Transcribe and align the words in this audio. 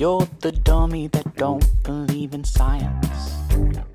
You're 0.00 0.26
the 0.40 0.52
dummy 0.52 1.08
that 1.08 1.36
don't 1.36 1.62
believe 1.82 2.32
in 2.32 2.42
science. 2.42 3.34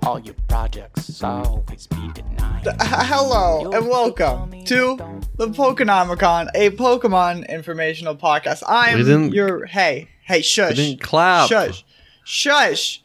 All 0.04 0.20
your 0.20 0.36
projects 0.48 1.24
always 1.24 1.88
be 1.88 2.12
denied. 2.14 2.68
Hello 2.80 3.72
and 3.72 3.88
welcome 3.88 4.64
to 4.66 4.98
the 5.38 5.48
Pokenomicon, 5.48 6.52
a 6.54 6.70
Pokemon 6.70 7.50
informational 7.50 8.16
podcast. 8.16 8.62
I'm 8.68 9.34
your 9.34 9.66
hey 9.66 10.08
hey 10.26 10.44
shush 10.44 10.76
didn't 10.76 11.02
clap. 11.02 11.50
shush 11.50 11.84
shush 12.24 13.02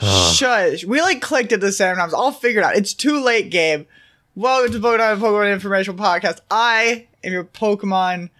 shush. 0.32 0.86
We 0.86 1.02
like 1.02 1.20
clicked 1.20 1.52
at 1.52 1.60
the 1.60 1.70
same 1.70 1.96
times. 1.96 2.14
I'll 2.14 2.32
figure 2.32 2.62
it 2.62 2.64
out. 2.64 2.76
It's 2.76 2.94
too 2.94 3.22
late, 3.22 3.50
Gabe. 3.50 3.86
Welcome 4.34 4.72
to 4.72 4.78
Pokemon 4.78 5.18
Pokemon 5.18 5.52
informational 5.52 5.98
podcast. 5.98 6.38
I 6.50 7.08
am 7.22 7.30
your 7.30 7.44
Pokemon 7.44 8.30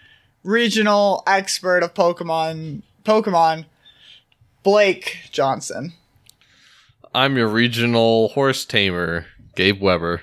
regional 0.44 1.22
expert 1.26 1.82
of 1.82 1.92
Pokemon 1.92 2.80
Pokemon 3.04 3.66
Blake 4.72 5.20
Johnson. 5.32 5.94
I'm 7.14 7.38
your 7.38 7.48
regional 7.48 8.28
horse 8.28 8.66
tamer, 8.66 9.24
Gabe 9.56 9.80
Weber. 9.80 10.20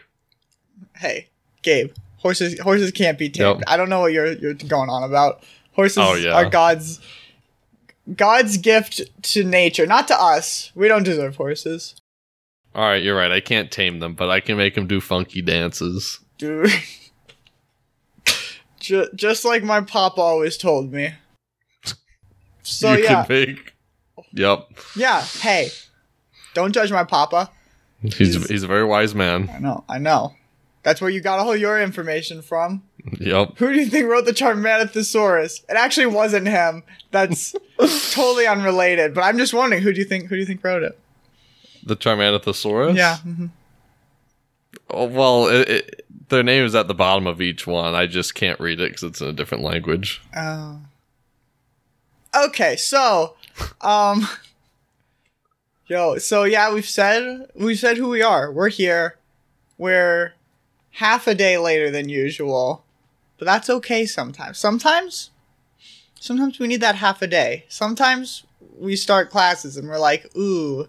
hey, 0.98 1.30
Gabe, 1.64 1.92
horses 2.18 2.60
horses 2.60 2.92
can't 2.92 3.18
be 3.18 3.28
tamed. 3.28 3.62
Yep. 3.62 3.64
I 3.68 3.76
don't 3.76 3.90
know 3.90 4.02
what 4.02 4.14
you're 4.14 4.34
you're 4.34 4.54
going 4.54 4.92
on 4.92 5.02
about. 5.02 5.44
Horses 5.74 5.98
Oh, 6.00 6.14
yeah. 6.14 6.34
are 6.34 6.48
God's 6.48 7.00
God's 8.16 8.58
gift 8.58 9.02
to 9.34 9.44
nature, 9.44 9.88
not 9.88 10.08
to 10.10 10.22
us. 10.22 10.72
We 10.76 10.88
don't 10.88 11.02
deserve 11.02 11.38
horses. 11.38 11.96
All 12.76 12.88
right, 12.88 13.02
you're 13.02 13.18
right. 13.18 13.32
I 13.32 13.40
can't 13.40 13.72
tame 13.72 13.98
them, 13.98 14.14
but 14.14 14.30
I 14.30 14.42
can 14.42 14.58
make 14.58 14.76
them 14.76 14.86
do 14.86 15.02
funky 15.02 15.42
dances. 15.42 16.20
Dude. 16.38 16.70
Ju- 18.80 19.10
just 19.16 19.44
like 19.44 19.64
my 19.64 19.82
papa 19.82 20.22
always 20.22 20.56
told 20.56 20.94
me. 20.94 21.16
So 22.62 22.94
you 22.94 23.04
yeah, 23.04 23.26
can 23.26 23.48
make. 23.48 23.75
Yep, 24.34 24.68
yeah. 24.96 25.22
Hey, 25.22 25.70
don't 26.54 26.74
judge 26.74 26.92
my 26.92 27.04
papa. 27.04 27.50
he's 28.02 28.18
He's- 28.36 28.48
he's 28.50 28.64
a 28.64 28.68
very 28.68 28.84
wise 28.86 29.14
man. 29.16 29.50
I 29.54 29.60
know, 29.60 29.84
I 29.90 29.98
know. 30.00 30.34
That's 30.84 31.02
where 31.02 31.10
you 31.10 31.20
got 31.20 31.40
all 31.40 31.56
your 31.56 31.82
information 31.82 32.42
from. 32.44 32.84
Yep. 33.20 33.58
Who 33.58 33.74
do 33.74 33.80
you 33.80 33.88
think 33.88 34.08
wrote 34.08 34.26
the 34.26 34.32
Charmanothosaurus? 34.34 35.64
It 35.68 35.76
actually 35.78 36.06
wasn't 36.08 36.48
him. 36.48 36.84
That's 37.12 37.56
totally 38.14 38.46
unrelated. 38.46 39.14
But 39.16 39.24
I'm 39.24 39.38
just 39.40 39.52
wondering, 39.54 39.82
who 39.82 39.94
do 39.94 40.00
you 40.00 40.06
think? 40.06 40.26
Who 40.26 40.36
do 40.36 40.40
you 40.40 40.46
think 40.46 40.64
wrote 40.64 40.84
it? 40.84 40.98
The 41.84 41.96
Charmanothosaurus. 41.96 42.96
Yeah. 42.96 43.18
mhm. 43.26 43.50
Oh, 44.92 45.06
well, 45.06 45.48
it, 45.48 45.70
it, 45.70 46.06
their 46.30 46.44
name 46.44 46.64
is 46.66 46.76
at 46.76 46.88
the 46.88 46.94
bottom 46.94 47.26
of 47.26 47.42
each 47.42 47.66
one. 47.66 47.96
I 47.96 48.06
just 48.06 48.36
can't 48.36 48.60
read 48.60 48.80
it 48.80 48.90
because 48.90 49.04
it's 49.04 49.22
in 49.22 49.28
a 49.28 49.34
different 49.34 49.64
language. 49.64 50.22
Oh. 50.36 50.80
Okay, 52.36 52.76
so, 52.76 53.36
um, 53.82 54.28
yo, 55.88 56.18
so 56.18 56.44
yeah, 56.44 56.74
we've 56.74 56.88
said 56.88 57.50
we've 57.56 57.80
said 57.80 57.98
who 57.98 58.10
we 58.10 58.22
are. 58.22 58.52
We're 58.52 58.70
here. 58.70 59.18
We're 59.78 60.34
half 60.92 61.28
a 61.28 61.36
day 61.36 61.58
later 61.58 61.92
than 61.92 62.10
usual, 62.10 62.86
but 63.38 63.46
that's 63.46 63.70
okay. 63.70 64.06
Sometimes, 64.06 64.58
sometimes, 64.58 65.32
sometimes 66.20 66.60
we 66.60 66.68
need 66.68 66.82
that 66.82 66.96
half 66.96 67.22
a 67.22 67.28
day. 67.28 67.66
Sometimes 67.68 68.46
we 68.78 68.96
start 68.96 69.30
classes 69.30 69.78
and 69.78 69.88
we're 69.88 70.00
like, 70.00 70.36
ooh, 70.36 70.88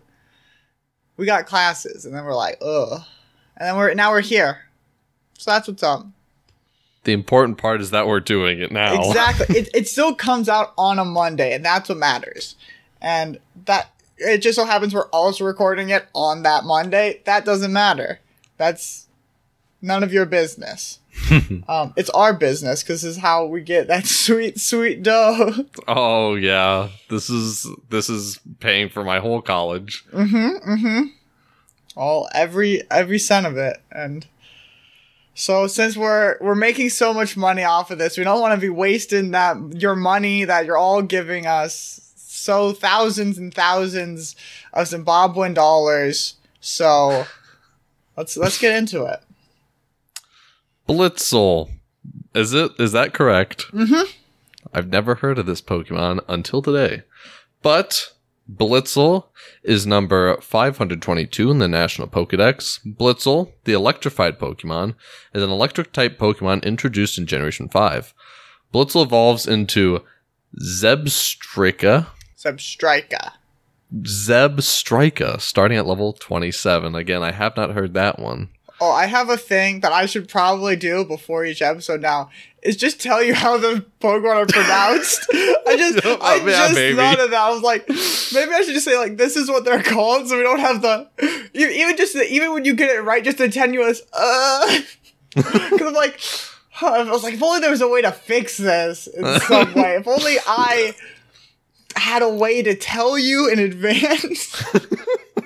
we 1.17 1.27
got 1.27 1.47
classes, 1.47 2.05
and 2.05 2.15
then 2.15 2.25
we're 2.25 2.35
like, 2.35 2.59
ugh, 2.61 3.03
and 3.57 3.69
then 3.69 3.77
we're 3.77 3.95
now 3.95 4.11
we're 4.11 4.21
here. 4.21 4.63
So 5.39 5.51
that's 5.51 5.69
what's 5.69 5.83
up. 5.83 6.07
The 7.07 7.13
important 7.13 7.57
part 7.57 7.81
is 7.81 7.93
that 7.93 8.09
we're 8.09 8.19
doing 8.19 8.61
it 8.61 8.73
now. 8.73 8.99
Exactly. 8.99 9.57
it, 9.59 9.69
it 9.73 9.89
still 9.89 10.13
comes 10.13 10.49
out 10.49 10.75
on 10.77 10.99
a 10.99 11.05
Monday, 11.05 11.55
and 11.55 11.65
that's 11.65 11.89
what 11.89 11.99
matters. 11.99 12.57
And 13.01 13.39
that 13.67 13.93
it 14.19 14.39
just 14.39 14.57
so 14.57 14.65
happens 14.65 14.93
we're 14.93 15.09
also 15.11 15.45
recording 15.45 15.91
it 15.91 16.09
on 16.17 16.43
that 16.43 16.65
Monday. 16.65 17.23
That 17.25 17.45
doesn't 17.45 17.73
matter. 17.73 18.19
That's 18.57 19.07
none 19.81 20.03
of 20.03 20.13
your 20.13 20.27
business. 20.27 20.99
um, 21.69 21.95
it's 21.97 22.11
our 22.11 22.35
business 22.35 22.83
because 22.83 23.03
this 23.03 23.13
is 23.13 23.19
how 23.19 23.47
we 23.47 23.61
get 23.61 23.87
that 23.87 24.07
sweet, 24.07 24.59
sweet 24.59 25.05
dough. 25.05 25.65
Oh 25.87 26.35
yeah, 26.35 26.89
this 27.09 27.31
is 27.31 27.69
this 27.89 28.11
is 28.11 28.41
paying 28.59 28.89
for 28.89 29.05
my 29.05 29.21
whole 29.21 29.43
college. 29.43 30.05
mm-hmm. 30.13 30.71
Mm-hmm. 30.71 31.03
All 31.97 32.29
every 32.35 32.83
every 32.91 33.21
cent 33.21 33.47
of 33.47 33.57
it, 33.57 33.81
and 33.93 34.27
so 35.37 35.67
since 35.67 35.97
we're 35.97 36.39
we're 36.41 36.55
making 36.55 36.89
so 36.91 37.13
much 37.13 37.37
money 37.37 37.63
off 37.63 37.91
of 37.91 37.99
this, 37.99 38.17
we 38.19 38.25
don't 38.25 38.41
want 38.41 38.55
to 38.55 38.61
be 38.61 38.71
wasting 38.71 39.31
that 39.33 39.57
your 39.81 39.95
money 39.95 40.45
that 40.45 40.65
you're 40.65 40.79
all 40.79 41.03
giving 41.03 41.47
us. 41.47 42.01
So 42.17 42.73
thousands 42.73 43.37
and 43.39 43.53
thousands 43.53 44.35
of 44.73 44.87
Zimbabwean 44.89 45.55
dollars. 45.55 46.37
So 46.61 47.27
let's 48.17 48.37
let's 48.37 48.59
get 48.59 48.75
into 48.77 49.05
it. 49.05 49.21
Blitzle. 50.89 51.71
Is 52.35 52.55
it? 52.55 52.73
Is 52.79 52.93
that 52.93 53.13
correct? 53.13 53.67
Mhm. 53.73 54.09
I've 54.73 54.89
never 54.89 55.17
heard 55.17 55.39
of 55.39 55.47
this 55.47 55.61
Pokemon 55.61 56.25
until 56.29 56.63
today. 56.63 57.03
But 57.63 58.13
Blitzle 58.51 59.25
is 59.63 59.87
number 59.87 60.41
522 60.41 61.51
in 61.51 61.59
the 61.59 61.67
National 61.67 62.07
Pokedex. 62.07 62.81
Blitzle, 62.87 63.53
the 63.65 63.73
electrified 63.73 64.39
Pokemon, 64.39 64.95
is 65.35 65.43
an 65.43 65.51
electric 65.51 65.93
type 65.93 66.19
Pokemon 66.19 66.65
introduced 66.65 67.19
in 67.19 67.27
Generation 67.27 67.69
5. 67.69 68.15
Blitzle 68.73 69.03
evolves 69.03 69.47
into 69.47 70.03
Zebstrika. 70.63 72.07
Substrika. 72.37 73.33
Zebstrika, 73.93 75.41
starting 75.41 75.79
at 75.79 75.87
level 75.87 76.13
27. 76.13 76.95
Again, 76.95 77.23
I 77.23 77.33
have 77.33 77.57
not 77.57 77.73
heard 77.73 77.95
that 77.95 78.19
one. 78.19 78.51
Oh, 78.81 78.91
I 78.91 79.07
have 79.07 79.31
a 79.31 79.37
thing 79.39 79.81
that 79.81 79.93
I 79.93 80.05
should 80.07 80.29
probably 80.29 80.77
do 80.77 81.05
before 81.05 81.45
each 81.47 81.63
episode 81.63 82.01
now. 82.03 82.31
Is 82.63 82.77
just 82.77 83.01
tell 83.01 83.23
you 83.23 83.33
how 83.35 83.57
the 83.59 83.85
Pokemon 84.01 84.35
are 84.37 84.47
pronounced. 84.47 85.25
I 85.33 85.77
just 85.79 86.01
Oh, 86.05 86.19
I 86.21 86.37
yeah, 86.37 86.45
just 86.45 86.75
maybe. 86.75 86.97
thought 86.97 87.21
of 87.21 87.31
that. 87.31 87.41
I 87.41 87.51
was 87.51 87.63
like, 87.63 87.89
maybe 87.89 88.53
I 88.53 88.63
should 88.65 88.75
just 88.75 88.85
say 88.85 88.99
like 88.99 89.17
this 89.17 89.37
is 89.37 89.49
what 89.49 89.65
they're 89.65 89.83
called, 89.83 90.29
so 90.29 90.37
we 90.37 90.43
don't 90.43 90.59
have 90.61 90.83
the 90.83 91.09
even 91.55 91.97
just 91.97 92.15
the, 92.15 92.25
even 92.31 92.53
when 92.53 92.65
you 92.65 92.75
get 92.75 92.91
it 92.91 93.01
right, 93.01 93.23
just 93.25 93.39
the 93.39 93.49
tenuous 93.49 94.03
uh. 94.13 94.79
Because 95.35 95.81
I'm 95.83 95.93
like, 95.95 96.19
I 96.83 97.03
was 97.11 97.23
like, 97.23 97.35
if 97.35 97.43
only 97.43 97.61
there 97.61 97.71
was 97.71 97.83
a 97.83 97.89
way 97.89 98.03
to 98.03 98.11
fix 98.13 98.57
this 98.57 99.07
in 99.07 99.25
some 99.41 99.75
way. 99.75 99.97
If 99.97 100.09
only 100.09 100.37
I 100.47 100.95
had 101.95 102.23
a 102.23 102.29
way 102.29 102.63
to 102.63 102.75
tell 102.75 103.19
you 103.19 103.49
in 103.51 103.59
advance. 103.59 104.63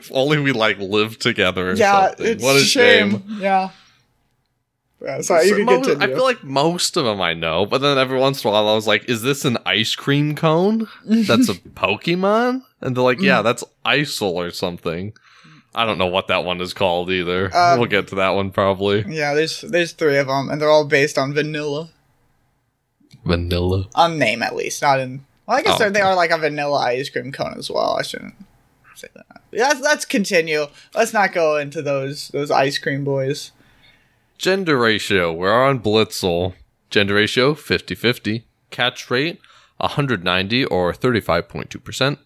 If 0.01 0.11
only 0.13 0.39
we 0.39 0.53
like 0.53 0.79
live 0.79 1.19
together 1.19 1.71
or 1.71 1.75
yeah, 1.75 2.09
something. 2.09 2.27
it's 2.27 2.43
what 2.43 2.57
a 2.57 2.61
shame. 2.61 3.23
Yeah. 3.39 3.71
Yeah, 5.03 5.23
sorry, 5.23 5.49
So 5.49 5.57
can 5.57 5.65
mo- 5.65 5.83
I 6.01 6.07
feel 6.09 6.23
like 6.25 6.45
most 6.45 6.97
of 6.99 7.07
them 7.07 7.23
I 7.23 7.33
know, 7.33 7.65
but 7.65 7.81
then 7.81 7.97
every 7.97 8.19
once 8.19 8.45
in 8.45 8.49
a 8.49 8.53
while 8.53 8.69
I 8.69 8.75
was 8.75 8.87
like, 8.87 9.09
"Is 9.09 9.23
this 9.23 9.47
an 9.47 9.57
ice 9.65 9.95
cream 9.95 10.35
cone? 10.35 10.89
That's 11.07 11.49
a 11.49 11.55
Pokemon?" 11.75 12.63
And 12.83 12.95
they're 12.95 13.03
like, 13.03 13.17
Mm. 13.19 13.23
"Yeah, 13.25 13.41
that's 13.43 13.65
Isol 13.87 14.33
or 14.35 14.51
something." 14.51 15.15
I 15.75 15.87
don't 15.87 15.97
know 15.99 16.07
what 16.09 16.27
that 16.27 16.45
one 16.45 16.61
is 16.61 16.75
called 16.75 17.11
either. 17.11 17.55
Um, 17.57 17.79
we'll 17.79 17.89
get 17.89 18.09
to 18.09 18.17
that 18.17 18.31
one 18.31 18.51
probably. 18.51 19.05
Yeah, 19.09 19.33
there's 19.33 19.63
there's 19.63 19.93
three 19.93 20.19
of 20.19 20.27
them, 20.27 20.51
and 20.51 20.61
they're 20.61 20.69
all 20.69 20.85
based 20.85 21.17
on 21.17 21.33
vanilla. 21.33 21.89
Vanilla. 23.25 23.89
On 23.95 24.19
name, 24.19 24.43
at 24.43 24.55
least, 24.57 24.83
not 24.83 25.01
in. 25.01 25.25
Well, 25.47 25.57
I 25.59 25.63
guess 25.63 25.77
Oh, 25.77 25.79
they're 25.79 25.91
they 25.91 26.01
are 26.03 26.15
like 26.15 26.31
a 26.31 26.39
vanilla 26.39 26.77
ice 26.79 27.09
cream 27.09 27.33
cone 27.33 27.55
as 27.57 27.71
well. 27.71 27.97
I 27.99 28.03
shouldn't 28.03 28.35
say 29.01 29.09
that. 29.15 29.43
Let's 29.53 29.81
let's 29.81 30.05
continue. 30.05 30.67
Let's 30.95 31.13
not 31.13 31.33
go 31.33 31.57
into 31.57 31.83
those 31.83 32.29
those 32.29 32.51
ice 32.51 32.79
cream 32.79 33.05
boys. 33.05 33.53
Gender 34.39 34.79
ratio. 34.79 35.33
We're 35.33 35.53
on 35.53 35.81
Blitzle. 35.81 36.55
Gender 36.89 37.15
ratio 37.15 37.55
50-50. 37.55 38.45
Catch 38.71 39.11
rate 39.11 39.41
190 39.77 40.65
or 40.67 40.93
35.2%. 40.93 42.19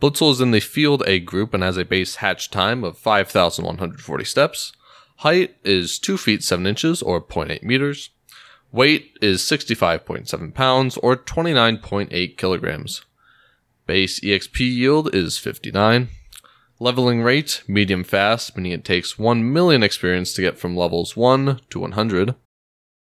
Blitzle 0.00 0.32
is 0.32 0.40
in 0.40 0.50
the 0.50 0.60
Field 0.60 1.02
A 1.06 1.20
group 1.20 1.54
and 1.54 1.62
has 1.62 1.76
a 1.76 1.84
base 1.84 2.16
hatch 2.16 2.50
time 2.50 2.82
of 2.82 2.98
5,140 2.98 4.24
steps. 4.24 4.72
Height 5.18 5.54
is 5.62 5.98
2 6.00 6.18
feet 6.18 6.42
7 6.42 6.66
inches 6.66 7.02
or 7.02 7.20
0.8 7.20 7.62
meters. 7.62 8.10
Weight 8.72 9.16
is 9.20 9.42
65.7 9.42 10.54
pounds 10.54 10.96
or 10.96 11.16
29.8 11.16 12.36
kilograms. 12.36 13.02
Base 13.86 14.20
EXP 14.20 14.60
yield 14.60 15.14
is 15.14 15.38
59. 15.38 16.08
Leveling 16.78 17.22
rate, 17.22 17.62
medium 17.68 18.02
fast, 18.04 18.56
meaning 18.56 18.72
it 18.72 18.84
takes 18.84 19.18
1 19.18 19.52
million 19.52 19.82
experience 19.82 20.32
to 20.34 20.42
get 20.42 20.58
from 20.58 20.76
levels 20.76 21.16
1 21.16 21.60
to 21.70 21.78
100. 21.80 22.34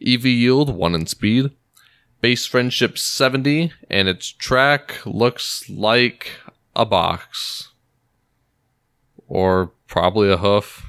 EV 0.05 0.25
yield, 0.25 0.75
1 0.75 0.95
in 0.95 1.05
speed. 1.05 1.51
Base 2.21 2.45
friendship 2.45 2.97
70, 2.97 3.71
and 3.89 4.07
its 4.09 4.31
track 4.31 5.05
looks 5.05 5.69
like 5.69 6.31
a 6.75 6.85
box. 6.85 7.69
Or 9.27 9.71
probably 9.87 10.29
a 10.31 10.37
hoof. 10.37 10.85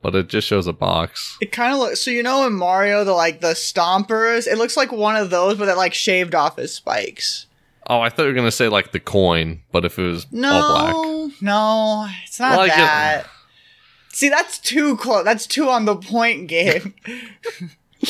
but 0.00 0.14
it 0.14 0.28
just 0.28 0.46
shows 0.46 0.66
a 0.66 0.72
box. 0.72 1.36
It 1.40 1.50
kind 1.52 1.72
of 1.72 1.80
looks 1.80 2.00
so 2.00 2.10
you 2.10 2.22
know 2.22 2.46
in 2.46 2.52
Mario 2.54 3.02
the 3.04 3.12
like 3.12 3.40
the 3.40 3.48
stompers. 3.54 4.46
It 4.46 4.56
looks 4.56 4.76
like 4.76 4.92
one 4.92 5.16
of 5.16 5.30
those, 5.30 5.58
but 5.58 5.68
it 5.68 5.76
like 5.76 5.92
shaved 5.92 6.34
off 6.36 6.56
his 6.56 6.72
spikes. 6.72 7.46
Oh, 7.88 8.00
I 8.00 8.10
thought 8.10 8.22
you 8.24 8.28
were 8.28 8.34
gonna 8.34 8.50
say 8.50 8.68
like 8.68 8.92
the 8.92 9.00
coin, 9.00 9.62
but 9.72 9.84
if 9.84 9.98
it 9.98 10.02
was 10.02 10.24
all 10.24 10.30
black. 10.30 10.94
No, 10.94 11.30
no, 11.40 12.08
it's 12.24 12.38
not 12.38 12.58
Like 12.58 12.72
it- 12.72 12.76
that. 12.76 13.26
See, 14.12 14.28
that's 14.28 14.58
too 14.58 14.96
close. 14.96 15.24
That's 15.24 15.46
too 15.46 15.68
on 15.68 15.84
the 15.84 15.96
point, 15.96 16.48
Gabe. 16.48 16.92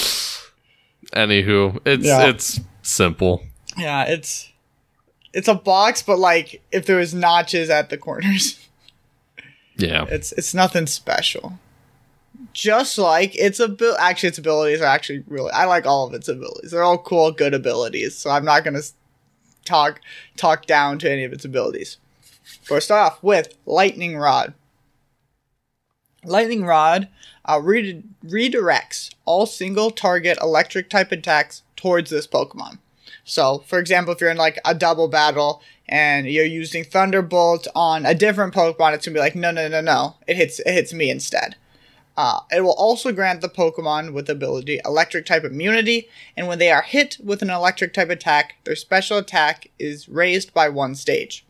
Anywho, 1.15 1.81
it's 1.87 2.05
Yeah. 2.05 2.27
it's 2.29 2.61
simple. 2.83 3.45
yeah, 3.77 4.05
it's 4.05 4.49
it's 5.33 5.49
a 5.49 5.55
box, 5.55 6.03
but 6.03 6.19
like 6.19 6.63
if 6.73 6.87
there 6.87 6.97
was 6.97 7.15
notches 7.15 7.71
at 7.71 7.91
the 7.91 7.97
corners, 7.99 8.59
Yeah. 9.77 10.05
it's 10.09 10.33
it's 10.33 10.55
nothing 10.55 10.87
special. 10.87 11.59
Just 12.53 12.99
like 12.99 13.35
its 13.37 13.61
a 13.61 13.65
abil 13.65 13.97
actually 13.99 14.31
its 14.31 14.39
abilities 14.39 14.81
are 14.81 14.85
actually 14.87 15.25
really 15.27 15.51
I 15.53 15.65
like 15.67 15.87
all 15.87 16.07
of 16.07 16.15
its 16.15 16.29
abilities. 16.29 16.71
They're 16.73 16.83
all 16.83 16.99
cool, 16.99 17.31
good 17.33 17.55
abilities. 17.55 18.17
So 18.17 18.31
I'm 18.31 18.45
not 18.45 18.65
gonna 18.65 18.83
talk 19.69 20.01
talk 20.37 20.67
down 20.67 20.99
to 20.99 21.11
any 21.11 21.25
of 21.25 21.33
its 21.33 21.45
abilities. 21.45 21.99
We'll 22.71 22.81
start 22.81 23.13
off 23.13 23.23
with 23.23 23.57
Lightning 23.67 24.17
Rod. 24.17 24.55
Lightning 26.25 26.65
Rod 26.65 27.09
uh, 27.45 27.61
re- 27.63 28.03
redirects 28.25 29.15
all 29.25 29.47
single 29.47 29.91
target 29.91 30.39
electric 30.41 30.91
type 30.91 31.13
attacks 31.13 31.63
towards 31.77 32.11
this 32.11 32.27
Pokemon. 32.27 32.79
So, 33.25 33.59
for 33.67 33.79
example, 33.79 34.15
if 34.15 34.21
you're 34.21 34.31
in 34.31 34.37
like 34.37 34.59
a 34.65 34.75
double 34.75 35.09
battle 35.09 35.63
and 35.89 36.27
you're 36.27 36.45
using 36.45 36.85
Thunderbolt 36.85 37.69
on 37.75 38.07
a 38.07 38.15
different 38.15 38.55
Pokemon, 38.55 38.95
it's 38.95 39.07
gonna 39.07 39.15
be 39.15 39.21
like, 39.21 39.37
no, 39.37 39.51
no, 39.51 39.69
no, 39.69 39.81
no, 39.81 40.17
it 40.27 40.37
hits 40.37 40.61
it 40.61 40.73
hits 40.73 40.93
me 40.93 41.11
instead. 41.11 41.57
Uh, 42.19 42.41
it 42.51 42.63
will 42.63 42.75
also 42.75 43.13
grant 43.13 43.41
the 43.41 43.49
Pokemon 43.49 44.13
with 44.13 44.29
ability 44.29 44.81
Electric 44.85 45.25
type 45.25 45.45
immunity, 45.45 46.09
and 46.37 46.49
when 46.49 46.59
they 46.59 46.73
are 46.73 46.83
hit 46.83 47.17
with 47.23 47.43
an 47.43 47.51
Electric 47.51 47.95
type 47.95 48.11
attack, 48.11 48.57
their 48.65 48.75
special 48.75 49.19
attack 49.19 49.69
is 49.79 50.09
raised 50.09 50.53
by 50.53 50.69
one 50.69 50.97
stage. 50.97 51.47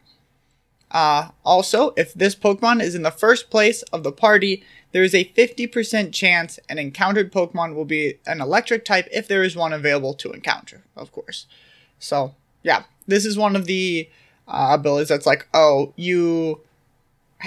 Uh, 0.91 1.31
also, 1.43 1.95
if 1.97 2.13
this 2.13 2.35
Pokemon 2.35 2.83
is 2.83 2.95
in 2.95 3.01
the 3.01 3.11
first 3.11 3.49
place 3.49 3.81
of 3.85 4.03
the 4.03 4.13
party, 4.13 4.63
there 4.93 5.03
is 5.03 5.15
a 5.15 5.25
50% 5.25 6.13
chance 6.13 6.59
an 6.69 6.79
encountered 6.79 7.33
Pokemon 7.33 7.75
will 7.75 7.87
be 7.87 8.19
an 8.27 8.43
electric 8.43 8.85
type 8.85 9.09
if 9.11 9.27
there 9.27 9.43
is 9.43 9.57
one 9.57 9.73
available 9.73 10.13
to 10.13 10.33
encounter, 10.33 10.83
of 10.95 11.13
course. 11.13 11.47
So, 11.99 12.35
yeah, 12.63 12.83
this 13.07 13.25
is 13.25 13.39
one 13.39 13.57
of 13.57 13.65
the 13.65 14.11
uh, 14.47 14.69
abilities 14.73 15.09
that's 15.09 15.25
like, 15.25 15.49
oh, 15.55 15.95
you 15.97 16.61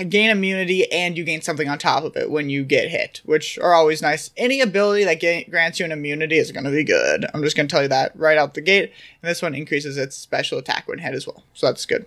gain 0.08 0.30
immunity 0.30 0.90
and 0.92 1.18
you 1.18 1.24
gain 1.24 1.42
something 1.42 1.68
on 1.68 1.78
top 1.78 2.04
of 2.04 2.16
it 2.16 2.32
when 2.32 2.50
you 2.50 2.64
get 2.64 2.90
hit, 2.90 3.22
which 3.26 3.60
are 3.60 3.74
always 3.74 4.02
nice. 4.02 4.32
Any 4.38 4.62
ability 4.62 5.04
that 5.04 5.50
grants 5.50 5.80
you 5.80 5.86
an 5.86 5.92
immunity 5.92 6.38
is 6.38 6.52
going 6.52 6.64
to 6.64 6.72
be 6.72 6.84
good. 6.84 7.26
I'm 7.34 7.44
just 7.44 7.58
going 7.58 7.68
to 7.68 7.72
tell 7.72 7.84
you 7.84 7.90
that 7.90 8.18
right 8.18 8.38
out 8.38 8.54
the 8.54 8.62
gate. 8.62 8.94
And 9.22 9.30
this 9.30 9.42
one 9.42 9.54
increases 9.54 9.98
its 9.98 10.16
special 10.16 10.58
attack 10.58 10.88
when 10.88 11.00
hit 11.00 11.14
as 11.14 11.28
well. 11.28 11.44
So 11.54 11.68
that's 11.68 11.86
good. 11.86 12.06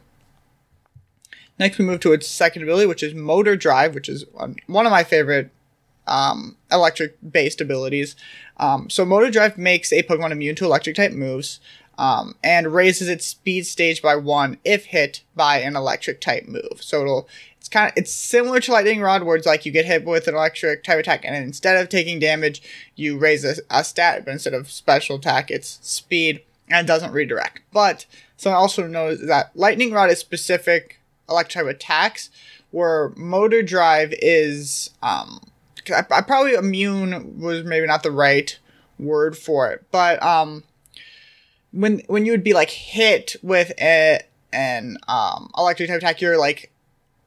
Next, 1.59 1.79
we 1.79 1.85
move 1.85 2.01
to 2.01 2.13
its 2.13 2.27
second 2.27 2.63
ability, 2.63 2.87
which 2.87 3.03
is 3.03 3.15
Motor 3.15 3.55
Drive, 3.55 3.95
which 3.95 4.09
is 4.09 4.25
one 4.33 4.57
one 4.67 4.87
of 4.87 4.91
my 4.91 5.05
favorite 5.05 5.51
um, 6.07 6.57
electric 6.73 7.17
based 7.29 7.61
abilities. 7.61 8.17
Um, 8.57 8.91
so, 8.91 9.05
Motor 9.05 9.31
Drive 9.31 9.57
makes 9.57 9.93
a 9.93 10.03
Pokemon 10.03 10.33
immune 10.33 10.57
to 10.57 10.65
electric 10.65 10.97
type 10.97 11.13
moves 11.13 11.61
um, 11.99 12.35
and 12.43 12.73
raises 12.73 13.08
its 13.08 13.26
speed 13.26 13.67
stage 13.67 14.02
by 14.02 14.17
one 14.17 14.58
if 14.64 14.87
hit 14.87 15.23
by 15.35 15.58
an 15.58 15.76
electric 15.76 16.20
type 16.20 16.46
move. 16.46 16.81
So, 16.81 17.02
it'll 17.02 17.29
it's 17.58 17.69
kind 17.70 17.88
of 17.88 17.94
it's 17.96 18.12
similar 18.12 18.61
to 18.61 18.73
Lightning 18.73 19.00
Rod, 19.00 19.23
where 19.23 19.37
it's 19.37 19.46
like 19.46 19.64
you 19.64 19.73
get 19.73 19.87
hit 19.87 20.05
with 20.05 20.29
an 20.29 20.35
electric 20.35 20.85
type 20.85 20.99
attack, 20.99 21.25
and 21.25 21.35
instead 21.35 21.76
of 21.76 21.88
taking 21.88 22.19
damage, 22.19 22.62
you 22.94 23.17
raise 23.17 23.44
a, 23.44 23.55
a 23.70 23.82
stat, 23.82 24.26
but 24.26 24.32
instead 24.32 24.52
of 24.52 24.70
special 24.70 25.17
attack, 25.17 25.50
it's 25.50 25.79
speed 25.81 26.43
and 26.69 26.85
it 26.85 26.88
doesn't 26.88 27.12
redirect. 27.12 27.62
But 27.73 28.05
someone 28.37 28.61
also 28.61 28.87
knows 28.87 29.26
that 29.26 29.50
Lightning 29.55 29.93
Rod 29.93 30.11
is 30.11 30.19
specific 30.19 31.00
electric 31.26 31.64
type 31.64 31.75
attacks, 31.75 32.29
where 32.70 33.12
Motor 33.17 33.62
Drive 33.62 34.12
is 34.20 34.91
um, 35.02 35.41
I, 35.91 36.05
I 36.11 36.20
probably 36.20 36.55
immune 36.55 37.41
was 37.41 37.64
maybe 37.64 37.87
not 37.87 38.02
the 38.02 38.11
right 38.11 38.58
word 38.99 39.37
for 39.37 39.70
it, 39.70 39.85
but 39.91 40.23
um, 40.23 40.64
when 41.75 42.03
when 42.06 42.25
you 42.25 42.32
would 42.32 42.44
be 42.44 42.55
like 42.55 42.71
hit 42.71 43.37
with 43.43 43.73
a, 43.81 44.21
an 44.53 44.97
um 45.09 45.50
electric 45.59 45.88
type 45.88 45.99
attack, 45.99 46.21
you're 46.21 46.38
like 46.38 46.71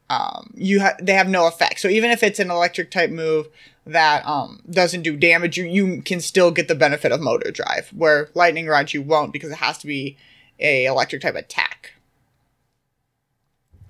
um 0.10 0.54
you 0.56 0.82
ha- 0.82 0.96
they 1.02 1.14
have 1.14 1.28
no 1.28 1.48
effect. 1.48 1.80
So 1.80 1.90
even 1.90 2.12
if 2.12 2.24
it's 2.24 2.40
an 2.40 2.50
electric 2.50 2.90
type 2.90 3.12
move 3.12 3.48
that 3.86 4.26
um 4.26 4.62
doesn't 4.70 5.04
do 5.04 5.18
damage, 5.18 5.58
you 5.58 5.66
you 5.66 6.02
can 6.02 6.22
still 6.22 6.52
get 6.52 6.68
the 6.68 6.76
benefit 6.76 7.12
of 7.12 7.20
motor 7.20 7.52
drive. 7.52 7.90
Where 7.90 8.30
lightning 8.34 8.68
rod 8.68 8.94
you 8.94 9.02
won't 9.02 9.34
because 9.34 9.52
it 9.52 9.58
has 9.58 9.78
to 9.80 9.88
be 9.88 10.18
a 10.60 10.86
electric 10.86 11.22
type 11.22 11.36
attack. 11.36 11.94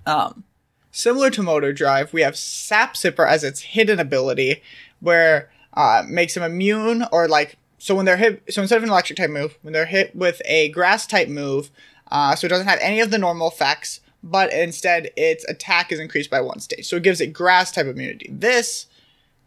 Um, 0.04 0.44
similar 0.90 1.30
to 1.30 1.42
motor 1.42 1.72
drive, 1.72 2.12
we 2.12 2.22
have 2.22 2.36
sap 2.36 2.94
sipper 2.94 3.28
as 3.28 3.44
its 3.44 3.60
hidden 3.60 4.00
ability, 4.00 4.62
where 5.00 5.50
uh 5.74 6.02
makes 6.08 6.34
them 6.34 6.42
immune 6.42 7.04
or 7.12 7.28
like 7.28 7.58
so 7.78 7.94
when 7.94 8.04
they're 8.04 8.16
hit. 8.16 8.42
So 8.52 8.60
instead 8.60 8.76
of 8.76 8.82
an 8.82 8.90
electric 8.90 9.16
type 9.16 9.30
move, 9.30 9.56
when 9.62 9.72
they're 9.72 9.86
hit 9.86 10.14
with 10.14 10.42
a 10.44 10.68
grass 10.70 11.06
type 11.06 11.28
move, 11.28 11.70
uh, 12.10 12.34
so 12.34 12.46
it 12.46 12.50
doesn't 12.50 12.66
have 12.66 12.80
any 12.82 13.00
of 13.00 13.10
the 13.10 13.18
normal 13.18 13.48
effects, 13.48 14.00
but 14.22 14.52
instead 14.52 15.10
its 15.16 15.44
attack 15.48 15.92
is 15.92 16.00
increased 16.00 16.30
by 16.30 16.40
one 16.40 16.60
stage. 16.60 16.86
So 16.86 16.96
it 16.96 17.02
gives 17.02 17.20
it 17.20 17.28
grass 17.32 17.70
type 17.70 17.86
immunity. 17.86 18.28
This 18.32 18.86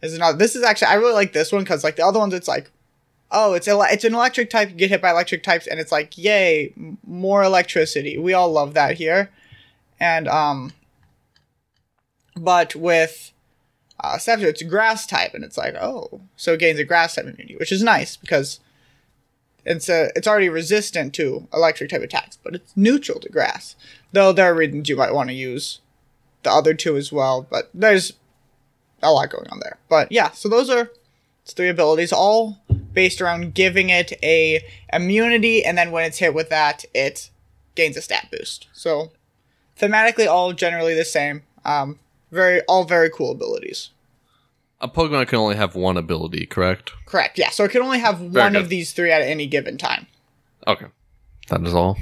is 0.01 0.17
not. 0.17 0.37
This 0.37 0.55
is 0.55 0.63
actually 0.63 0.87
I 0.87 0.95
really 0.95 1.13
like 1.13 1.33
this 1.33 1.51
one 1.51 1.63
because 1.63 1.83
like 1.83 1.97
the 1.97 2.05
other 2.05 2.19
ones, 2.19 2.33
it's 2.33 2.47
like, 2.47 2.71
oh, 3.31 3.53
it's 3.53 3.67
ele- 3.67 3.83
it's 3.83 4.05
an 4.05 4.15
electric 4.15 4.49
type. 4.49 4.69
You 4.69 4.75
get 4.75 4.89
hit 4.89 5.01
by 5.01 5.11
electric 5.11 5.43
types, 5.43 5.67
and 5.67 5.79
it's 5.79 5.91
like, 5.91 6.17
yay, 6.17 6.73
more 7.05 7.43
electricity. 7.43 8.17
We 8.17 8.33
all 8.33 8.51
love 8.51 8.73
that 8.75 8.95
here, 8.97 9.29
and 9.99 10.27
um, 10.29 10.71
but 12.35 12.75
with 12.75 13.33
uh, 14.01 14.17
Scepter, 14.17 14.47
it's 14.47 14.63
grass 14.63 15.05
type, 15.05 15.33
and 15.33 15.43
it's 15.43 15.57
like, 15.57 15.75
oh, 15.75 16.21
so 16.35 16.53
it 16.53 16.59
gains 16.59 16.79
a 16.79 16.83
grass 16.83 17.15
type 17.15 17.25
immunity, 17.25 17.55
which 17.55 17.71
is 17.71 17.83
nice 17.83 18.15
because 18.17 18.59
it's 19.63 19.89
a, 19.89 20.09
it's 20.15 20.27
already 20.27 20.49
resistant 20.49 21.13
to 21.15 21.47
electric 21.53 21.91
type 21.91 22.01
attacks, 22.01 22.37
but 22.43 22.55
it's 22.55 22.75
neutral 22.75 23.19
to 23.19 23.29
grass. 23.29 23.75
Though 24.11 24.33
there 24.33 24.51
are 24.51 24.55
reasons 24.55 24.89
you 24.89 24.95
might 24.95 25.13
want 25.13 25.29
to 25.29 25.35
use 25.35 25.79
the 26.43 26.51
other 26.51 26.73
two 26.73 26.97
as 26.97 27.11
well, 27.11 27.45
but 27.49 27.69
there's 27.73 28.13
a 29.03 29.11
lot 29.11 29.29
going 29.29 29.47
on 29.49 29.59
there. 29.59 29.77
But 29.87 30.11
yeah, 30.11 30.31
so 30.31 30.49
those 30.49 30.69
are 30.69 30.89
its 31.43 31.53
three 31.53 31.69
abilities, 31.69 32.11
all 32.11 32.57
based 32.93 33.21
around 33.21 33.53
giving 33.53 33.89
it 33.89 34.13
a 34.23 34.63
immunity, 34.91 35.63
and 35.63 35.77
then 35.77 35.91
when 35.91 36.05
it's 36.05 36.17
hit 36.17 36.33
with 36.33 36.49
that, 36.49 36.85
it 36.93 37.29
gains 37.75 37.97
a 37.97 38.01
stat 38.01 38.27
boost. 38.31 38.67
So 38.73 39.11
thematically, 39.79 40.27
all 40.27 40.53
generally 40.53 40.93
the 40.93 41.05
same. 41.05 41.43
Um, 41.63 41.99
very 42.31 42.61
all 42.61 42.85
very 42.85 43.09
cool 43.09 43.31
abilities. 43.31 43.89
A 44.79 44.87
Pokemon 44.87 45.27
can 45.27 45.37
only 45.37 45.55
have 45.55 45.75
one 45.75 45.95
ability, 45.95 46.47
correct? 46.47 46.91
Correct. 47.05 47.37
Yeah. 47.37 47.51
So 47.51 47.65
it 47.65 47.71
can 47.71 47.83
only 47.83 47.99
have 47.99 48.17
Very 48.17 48.31
one 48.45 48.53
good. 48.53 48.63
of 48.63 48.69
these 48.69 48.93
three 48.93 49.11
at 49.11 49.21
any 49.21 49.45
given 49.45 49.77
time. 49.77 50.07
Okay. 50.65 50.87
That 51.49 51.61
is 51.61 51.73
all. 51.73 51.97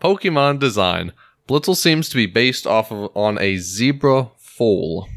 Pokemon 0.00 0.58
design. 0.58 1.12
Blitzle 1.48 1.76
seems 1.76 2.08
to 2.08 2.16
be 2.16 2.26
based 2.26 2.66
off 2.66 2.90
of 2.90 3.10
on 3.14 3.38
a 3.40 3.58
zebra 3.58 4.30
foal. 4.38 5.08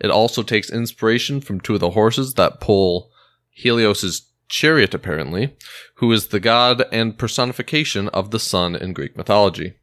It 0.00 0.10
also 0.10 0.42
takes 0.42 0.70
inspiration 0.70 1.40
from 1.40 1.60
two 1.60 1.74
of 1.74 1.80
the 1.80 1.90
horses 1.90 2.34
that 2.34 2.60
pull 2.60 3.10
Helios's 3.50 4.28
chariot, 4.48 4.92
apparently, 4.92 5.56
who 5.94 6.10
is 6.12 6.28
the 6.28 6.40
god 6.40 6.84
and 6.92 7.16
personification 7.16 8.08
of 8.08 8.30
the 8.30 8.38
sun 8.40 8.74
in 8.76 8.92
Greek 8.92 9.16
mythology. 9.16 9.74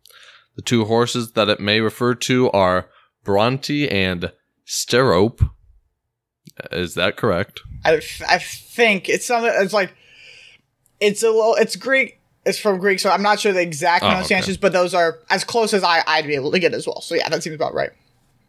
The 0.56 0.62
two 0.62 0.86
horses 0.86 1.32
that 1.32 1.50
it 1.50 1.60
may 1.60 1.80
refer 1.80 2.14
to 2.16 2.52
are 2.52 2.90
Bronte 3.24 3.90
and 3.90 4.32
Sterope. 4.66 5.50
Is 6.72 6.94
that 6.96 7.18
correct? 7.18 7.62
I, 7.86 8.02
I 8.28 8.38
think 8.38 9.10
it's 9.10 9.26
something. 9.26 9.52
It's 9.56 9.74
like 9.74 9.96
it's 11.00 11.24
a 11.24 11.30
little. 11.30 11.56
It's 11.56 11.76
Greek. 11.76 12.20
It's 12.46 12.60
from 12.60 12.78
Greek, 12.80 13.00
so 13.00 13.10
I'm 13.10 13.22
not 13.22 13.40
sure 13.40 13.54
the 13.54 13.62
exact 13.62 14.04
Oh, 14.04 14.08
pronunciations, 14.08 14.58
but 14.58 14.74
those 14.74 14.94
are 14.94 15.20
as 15.30 15.46
close 15.46 15.74
as 15.74 15.82
I, 15.84 16.04
I'd 16.06 16.28
be 16.28 16.36
able 16.36 16.52
to 16.52 16.60
get 16.60 16.74
as 16.74 16.86
well. 16.86 17.00
So 17.02 17.16
yeah, 17.16 17.30
that 17.30 17.42
seems 17.42 17.56
about 17.56 17.74
right. 17.74 17.92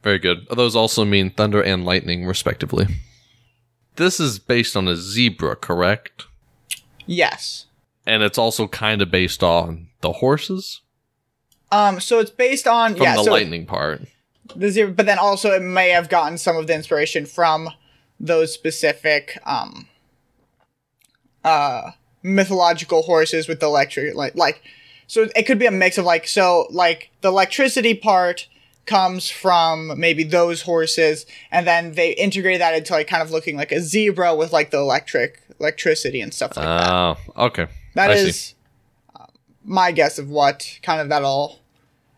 Very 0.03 0.19
good. 0.19 0.47
Those 0.51 0.75
also 0.75 1.05
mean 1.05 1.31
thunder 1.31 1.63
and 1.63 1.85
lightning, 1.85 2.27
respectively. 2.27 2.87
This 3.97 4.19
is 4.19 4.41
based 4.41 4.77
on 4.77 4.89
a 4.89 4.97
zebra, 4.97 5.55
correct? 5.57 6.27
Yes. 7.07 7.67
And 8.05 8.23
it's 8.25 8.37
also 8.37 8.67
kind 8.67 9.01
of 9.01 9.11
based 9.11 9.43
on 9.43 9.87
the 10.01 10.13
horses 10.15 10.81
Um. 11.71 12.01
So 12.01 12.19
it's 12.19 12.31
based 12.31 12.67
on 12.67 12.95
from 12.95 13.05
yeah. 13.05 13.17
the 13.17 13.25
so 13.25 13.31
lightning 13.31 13.65
part. 13.65 14.03
The 14.55 14.71
zero, 14.71 14.91
but 14.93 15.07
then 15.07 15.19
also 15.19 15.51
it 15.53 15.63
may 15.63 15.91
have 15.91 16.09
gotten 16.09 16.39
some 16.39 16.57
of 16.57 16.67
the 16.67 16.75
inspiration 16.75 17.27
from 17.27 17.71
those 18.21 18.53
specific 18.55 19.39
um 19.45 19.89
uh 21.45 21.91
mythological 22.23 23.03
horses 23.03 23.49
with 23.49 23.61
the 23.61 23.67
electric 23.67 24.15
like 24.15 24.35
like 24.35 24.63
so 25.07 25.27
it 25.37 25.43
could 25.45 25.59
be 25.59 25.67
a 25.67 25.71
mix 25.71 25.99
of 25.99 26.05
like 26.05 26.27
so 26.27 26.67
like 26.71 27.11
the 27.21 27.29
electricity 27.29 27.93
part 27.95 28.49
comes 28.87 29.29
from 29.31 29.99
maybe 29.99 30.25
those 30.25 30.63
horses 30.63 31.27
and 31.51 31.67
then 31.67 31.93
they 31.93 32.13
integrate 32.13 32.59
that 32.61 32.75
into 32.75 32.93
like 32.93 33.07
kind 33.07 33.23
of 33.23 33.31
looking 33.31 33.57
like 33.57 33.73
a 33.73 33.81
zebra 33.81 34.35
with 34.35 34.53
like 34.53 34.71
the 34.71 34.79
electric 34.79 35.43
electricity 35.61 36.21
and 36.21 36.33
stuff 36.33 36.57
like 36.57 36.65
that 36.67 36.91
Oh, 36.93 37.17
okay. 37.47 37.67
that 37.95 38.11
I 38.11 38.15
is 38.15 38.37
see. 38.37 38.55
um, 39.19 39.27
my 39.65 39.93
guess 39.93 40.19
of 40.19 40.29
what 40.31 40.79
kind 40.83 41.01
of 41.01 41.09
that 41.11 41.23
all. 41.25 41.61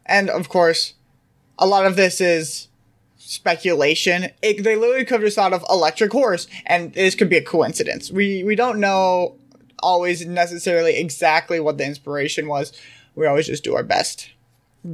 And 0.04 0.28
of 0.30 0.48
course, 0.48 0.94
a 1.58 1.66
lot 1.66 1.86
of 1.86 1.96
this 1.96 2.20
is 2.20 2.68
speculation. 3.18 4.30
It, 4.42 4.62
they 4.62 4.76
literally 4.76 5.04
could 5.04 5.14
have 5.14 5.22
just 5.22 5.36
thought 5.36 5.52
of 5.52 5.64
electric 5.68 6.12
horse, 6.12 6.46
and 6.64 6.92
this 6.94 7.14
could 7.14 7.28
be 7.28 7.36
a 7.36 7.42
coincidence. 7.42 8.10
We 8.10 8.44
we 8.44 8.54
don't 8.54 8.80
know 8.80 9.36
always 9.80 10.24
necessarily 10.24 10.96
exactly 10.96 11.60
what 11.60 11.78
the 11.78 11.84
inspiration 11.84 12.48
was. 12.48 12.72
We 13.14 13.26
always 13.26 13.46
just 13.46 13.64
do 13.64 13.74
our 13.74 13.82
best 13.82 14.30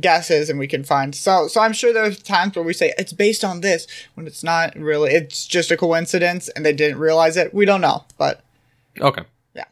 guesses, 0.01 0.49
and 0.49 0.59
we 0.59 0.67
can 0.67 0.85
find. 0.85 1.15
So 1.15 1.49
so 1.49 1.61
I'm 1.61 1.73
sure 1.73 1.93
there's 1.93 2.23
times 2.23 2.57
where 2.57 2.65
we 2.65 2.73
say 2.73 2.95
it's 2.99 3.13
based 3.13 3.45
on 3.45 3.61
this 3.61 3.87
when 4.15 4.27
it's 4.27 4.43
not 4.43 4.75
really. 4.77 5.13
It's 5.13 5.47
just 5.47 5.71
a 5.71 5.77
coincidence, 5.77 6.49
and 6.49 6.65
they 6.65 6.73
didn't 6.73 6.99
realize 6.99 7.37
it. 7.37 7.53
We 7.53 7.65
don't 7.65 7.81
know, 7.81 8.05
but 8.19 8.43
Okay. 9.01 9.23
Yeah. 9.55 9.65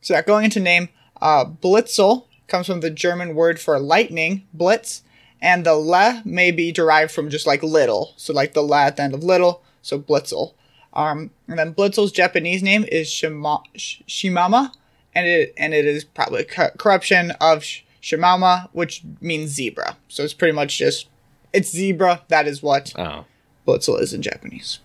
So 0.00 0.14
yeah, 0.14 0.22
going 0.22 0.44
into 0.44 0.60
name, 0.60 0.88
uh, 1.20 1.44
Blitzle 1.44 2.24
comes 2.46 2.66
from 2.66 2.80
the 2.80 2.90
German 2.90 3.34
word 3.34 3.60
for 3.60 3.78
lightning, 3.78 4.46
blitz, 4.52 5.02
and 5.40 5.64
the 5.64 5.74
le 5.74 6.22
may 6.24 6.50
be 6.50 6.72
derived 6.72 7.10
from 7.12 7.30
just 7.30 7.46
like 7.46 7.62
little, 7.62 8.14
so 8.16 8.32
like 8.32 8.54
the 8.54 8.62
la 8.62 8.84
at 8.86 8.96
the 8.96 9.02
end 9.02 9.14
of 9.14 9.22
little, 9.24 9.62
so 9.82 9.98
Blitzle. 9.98 10.54
Um, 10.92 11.30
and 11.46 11.58
then 11.58 11.74
Blitzle's 11.74 12.12
Japanese 12.12 12.62
name 12.62 12.84
is 12.90 13.08
Shima- 13.10 13.62
Sh- 13.76 14.00
Shimama, 14.08 14.72
and 15.14 15.26
it 15.26 15.54
and 15.56 15.74
it 15.74 15.84
is 15.84 16.04
probably 16.04 16.44
co- 16.44 16.70
corruption 16.78 17.32
of 17.40 17.62
Sh- 17.62 17.82
Shimama, 18.02 18.68
which 18.72 19.02
means 19.20 19.50
zebra. 19.50 19.96
So 20.08 20.24
it's 20.24 20.34
pretty 20.34 20.52
much 20.54 20.78
just 20.78 21.08
it's 21.52 21.70
zebra. 21.70 22.22
That 22.28 22.46
is 22.48 22.62
what 22.62 22.92
Oh. 22.98 23.24
Blitzle 23.66 24.00
is 24.00 24.12
in 24.12 24.22
Japanese. 24.22 24.80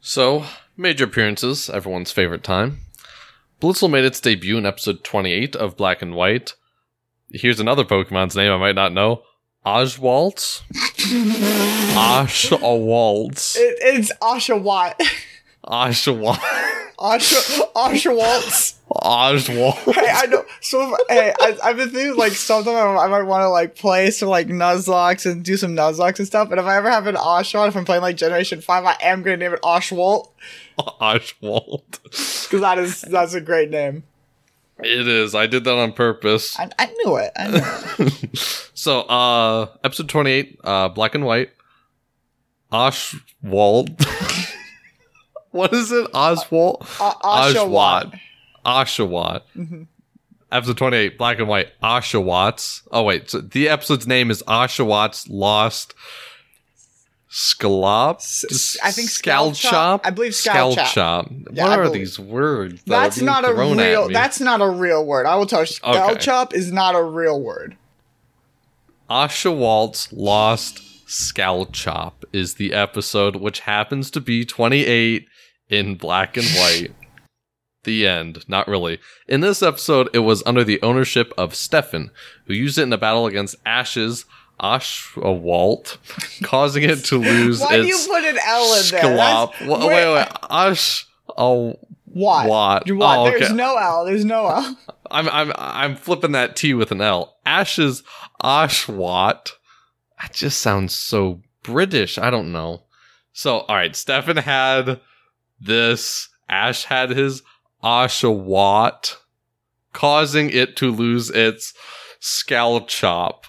So, 0.00 0.44
major 0.76 1.04
appearances, 1.04 1.68
everyone's 1.68 2.10
favorite 2.12 2.42
time. 2.42 2.78
Blitzel 3.60 3.90
made 3.90 4.04
its 4.04 4.20
debut 4.20 4.56
in 4.56 4.64
episode 4.64 5.04
28 5.04 5.54
of 5.56 5.76
Black 5.76 6.00
and 6.00 6.14
White. 6.14 6.54
Here's 7.32 7.60
another 7.60 7.84
Pokemon's 7.84 8.36
name 8.36 8.52
I 8.52 8.56
might 8.56 8.74
not 8.74 8.92
know. 8.92 9.22
Oswalt? 9.64 10.62
Oshawalt. 11.94 13.56
It, 13.56 13.78
it's 13.82 14.12
Oshawott. 14.20 14.94
Oshawalt. 15.64 16.40
Osha 17.00 17.72
Oshawaltz. 17.74 18.74
Oswald. 18.90 19.74
hey, 19.94 20.12
I 20.12 20.26
know. 20.26 20.44
So, 20.60 20.94
if, 20.94 21.00
hey, 21.08 21.32
I, 21.40 21.56
I've 21.64 21.76
been 21.78 21.88
thinking 21.88 22.16
like 22.16 22.32
sometimes 22.32 22.76
I, 22.76 23.04
I 23.04 23.08
might 23.08 23.22
want 23.22 23.40
to 23.42 23.48
like 23.48 23.74
play 23.74 24.10
some 24.10 24.28
like 24.28 24.48
Nuzlocke 24.48 25.24
and 25.30 25.42
do 25.42 25.56
some 25.56 25.74
Nuzlocke 25.74 26.18
and 26.18 26.26
stuff. 26.26 26.50
And 26.50 26.60
if 26.60 26.66
I 26.66 26.76
ever 26.76 26.90
have 26.90 27.06
an 27.06 27.14
Oshawott, 27.14 27.68
if 27.68 27.76
I'm 27.76 27.86
playing 27.86 28.02
like 28.02 28.16
Generation 28.16 28.60
Five, 28.60 28.84
I 28.84 28.96
am 29.00 29.22
gonna 29.22 29.38
name 29.38 29.54
it 29.54 29.62
Oshwalt 29.62 30.28
Oswald. 30.78 32.00
because 32.02 32.60
that 32.60 32.78
is 32.78 33.00
that's 33.00 33.32
a 33.32 33.40
great 33.40 33.70
name. 33.70 34.04
It 34.82 35.08
is. 35.08 35.34
I 35.34 35.46
did 35.46 35.64
that 35.64 35.74
on 35.74 35.92
purpose. 35.92 36.58
I, 36.58 36.68
I 36.78 36.86
knew 36.86 37.16
it. 37.16 37.32
I 37.36 37.48
knew 37.48 38.06
it. 38.06 38.38
So, 38.80 39.00
uh, 39.02 39.66
episode 39.84 40.08
28, 40.08 40.58
uh, 40.64 40.88
Black 40.88 41.14
and 41.14 41.24
White. 41.26 41.50
Oshwald. 42.72 44.02
what 45.50 45.74
is 45.74 45.92
it? 45.92 46.08
Oswald? 46.14 46.78
O- 47.00 47.16
Oshawott. 47.22 48.18
Oshawott. 48.64 49.86
Episode 50.50 50.78
28, 50.78 51.18
Black 51.18 51.38
and 51.38 51.48
White. 51.48 51.68
Oshawatts. 51.82 52.82
Oh, 52.90 53.02
wait. 53.02 53.28
So 53.28 53.40
the 53.42 53.68
episode's 53.68 54.06
name 54.06 54.30
is 54.30 54.42
Oshawatts 54.44 55.26
Lost 55.28 55.94
Scalop? 57.30 58.16
S- 58.16 58.76
I 58.82 58.90
think? 58.90 59.08
Scalchop. 59.08 60.00
I 60.02 60.10
believe. 60.10 60.32
Scalchop. 60.32 61.46
Yeah, 61.52 61.64
what 61.64 61.72
I 61.72 61.76
are 61.76 61.84
believe- 61.84 62.00
these 62.00 62.18
words? 62.18 62.82
that 62.84 62.86
That's 62.86 63.20
not 63.20 63.48
a 63.48 63.54
real. 63.54 64.08
That's 64.08 64.40
not 64.40 64.60
a 64.60 64.68
real 64.68 65.04
word. 65.06 65.26
I 65.26 65.36
will 65.36 65.46
tell 65.46 65.60
you. 65.60 65.66
Scalchop 65.66 66.52
is 66.54 66.72
not 66.72 66.96
a 66.96 67.02
real 67.02 67.40
word. 67.40 67.76
Asha 69.08 69.56
Waltz 69.56 70.12
Lost 70.12 70.82
Scalchop 71.06 72.12
is 72.32 72.54
the 72.54 72.72
episode, 72.72 73.36
which 73.36 73.60
happens 73.60 74.10
to 74.12 74.20
be 74.20 74.44
28 74.44 75.26
in 75.68 75.94
black 75.96 76.36
and 76.36 76.46
white. 76.48 76.92
the 77.84 78.06
end. 78.06 78.44
Not 78.46 78.68
really. 78.68 78.98
In 79.26 79.40
this 79.40 79.62
episode, 79.62 80.08
it 80.12 80.18
was 80.20 80.42
under 80.44 80.62
the 80.64 80.80
ownership 80.82 81.32
of 81.38 81.54
Stefan, 81.54 82.10
who 82.46 82.54
used 82.54 82.76
it 82.78 82.82
in 82.82 82.92
a 82.92 82.98
battle 82.98 83.26
against 83.26 83.56
Ash's 83.64 84.24
Oshawalt, 84.60 85.96
causing 86.42 86.82
it 86.82 87.04
to 87.06 87.16
lose 87.18 87.60
Why 87.60 87.78
do 87.78 87.86
you 87.86 87.98
put 88.06 88.24
an 88.24 88.38
L 88.44 88.74
in 88.74 88.90
there? 88.90 89.48
Wait, 89.60 89.86
wait, 89.86 90.14
wait. 90.14 90.28
Ash. 90.50 91.06
Oh, 91.36 91.78
What? 92.04 92.48
What? 92.48 92.90
What? 92.90 93.18
Oh, 93.18 93.24
There's 93.30 93.52
no 93.52 93.76
L. 93.76 94.04
There's 94.04 94.24
no 94.24 94.46
L. 94.48 94.76
I'm 95.10 95.28
I'm 95.28 95.52
I'm 95.56 95.96
flipping 95.96 96.32
that 96.32 96.56
T 96.56 96.74
with 96.74 96.92
an 96.92 97.00
L. 97.00 97.36
Ash's 97.44 98.02
Oshwat. 98.42 99.52
That 100.20 100.32
just 100.32 100.60
sounds 100.60 100.94
so 100.94 101.40
British. 101.62 102.18
I 102.18 102.30
don't 102.30 102.52
know. 102.52 102.84
So, 103.32 103.60
all 103.60 103.76
right, 103.76 103.96
Stefan 103.96 104.36
had 104.38 105.00
this. 105.60 106.28
Ash 106.48 106.84
had 106.84 107.10
his 107.10 107.42
Oshawat, 107.82 109.16
causing 109.92 110.50
it 110.50 110.76
to 110.76 110.90
lose 110.90 111.30
its 111.30 111.72
Scalchop. 112.20 113.44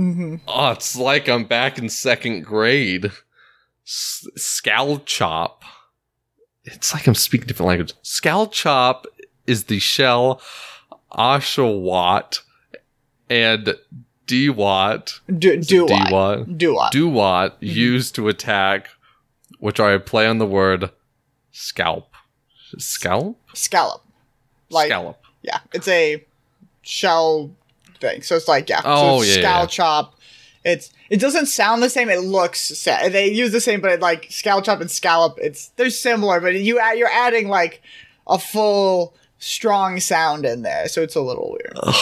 Hmm 0.00 0.36
Oh, 0.48 0.70
it's 0.70 0.96
like 0.96 1.28
I'm 1.28 1.44
back 1.44 1.78
in 1.78 1.88
second 1.88 2.44
grade. 2.44 3.06
S- 3.86 4.26
Scalchop. 4.38 5.56
It's 6.64 6.94
like 6.94 7.06
I'm 7.06 7.14
speaking 7.14 7.46
different 7.46 7.68
language. 7.68 7.92
Scalchop 8.02 9.04
is 9.46 9.64
the 9.64 9.78
shell 9.78 10.40
Oshawott 11.12 12.40
and 13.28 13.74
Dewott. 14.26 15.20
Do 15.38 15.56
do 15.58 15.84
what? 15.84 15.98
Dewott. 15.98 16.58
Do 16.58 16.74
what? 16.74 16.92
Dewott 16.92 17.50
Mm-hmm. 17.56 17.66
used 17.66 18.14
to 18.14 18.28
attack, 18.28 18.88
which 19.58 19.80
are 19.80 19.92
a 19.94 20.00
play 20.00 20.26
on 20.26 20.38
the 20.38 20.46
word 20.46 20.90
scalp. 21.50 22.12
Scalp? 22.78 23.38
Scallop. 23.54 24.02
Like 24.70 24.88
Scallop. 24.88 25.20
yeah, 25.42 25.58
it's 25.72 25.88
a 25.88 26.24
shell 26.82 27.50
thing. 28.00 28.22
So 28.22 28.36
it's 28.36 28.48
like 28.48 28.68
yeah. 28.68 28.82
Oh, 28.84 29.18
so 29.18 29.22
it's 29.22 29.36
yeah, 29.36 29.42
Scowl 29.42 29.62
yeah. 29.62 29.66
chop. 29.66 30.14
It's 30.64 30.92
it 31.08 31.20
doesn't 31.20 31.46
sound 31.46 31.82
the 31.82 31.90
same. 31.90 32.08
It 32.08 32.20
looks 32.20 32.78
sa- 32.78 33.08
they 33.08 33.30
use 33.30 33.52
the 33.52 33.60
same, 33.60 33.80
but 33.80 33.92
it, 33.92 34.00
like 34.00 34.26
scowl 34.30 34.62
chop 34.62 34.80
and 34.80 34.90
scallop. 34.90 35.38
It's 35.40 35.68
they're 35.76 35.90
similar, 35.90 36.40
but 36.40 36.54
you 36.54 36.78
add, 36.78 36.98
you're 36.98 37.08
adding 37.08 37.48
like 37.48 37.82
a 38.26 38.38
full 38.38 39.14
strong 39.38 39.98
sound 40.00 40.44
in 40.44 40.62
there, 40.62 40.88
so 40.88 41.02
it's 41.02 41.16
a 41.16 41.20
little 41.20 41.56
weird. 41.58 41.78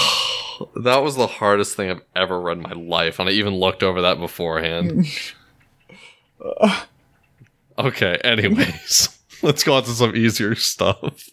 That 0.83 1.05
was 1.05 1.15
the 1.15 1.29
hardest 1.29 1.77
thing 1.77 1.89
I've 1.89 2.03
ever 2.17 2.41
read 2.41 2.57
in 2.57 2.65
my 2.65 2.73
life, 2.73 3.21
and 3.21 3.29
I 3.29 3.33
even 3.33 3.55
looked 3.55 3.85
over 3.85 4.03
that 4.03 4.19
beforehand. 4.19 5.07
okay, 7.79 8.19
anyways, 8.25 9.21
let's 9.43 9.63
go 9.63 9.75
on 9.75 9.85
to 9.85 9.91
some 9.91 10.17
easier 10.17 10.57
stuff. 10.57 11.29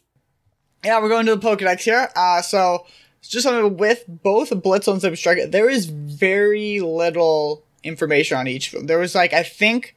Yeah, 0.84 1.02
we're 1.02 1.10
going 1.10 1.26
to 1.26 1.36
the 1.36 1.42
Pokedex 1.42 1.80
here. 1.80 2.08
Uh, 2.16 2.44
so 2.44 2.86
just 3.28 3.44
something 3.44 3.78
with 3.78 4.04
both 4.08 4.50
Blitzle 4.50 4.94
and 4.94 5.02
Zipstrike. 5.02 5.52
There 5.52 5.70
is 5.70 5.86
very 5.86 6.80
little 6.80 7.64
information 7.84 8.38
on 8.38 8.48
each 8.48 8.68
of 8.68 8.80
them. 8.80 8.88
There 8.88 9.00
was 9.00 9.16
like 9.16 9.34
I 9.34 9.44
think 9.44 9.96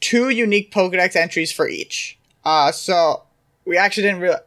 two 0.00 0.30
unique 0.30 0.72
Pokedex 0.72 1.16
entries 1.16 1.52
for 1.52 1.68
each. 1.68 2.18
Uh, 2.44 2.72
so 2.72 3.22
we 3.64 3.76
actually 3.76 4.04
didn't 4.04 4.20
really. 4.20 4.38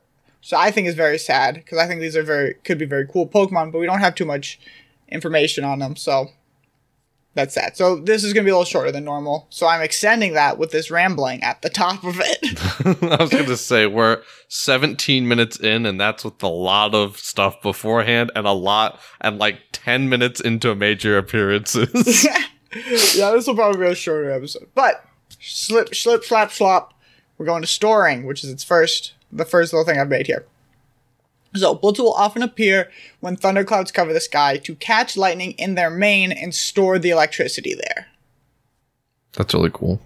So 0.42 0.58
I 0.58 0.72
think 0.72 0.88
it's 0.88 0.98
very 0.98 1.18
sad 1.18 1.56
because 1.56 1.78
I 1.78 1.88
think 1.88 2.02
these 2.02 2.18
are 2.18 2.24
very 2.24 2.56
could 2.66 2.78
be 2.78 2.86
very 2.86 3.08
cool 3.08 3.28
Pokemon, 3.28 3.72
but 3.72 3.80
we 3.80 3.86
don't 3.86 4.02
have 4.02 4.16
too 4.16 4.26
much 4.26 4.60
information 5.08 5.64
on 5.64 5.80
them. 5.80 5.96
So 5.96 6.30
that's 7.36 7.56
that. 7.56 7.78
So 7.78 7.96
this 7.96 8.24
is 8.24 8.34
gonna 8.34 8.44
be 8.44 8.52
a 8.52 8.54
little 8.54 8.66
shorter 8.66 8.92
than 8.92 9.04
normal. 9.04 9.48
So 9.50 9.68
I'm 9.68 9.82
extending 9.82 10.34
that 10.34 10.58
with 10.58 10.72
this 10.72 10.92
rambling 10.92 11.42
at 11.44 11.62
the 11.62 11.70
top 11.70 12.04
of 12.04 12.20
it. 12.20 13.12
I 13.20 13.22
was 13.22 13.30
going 13.30 13.46
to 13.46 13.58
say 13.58 13.88
we're 13.88 14.22
17 14.50 15.28
minutes 15.28 15.60
in, 15.60 15.86
and 15.86 16.00
that's 16.00 16.24
with 16.24 16.42
a 16.44 16.48
lot 16.48 16.94
of 16.94 17.18
stuff 17.18 17.62
beforehand, 17.62 18.32
and 18.36 18.46
a 18.46 18.52
lot, 18.52 19.00
and 19.22 19.40
like 19.40 19.60
10 19.72 20.10
minutes 20.10 20.40
into 20.40 20.76
major 20.76 21.18
appearances. 21.18 22.24
yeah, 23.16 23.32
this 23.32 23.48
will 23.48 23.56
probably 23.56 23.80
be 23.80 23.92
a 23.92 23.96
shorter 23.96 24.32
episode. 24.32 24.70
But 24.76 25.04
slip, 25.40 25.96
slip, 25.96 26.24
slap, 26.24 26.52
slop. 26.52 26.94
We're 27.38 27.46
going 27.46 27.64
to 27.64 27.68
storing, 27.68 28.26
which 28.26 28.44
is 28.44 28.52
its 28.52 28.64
first, 28.64 29.14
the 29.32 29.46
first 29.46 29.74
little 29.74 29.86
thing 29.86 30.00
I've 30.00 30.10
made 30.10 30.28
here. 30.28 30.46
So 31.56 31.76
Blitz 31.76 32.00
will 32.00 32.14
often 32.14 32.42
appear 32.42 32.90
when 33.20 33.36
thunderclouds 33.36 33.92
cover 33.92 34.14
the 34.14 34.20
sky 34.20 34.58
to 34.58 34.76
catch 34.76 35.16
lightning 35.16 35.52
in 35.52 35.76
their 35.76 35.90
mane 35.90 36.32
and 36.32 36.54
store 36.54 36.98
the 36.98 37.12
electricity 37.12 37.76
there. 37.76 38.08
That's 39.34 39.54
really 39.54 39.72
cool. 39.72 40.02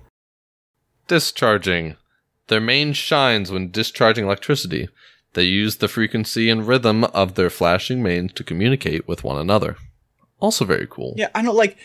Discharging. 1.08 1.96
Their 2.48 2.62
main 2.62 2.94
shines 2.94 3.52
when 3.52 3.72
discharging 3.72 4.26
electricity. 4.26 4.90
They 5.34 5.44
use 5.44 5.78
the 5.78 5.88
frequency 5.88 6.50
and 6.50 6.68
rhythm 6.68 7.04
of 7.06 7.36
their 7.36 7.50
flashing 7.50 8.02
manes 8.02 8.34
to 8.34 8.44
communicate 8.44 9.08
with 9.08 9.24
one 9.24 9.38
another. 9.38 9.78
Also 10.40 10.66
very 10.66 10.88
cool. 10.90 11.14
Yeah, 11.18 11.30
I 11.36 11.42
know, 11.42 11.52
like 11.54 11.78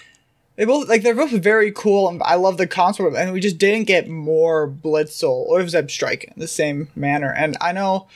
they 0.56 0.64
both 0.64 0.88
like 0.88 1.02
they're 1.02 1.14
both 1.14 1.30
very 1.30 1.72
cool, 1.72 2.08
and 2.08 2.22
I 2.24 2.34
love 2.34 2.58
the 2.58 2.66
concept, 2.66 3.16
and 3.16 3.32
we 3.32 3.40
just 3.40 3.58
didn't 3.58 3.84
get 3.84 4.08
more 4.08 4.68
Blitzle 4.68 5.46
or 5.46 5.60
Zebstrika 5.60 6.24
in 6.24 6.40
the 6.40 6.48
same 6.48 6.88
manner. 6.94 7.32
And 7.32 7.56
I 7.60 7.72
know 7.72 8.08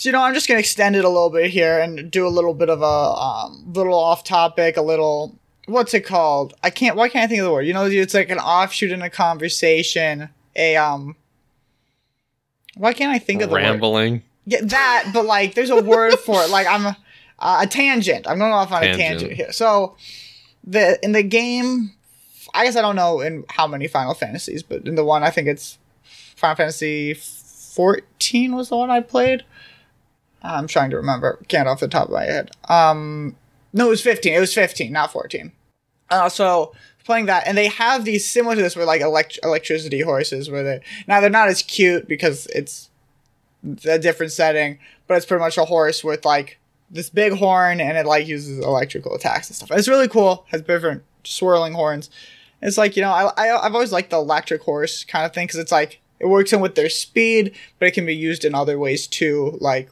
So 0.00 0.08
you 0.08 0.14
know, 0.14 0.22
I'm 0.22 0.32
just 0.32 0.48
gonna 0.48 0.60
extend 0.60 0.96
it 0.96 1.04
a 1.04 1.10
little 1.10 1.28
bit 1.28 1.50
here 1.50 1.78
and 1.78 2.10
do 2.10 2.26
a 2.26 2.30
little 2.32 2.54
bit 2.54 2.70
of 2.70 2.80
a 2.80 2.84
um, 2.86 3.70
little 3.70 3.92
off 3.92 4.24
topic, 4.24 4.78
a 4.78 4.80
little 4.80 5.38
what's 5.66 5.92
it 5.92 6.06
called? 6.06 6.54
I 6.62 6.70
can't. 6.70 6.96
Why 6.96 7.10
can't 7.10 7.24
I 7.24 7.26
think 7.26 7.40
of 7.40 7.44
the 7.44 7.52
word? 7.52 7.66
You 7.66 7.74
know, 7.74 7.84
it's 7.84 8.14
like 8.14 8.30
an 8.30 8.38
offshoot 8.38 8.92
in 8.92 9.02
a 9.02 9.10
conversation. 9.10 10.30
A 10.56 10.76
um. 10.76 11.16
Why 12.78 12.94
can't 12.94 13.12
I 13.12 13.18
think 13.18 13.42
of 13.42 13.50
the 13.50 13.56
word? 13.56 13.60
Rambling. 13.60 14.22
Yeah, 14.46 14.60
that. 14.62 15.10
But 15.12 15.26
like, 15.26 15.52
there's 15.52 15.68
a 15.68 15.82
word 15.82 16.18
for 16.18 16.44
it. 16.44 16.48
Like 16.48 16.66
I'm 16.66 16.86
uh, 17.38 17.58
a 17.60 17.66
tangent. 17.66 18.26
I'm 18.26 18.38
going 18.38 18.52
off 18.52 18.72
on 18.72 18.82
a 18.82 18.86
Tangent. 18.86 19.20
tangent 19.20 19.32
here. 19.32 19.52
So 19.52 19.96
the 20.64 20.98
in 21.04 21.12
the 21.12 21.22
game, 21.22 21.92
I 22.54 22.64
guess 22.64 22.74
I 22.74 22.80
don't 22.80 22.96
know 22.96 23.20
in 23.20 23.44
how 23.50 23.66
many 23.66 23.86
Final 23.86 24.14
Fantasies, 24.14 24.62
but 24.62 24.86
in 24.86 24.94
the 24.94 25.04
one 25.04 25.22
I 25.22 25.28
think 25.28 25.46
it's 25.46 25.76
Final 26.36 26.56
Fantasy 26.56 27.12
14 27.12 28.56
was 28.56 28.70
the 28.70 28.78
one 28.78 28.88
I 28.88 29.00
played. 29.00 29.44
I'm 30.42 30.66
trying 30.66 30.90
to 30.90 30.96
remember. 30.96 31.38
Can't 31.48 31.68
off 31.68 31.80
the 31.80 31.88
top 31.88 32.06
of 32.06 32.12
my 32.12 32.24
head. 32.24 32.50
Um, 32.68 33.36
no, 33.72 33.86
it 33.86 33.90
was 33.90 34.02
15. 34.02 34.32
It 34.32 34.40
was 34.40 34.54
15, 34.54 34.92
not 34.92 35.12
14. 35.12 35.52
Uh, 36.08 36.28
so 36.28 36.72
playing 37.04 37.26
that, 37.26 37.46
and 37.46 37.56
they 37.56 37.68
have 37.68 38.04
these 38.04 38.28
similar 38.28 38.56
to 38.56 38.62
this, 38.62 38.76
where 38.76 38.84
like 38.84 39.00
elect- 39.00 39.38
electricity 39.42 40.00
horses, 40.00 40.50
where 40.50 40.62
they 40.62 40.80
now 41.06 41.20
they're 41.20 41.30
not 41.30 41.48
as 41.48 41.62
cute 41.62 42.08
because 42.08 42.46
it's 42.46 42.90
a 43.84 43.98
different 43.98 44.32
setting, 44.32 44.78
but 45.06 45.16
it's 45.16 45.26
pretty 45.26 45.40
much 45.40 45.58
a 45.58 45.64
horse 45.64 46.02
with 46.02 46.24
like 46.24 46.58
this 46.90 47.10
big 47.10 47.34
horn, 47.34 47.80
and 47.80 47.96
it 47.96 48.06
like 48.06 48.26
uses 48.26 48.58
electrical 48.58 49.14
attacks 49.14 49.48
and 49.48 49.56
stuff. 49.56 49.70
And 49.70 49.78
it's 49.78 49.88
really 49.88 50.08
cool. 50.08 50.46
Has 50.48 50.62
different 50.62 51.04
swirling 51.24 51.74
horns. 51.74 52.10
It's 52.62 52.78
like 52.78 52.96
you 52.96 53.02
know, 53.02 53.10
I, 53.10 53.30
I 53.36 53.66
I've 53.66 53.74
always 53.74 53.92
liked 53.92 54.10
the 54.10 54.16
electric 54.16 54.62
horse 54.62 55.04
kind 55.04 55.24
of 55.24 55.32
thing 55.32 55.46
because 55.46 55.60
it's 55.60 55.72
like 55.72 56.00
it 56.18 56.26
works 56.26 56.52
in 56.52 56.60
with 56.60 56.74
their 56.74 56.90
speed, 56.90 57.54
but 57.78 57.88
it 57.88 57.94
can 57.94 58.04
be 58.04 58.14
used 58.14 58.44
in 58.44 58.54
other 58.54 58.78
ways 58.78 59.06
too, 59.06 59.56
like 59.60 59.90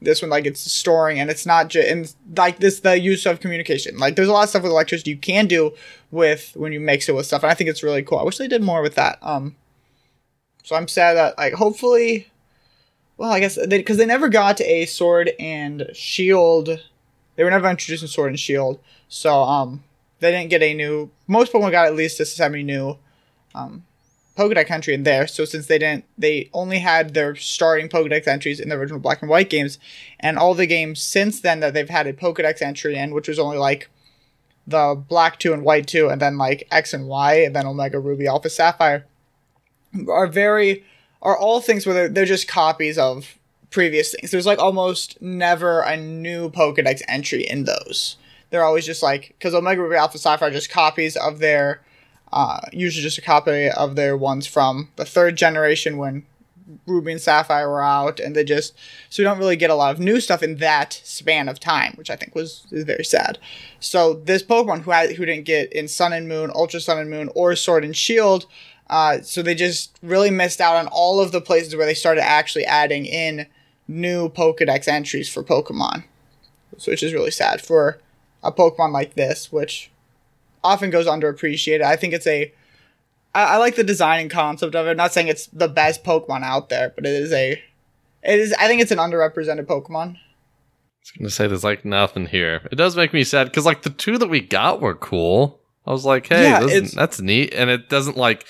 this 0.00 0.20
one 0.20 0.30
like 0.30 0.46
it's 0.46 0.60
storing 0.60 1.18
and 1.18 1.30
it's 1.30 1.46
not 1.46 1.68
just 1.68 1.88
and 1.88 2.14
like 2.36 2.58
this 2.58 2.80
the 2.80 2.98
use 2.98 3.24
of 3.26 3.40
communication. 3.40 3.96
Like 3.96 4.16
there's 4.16 4.28
a 4.28 4.32
lot 4.32 4.44
of 4.44 4.50
stuff 4.50 4.62
with 4.62 4.72
electricity 4.72 5.12
you 5.12 5.16
can 5.16 5.46
do 5.46 5.72
with 6.10 6.52
when 6.54 6.72
you 6.72 6.80
mix 6.80 7.08
it 7.08 7.14
with 7.14 7.26
stuff 7.26 7.42
and 7.42 7.50
i 7.50 7.54
think 7.54 7.70
it's 7.70 7.82
really 7.82 8.02
cool. 8.02 8.18
I 8.18 8.22
wish 8.22 8.38
they 8.38 8.48
did 8.48 8.62
more 8.62 8.82
with 8.82 8.94
that 8.94 9.18
um 9.22 9.56
so 10.62 10.76
i'm 10.76 10.88
sad 10.88 11.14
that 11.14 11.36
like 11.38 11.54
hopefully 11.54 12.28
well 13.16 13.30
i 13.30 13.40
guess 13.40 13.56
they 13.56 13.78
because 13.78 13.96
they 13.96 14.06
never 14.06 14.28
got 14.28 14.60
a 14.60 14.86
sword 14.86 15.32
and 15.38 15.88
shield. 15.94 16.68
They 17.36 17.44
were 17.44 17.50
never 17.50 17.68
introduced 17.68 18.02
in 18.02 18.08
sword 18.08 18.30
and 18.30 18.40
shield 18.40 18.78
so 19.08 19.42
um 19.42 19.82
they 20.20 20.30
didn't 20.30 20.50
get 20.50 20.62
a 20.62 20.74
new 20.74 21.10
most 21.26 21.52
pokemon 21.52 21.70
got 21.70 21.86
at 21.86 21.94
least 21.94 22.20
a 22.20 22.24
semi 22.24 22.62
new 22.62 22.98
um 23.54 23.84
Pokedex 24.36 24.70
entry 24.70 24.94
in 24.94 25.04
there. 25.04 25.26
So 25.26 25.44
since 25.44 25.66
they 25.66 25.78
didn't, 25.78 26.04
they 26.18 26.50
only 26.52 26.78
had 26.78 27.14
their 27.14 27.34
starting 27.36 27.88
Pokedex 27.88 28.28
entries 28.28 28.60
in 28.60 28.68
the 28.68 28.76
original 28.76 29.00
Black 29.00 29.22
and 29.22 29.30
White 29.30 29.50
games, 29.50 29.78
and 30.20 30.38
all 30.38 30.54
the 30.54 30.66
games 30.66 31.02
since 31.02 31.40
then 31.40 31.60
that 31.60 31.74
they've 31.74 31.88
had 31.88 32.06
a 32.06 32.12
Pokedex 32.12 32.60
entry 32.60 32.96
in, 32.96 33.14
which 33.14 33.28
was 33.28 33.38
only 33.38 33.56
like 33.56 33.88
the 34.66 35.00
Black 35.08 35.38
two 35.38 35.52
and 35.52 35.64
White 35.64 35.86
two, 35.86 36.08
and 36.08 36.20
then 36.20 36.36
like 36.36 36.68
X 36.70 36.92
and 36.92 37.08
Y, 37.08 37.34
and 37.36 37.56
then 37.56 37.66
Omega 37.66 37.98
Ruby, 37.98 38.26
Alpha 38.26 38.50
Sapphire, 38.50 39.06
are 40.08 40.26
very 40.26 40.84
are 41.22 41.36
all 41.36 41.60
things 41.60 41.86
where 41.86 41.94
they're, 41.94 42.08
they're 42.08 42.24
just 42.24 42.46
copies 42.46 42.98
of 42.98 43.38
previous 43.70 44.14
things. 44.14 44.30
There's 44.30 44.46
like 44.46 44.58
almost 44.58 45.20
never 45.22 45.80
a 45.80 45.96
new 45.96 46.50
Pokedex 46.50 47.02
entry 47.08 47.42
in 47.42 47.64
those. 47.64 48.16
They're 48.50 48.64
always 48.64 48.86
just 48.86 49.02
like 49.02 49.34
because 49.38 49.54
Omega 49.54 49.82
Ruby, 49.82 49.96
Alpha 49.96 50.18
Sapphire 50.18 50.50
are 50.50 50.52
just 50.52 50.70
copies 50.70 51.16
of 51.16 51.38
their 51.38 51.80
uh, 52.36 52.60
usually 52.70 53.02
just 53.02 53.16
a 53.16 53.22
copy 53.22 53.70
of 53.70 53.96
their 53.96 54.14
ones 54.14 54.46
from 54.46 54.90
the 54.96 55.06
third 55.06 55.36
generation 55.36 55.96
when 55.96 56.26
Ruby 56.86 57.12
and 57.12 57.20
Sapphire 57.20 57.66
were 57.66 57.82
out, 57.82 58.20
and 58.20 58.36
they 58.36 58.44
just 58.44 58.74
so 59.08 59.22
we 59.22 59.24
don't 59.24 59.38
really 59.38 59.56
get 59.56 59.70
a 59.70 59.74
lot 59.74 59.94
of 59.94 60.00
new 60.00 60.20
stuff 60.20 60.42
in 60.42 60.56
that 60.56 61.00
span 61.02 61.48
of 61.48 61.58
time, 61.58 61.94
which 61.94 62.10
I 62.10 62.16
think 62.16 62.34
was 62.34 62.66
is 62.70 62.84
very 62.84 63.06
sad. 63.06 63.38
So 63.80 64.12
this 64.12 64.42
Pokemon 64.42 64.82
who 64.82 64.90
had, 64.90 65.12
who 65.12 65.24
didn't 65.24 65.46
get 65.46 65.72
in 65.72 65.88
Sun 65.88 66.12
and 66.12 66.28
Moon, 66.28 66.50
Ultra 66.54 66.78
Sun 66.78 66.98
and 66.98 67.08
Moon, 67.08 67.30
or 67.34 67.56
Sword 67.56 67.86
and 67.86 67.96
Shield, 67.96 68.44
uh, 68.90 69.22
so 69.22 69.40
they 69.40 69.54
just 69.54 69.98
really 70.02 70.30
missed 70.30 70.60
out 70.60 70.76
on 70.76 70.88
all 70.88 71.20
of 71.20 71.32
the 71.32 71.40
places 71.40 71.74
where 71.74 71.86
they 71.86 71.94
started 71.94 72.22
actually 72.22 72.66
adding 72.66 73.06
in 73.06 73.46
new 73.88 74.28
Pokedex 74.28 74.88
entries 74.88 75.32
for 75.32 75.42
Pokemon, 75.42 76.04
which 76.84 77.02
is 77.02 77.14
really 77.14 77.30
sad 77.30 77.62
for 77.62 77.98
a 78.42 78.52
Pokemon 78.52 78.92
like 78.92 79.14
this, 79.14 79.50
which 79.50 79.90
often 80.66 80.90
goes 80.90 81.06
underappreciated. 81.06 81.82
I 81.82 81.96
think 81.96 82.12
it's 82.12 82.26
a 82.26 82.52
I, 83.34 83.54
I 83.54 83.56
like 83.58 83.76
the 83.76 83.84
design 83.84 84.20
and 84.22 84.30
concept 84.30 84.74
of 84.74 84.86
it. 84.86 84.90
I'm 84.90 84.96
not 84.96 85.12
saying 85.12 85.28
it's 85.28 85.46
the 85.48 85.68
best 85.68 86.04
Pokemon 86.04 86.42
out 86.42 86.68
there, 86.68 86.92
but 86.94 87.06
it 87.06 87.12
is 87.22 87.32
a 87.32 87.52
it 88.22 88.40
is 88.40 88.52
I 88.58 88.66
think 88.66 88.80
it's 88.82 88.90
an 88.90 88.98
underrepresented 88.98 89.66
Pokemon. 89.66 90.16
I 90.16 91.00
was 91.02 91.10
gonna 91.18 91.30
say 91.30 91.46
there's 91.46 91.64
like 91.64 91.84
nothing 91.84 92.26
here. 92.26 92.62
It 92.70 92.76
does 92.76 92.96
make 92.96 93.12
me 93.12 93.24
sad 93.24 93.44
because 93.44 93.64
like 93.64 93.82
the 93.82 93.90
two 93.90 94.18
that 94.18 94.28
we 94.28 94.40
got 94.40 94.80
were 94.80 94.94
cool. 94.94 95.60
I 95.86 95.92
was 95.92 96.04
like, 96.04 96.26
hey, 96.26 96.42
Yeah, 96.42 96.64
is- 96.64 96.92
that's 96.92 97.20
neat, 97.20 97.54
and 97.54 97.70
it 97.70 97.88
doesn't 97.88 98.16
like 98.16 98.44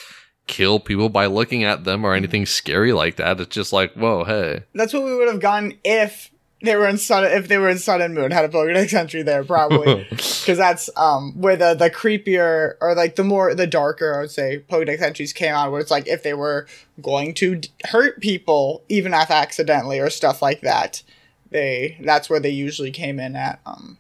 kill 0.47 0.79
people 0.81 1.09
by 1.11 1.27
looking 1.27 1.65
at 1.65 1.85
them 1.85 2.05
or 2.05 2.15
anything 2.15 2.47
scary 2.47 2.93
like 2.95 3.17
that. 3.17 3.41
It's 3.41 3.55
just 3.55 3.73
like, 3.75 3.93
whoa, 3.95 4.25
hey, 4.25 4.63
That's 4.75 4.95
what 4.95 5.03
we 5.05 5.15
would 5.15 5.29
have 5.29 5.41
gotten 5.41 5.77
if 5.85 6.31
they 6.67 6.77
were 6.77 6.87
in 6.87 6.99
Sun 6.99 7.25
if 7.25 7.49
they 7.49 7.57
were 7.59 7.69
in 7.71 7.79
Sun 7.79 8.03
and 8.03 8.15
Moon 8.15 8.31
had 8.31 8.45
a 8.45 8.49
Pokedex 8.49 8.93
entry 8.93 9.23
there 9.23 9.43
probably 9.45 10.05
because 10.11 10.59
that's 10.59 10.91
um 10.97 11.33
where 11.41 11.57
the 11.57 11.75
the 11.75 11.89
creepier 11.91 12.75
or 12.81 12.95
like 12.95 13.17
the 13.17 13.25
more 13.25 13.55
the 13.55 13.67
darker 13.67 14.15
I 14.17 14.21
would 14.21 14.31
say 14.31 14.63
Pokedex 14.71 15.01
entries 15.01 15.33
came 15.33 15.55
out 15.55 15.73
where 15.73 15.81
it's 15.81 15.91
like 15.91 16.07
if 16.07 16.23
they 16.23 16.35
were 16.35 16.67
going 17.01 17.33
to 17.35 17.57
d- 17.57 17.69
hurt 17.87 18.21
people 18.21 18.83
even 18.89 19.15
if 19.15 19.31
accidentally 19.31 19.99
or 19.99 20.11
stuff 20.11 20.43
like 20.43 20.61
that 20.61 21.03
they 21.51 21.97
that's 22.05 22.29
where 22.29 22.41
they 22.41 22.51
usually 22.51 22.91
came 22.91 23.19
in 23.21 23.37
at 23.37 23.61
um 23.67 23.99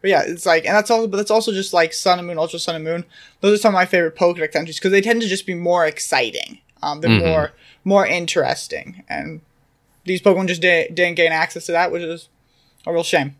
but 0.00 0.10
yeah 0.10 0.22
it's 0.26 0.44
like 0.44 0.64
and 0.66 0.74
that's 0.74 0.90
also 0.90 1.06
but 1.06 1.16
that's 1.16 1.30
also 1.30 1.52
just 1.52 1.72
like 1.72 1.92
Sun 1.92 2.18
and 2.18 2.28
Moon 2.28 2.38
Ultra 2.38 2.58
Sun 2.58 2.74
and 2.74 2.84
Moon 2.84 3.04
those 3.40 3.58
are 3.58 3.62
some 3.62 3.74
of 3.74 3.78
my 3.78 3.86
favorite 3.86 4.16
Pokedex 4.16 4.54
entries 4.56 4.78
because 4.78 4.90
they 4.92 5.00
tend 5.00 5.22
to 5.22 5.28
just 5.28 5.46
be 5.46 5.54
more 5.54 5.86
exciting 5.86 6.58
um 6.82 7.00
they're 7.00 7.10
Mhm. 7.10 7.26
more 7.26 7.52
more 7.84 8.06
interesting 8.06 9.02
and 9.08 9.40
these 10.04 10.22
Pokemon 10.22 10.48
just 10.48 10.62
didn't, 10.62 10.94
didn't 10.94 11.16
gain 11.16 11.32
access 11.32 11.66
to 11.66 11.72
that, 11.72 11.90
which 11.92 12.02
is 12.02 12.28
a 12.86 12.92
real 12.92 13.02
shame. 13.02 13.36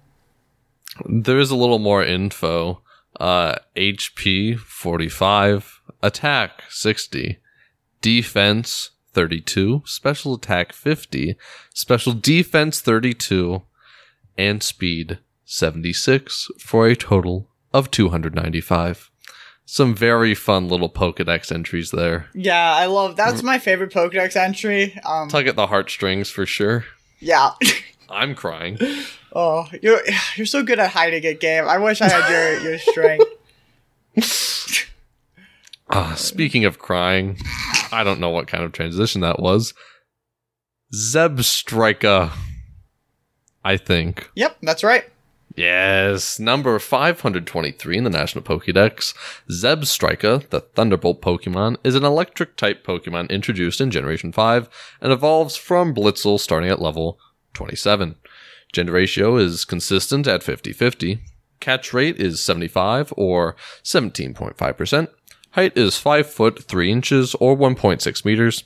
there 1.07 1.38
is 1.38 1.50
a 1.50 1.57
little 1.57 1.79
more 1.79 2.05
info. 2.05 2.81
Uh, 3.20 3.55
HP 3.77 4.59
45, 4.59 5.81
attack 6.03 6.64
60, 6.68 7.38
defense 8.00 8.90
32, 9.12 9.83
special 9.87 10.35
attack 10.35 10.72
50, 10.72 11.37
special 11.72 12.12
defense 12.12 12.81
32, 12.81 13.62
and 14.37 14.62
speed 14.64 15.20
76 15.44 16.48
for 16.59 16.88
a 16.88 16.96
total 16.96 17.48
of 17.72 17.90
295. 17.92 19.11
Some 19.66 19.94
very 19.94 20.35
fun 20.35 20.68
little 20.68 20.90
Pokedex 20.90 21.50
entries 21.50 21.90
there. 21.90 22.29
Yeah, 22.35 22.74
I 22.74 22.87
love 22.87 23.16
that's 23.16 23.42
my 23.42 23.59
favorite 23.59 23.92
Pokedex 23.92 24.37
entry. 24.37 24.98
Um, 25.07 25.29
Tug 25.29 25.46
at 25.46 25.57
the 25.57 25.66
heartstrings 25.66 26.29
for 26.31 26.44
sure. 26.46 26.85
yeah. 27.20 27.50
I'm 28.11 28.35
crying. 28.35 28.79
oh, 29.35 29.66
you're 29.83 30.00
you're 30.37 30.46
so 30.46 30.62
good 30.62 30.79
at 30.79 30.90
hiding 30.90 31.24
it, 31.24 31.40
Gabe. 31.40 31.64
I 31.64 31.79
wish 31.79 32.00
I 32.03 32.09
had 32.09 32.31
your 32.31 32.70
your 32.70 32.79
strength. 32.79 33.24
Ah, 35.90 36.14
speaking 36.16 36.64
of 36.64 36.79
crying, 36.79 37.38
I 37.92 38.05
don't 38.05 38.18
know 38.20 38.31
what 38.31 38.46
kind 38.46 38.64
of 38.64 38.72
transition 38.72 39.20
that 39.20 39.38
was. 39.38 39.74
Zebstrika. 40.94 42.31
I 43.64 43.77
think. 43.77 44.31
Yep, 44.35 44.59
that's 44.62 44.83
right. 44.85 45.05
Yes, 45.56 46.40
number 46.40 46.76
523 46.80 47.96
in 47.96 48.02
the 48.02 48.10
National 48.10 48.42
Pokédex. 48.42 49.14
Zebstrika, 49.48 50.48
the 50.50 50.60
Thunderbolt 50.60 51.22
Pokemon, 51.22 51.76
is 51.84 51.94
an 51.94 52.04
electric 52.04 52.56
type 52.56 52.84
Pokemon 52.84 53.30
introduced 53.30 53.80
in 53.80 53.92
Generation 53.92 54.32
5 54.32 54.68
and 55.00 55.12
evolves 55.12 55.54
from 55.54 55.94
Blitzle 55.94 56.40
starting 56.40 56.70
at 56.70 56.82
level 56.82 57.20
27. 57.52 58.16
Gender 58.72 58.92
ratio 58.92 59.36
is 59.36 59.64
consistent 59.64 60.26
at 60.26 60.42
50 60.42 60.72
50. 60.72 61.20
Catch 61.60 61.94
rate 61.94 62.16
is 62.16 62.42
75 62.42 63.14
or 63.16 63.54
17.5%. 63.84 65.08
Height 65.52 65.76
is 65.76 65.96
5 65.96 66.28
foot 66.28 66.64
3 66.64 66.90
inches 66.90 67.36
or 67.36 67.56
1.6 67.56 68.24
meters. 68.24 68.64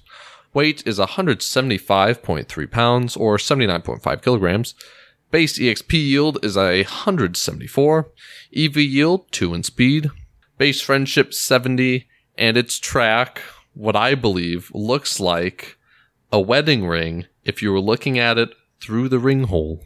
Weight 0.55 0.83
is 0.87 0.99
175.3 0.99 2.71
pounds 2.71 3.15
or 3.15 3.37
79.5 3.37 4.23
kilograms. 4.23 4.75
Base 5.31 5.59
EXP 5.59 5.93
yield 5.93 6.39
is 6.43 6.57
a 6.57 6.83
174. 6.83 8.09
EV 8.57 8.77
yield 8.77 9.31
2 9.31 9.55
in 9.55 9.63
speed. 9.63 10.11
Base 10.57 10.81
friendship 10.81 11.35
70. 11.35 12.09
And 12.37 12.57
its 12.57 12.79
track, 12.79 13.43
what 13.75 13.97
I 13.97 14.15
believe, 14.15 14.71
looks 14.73 15.21
like 15.21 15.77
a 16.33 16.41
wedding 16.41 16.87
ring 16.87 17.27
if 17.45 17.63
you 17.63 17.73
were 17.73 17.81
looking 17.81 18.19
at 18.19 18.39
it 18.39 18.51
through 18.81 19.09
the 19.09 19.19
ring 19.19 19.45
hole. 19.45 19.83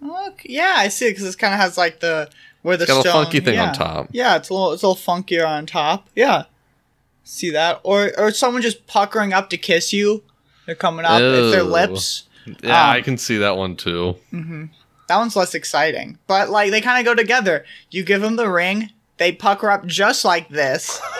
Look, 0.00 0.42
yeah, 0.44 0.74
I 0.76 0.88
see 0.88 1.08
it 1.08 1.10
because 1.12 1.34
it 1.34 1.38
kind 1.38 1.54
of 1.54 1.60
has 1.60 1.76
like 1.78 2.00
the 2.00 2.28
where 2.62 2.76
the 2.76 2.84
It's 2.84 2.92
got 2.92 3.06
a 3.06 3.12
funky 3.12 3.40
thing 3.40 3.58
on 3.58 3.72
top. 3.72 4.08
Yeah, 4.12 4.36
it's 4.36 4.48
a 4.48 4.54
little 4.54 4.72
it's 4.72 4.82
a 4.82 4.88
little 4.88 5.02
funkier 5.02 5.46
on 5.46 5.66
top. 5.66 6.08
Yeah, 6.16 6.44
see 7.22 7.50
that 7.50 7.80
or 7.82 8.12
or 8.18 8.30
someone 8.32 8.62
just 8.62 8.86
puckering 8.86 9.32
up 9.32 9.50
to 9.50 9.56
kiss 9.56 9.92
you. 9.92 10.24
They're 10.66 10.74
coming 10.74 11.04
up. 11.04 11.20
If 11.20 11.52
their 11.52 11.62
lips 11.62 12.24
Yeah, 12.46 12.90
Um, 12.90 12.96
I 12.96 13.00
can 13.02 13.16
see 13.18 13.38
that 13.38 13.56
one 13.56 13.76
too. 13.76 14.16
That 15.08 15.16
one's 15.18 15.36
less 15.36 15.54
exciting, 15.54 16.18
but 16.26 16.48
like 16.50 16.70
they 16.70 16.80
kind 16.80 16.98
of 16.98 17.04
go 17.04 17.14
together. 17.20 17.64
You 17.90 18.02
give 18.04 18.20
them 18.22 18.36
the 18.36 18.48
ring, 18.50 18.90
they 19.18 19.32
pucker 19.32 19.70
up 19.70 19.86
just 19.86 20.24
like 20.24 20.48
this. 20.48 21.00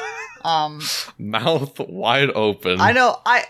Um, 0.44 0.80
Mouth 1.18 1.78
wide 1.78 2.30
open. 2.35 2.80
I 2.80 2.90
know. 2.90 3.20
I 3.24 3.44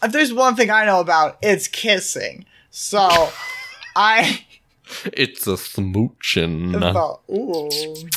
if 0.00 0.12
there's 0.12 0.32
one 0.32 0.54
thing 0.54 0.70
I 0.70 0.84
know 0.84 1.00
about, 1.00 1.38
it's 1.42 1.66
kissing. 1.66 2.44
So 2.70 3.00
I 3.96 4.44
It's 5.06 5.48
a 5.48 5.54
smooching. 5.54 6.72
ooh. 7.28 8.08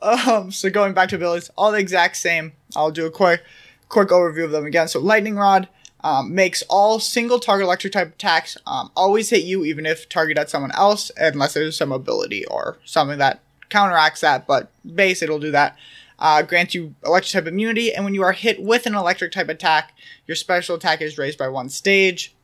Um. 0.00 0.50
So 0.50 0.70
going 0.70 0.94
back 0.94 1.10
to 1.10 1.16
abilities, 1.16 1.50
all 1.56 1.70
the 1.70 1.78
exact 1.78 2.16
same. 2.16 2.52
I'll 2.74 2.90
do 2.90 3.04
a 3.06 3.10
quick 3.10 3.42
quick 3.90 4.08
overview 4.08 4.44
of 4.44 4.50
them 4.52 4.64
again. 4.64 4.88
So 4.88 5.00
lightning 5.00 5.36
rod. 5.36 5.68
Um, 6.04 6.34
makes 6.34 6.62
all 6.68 6.98
single 6.98 7.38
target 7.38 7.64
electric 7.64 7.92
type 7.92 8.14
attacks 8.14 8.56
um, 8.66 8.90
always 8.96 9.30
hit 9.30 9.44
you, 9.44 9.64
even 9.64 9.86
if 9.86 10.08
targeted 10.08 10.40
at 10.40 10.50
someone 10.50 10.72
else, 10.72 11.12
unless 11.16 11.54
there's 11.54 11.76
some 11.76 11.92
ability 11.92 12.44
or 12.46 12.78
something 12.84 13.18
that 13.18 13.40
counteracts 13.68 14.20
that. 14.20 14.46
But 14.46 14.70
base, 14.94 15.22
it'll 15.22 15.38
do 15.38 15.52
that. 15.52 15.76
Uh, 16.18 16.42
grants 16.42 16.74
you 16.74 16.94
electric 17.04 17.32
type 17.32 17.46
immunity, 17.46 17.92
and 17.92 18.04
when 18.04 18.14
you 18.14 18.22
are 18.22 18.32
hit 18.32 18.62
with 18.62 18.86
an 18.86 18.94
electric 18.94 19.32
type 19.32 19.48
attack, 19.48 19.92
your 20.26 20.36
special 20.36 20.76
attack 20.76 21.00
is 21.00 21.18
raised 21.18 21.38
by 21.38 21.48
one 21.48 21.68
stage. 21.68 22.34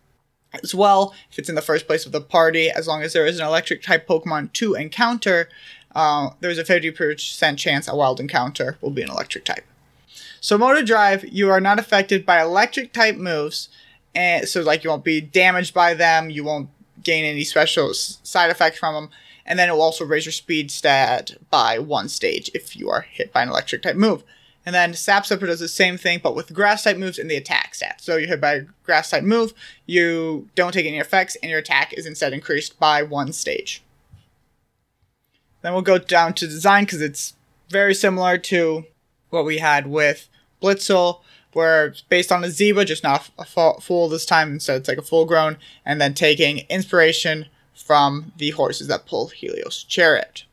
As 0.62 0.74
well, 0.74 1.14
if 1.30 1.38
it's 1.38 1.50
in 1.50 1.54
the 1.54 1.62
first 1.62 1.86
place 1.86 2.06
of 2.06 2.12
the 2.12 2.22
party, 2.22 2.70
as 2.70 2.88
long 2.88 3.02
as 3.02 3.12
there 3.12 3.26
is 3.26 3.38
an 3.38 3.46
electric 3.46 3.82
type 3.82 4.08
Pokemon 4.08 4.52
to 4.54 4.74
encounter, 4.74 5.48
uh, 5.94 6.30
there's 6.40 6.58
a 6.58 6.64
50% 6.64 7.58
chance 7.58 7.86
a 7.86 7.94
wild 7.94 8.18
encounter 8.18 8.78
will 8.80 8.90
be 8.90 9.02
an 9.02 9.10
electric 9.10 9.44
type. 9.44 9.64
So 10.40 10.56
motor 10.56 10.82
drive, 10.82 11.24
you 11.28 11.50
are 11.50 11.60
not 11.60 11.78
affected 11.78 12.24
by 12.24 12.40
electric 12.40 12.92
type 12.92 13.16
moves, 13.16 13.68
and 14.14 14.48
so 14.48 14.62
like 14.62 14.84
you 14.84 14.90
won't 14.90 15.04
be 15.04 15.20
damaged 15.20 15.74
by 15.74 15.94
them, 15.94 16.30
you 16.30 16.44
won't 16.44 16.70
gain 17.02 17.24
any 17.24 17.44
special 17.44 17.92
side 17.94 18.50
effects 18.50 18.78
from 18.78 18.94
them, 18.94 19.10
and 19.44 19.58
then 19.58 19.68
it 19.68 19.72
will 19.72 19.82
also 19.82 20.04
raise 20.04 20.26
your 20.26 20.32
speed 20.32 20.70
stat 20.70 21.32
by 21.50 21.78
one 21.78 22.08
stage 22.08 22.50
if 22.54 22.76
you 22.76 22.90
are 22.90 23.02
hit 23.02 23.32
by 23.32 23.42
an 23.42 23.48
electric 23.48 23.82
type 23.82 23.96
move. 23.96 24.22
And 24.66 24.74
then 24.74 24.92
Sap 24.92 25.24
Sipper 25.24 25.46
does 25.46 25.60
the 25.60 25.68
same 25.68 25.96
thing, 25.96 26.20
but 26.22 26.34
with 26.34 26.52
grass 26.52 26.84
type 26.84 26.98
moves 26.98 27.18
in 27.18 27.28
the 27.28 27.36
attack 27.36 27.74
stat. 27.74 28.00
So 28.02 28.16
you 28.16 28.26
hit 28.26 28.40
by 28.40 28.52
a 28.52 28.64
grass 28.84 29.10
type 29.10 29.24
move, 29.24 29.54
you 29.86 30.50
don't 30.54 30.72
take 30.72 30.84
any 30.84 30.98
effects, 30.98 31.36
and 31.36 31.48
your 31.48 31.60
attack 31.60 31.94
is 31.94 32.04
instead 32.04 32.34
increased 32.34 32.78
by 32.78 33.02
one 33.02 33.32
stage. 33.32 33.82
Then 35.62 35.72
we'll 35.72 35.82
go 35.82 35.98
down 35.98 36.34
to 36.34 36.46
design 36.46 36.84
because 36.84 37.00
it's 37.00 37.34
very 37.70 37.94
similar 37.94 38.36
to 38.38 38.84
what 39.30 39.44
we 39.44 39.58
had 39.58 39.86
with 39.86 40.28
Blitzle, 40.62 41.20
where 41.52 41.86
it's 41.86 42.02
based 42.02 42.30
on 42.32 42.44
a 42.44 42.50
zebra, 42.50 42.84
just 42.84 43.02
not 43.02 43.30
a 43.38 43.44
fu- 43.44 43.80
full 43.80 44.08
this 44.08 44.26
time. 44.26 44.52
Instead, 44.52 44.76
it's 44.76 44.88
like 44.88 44.98
a 44.98 45.02
full 45.02 45.24
grown, 45.24 45.56
and 45.84 46.00
then 46.00 46.14
taking 46.14 46.58
inspiration 46.68 47.46
from 47.74 48.32
the 48.36 48.50
horses 48.50 48.88
that 48.88 49.06
pull 49.06 49.28
Helios 49.28 49.82
Chariot. 49.84 50.44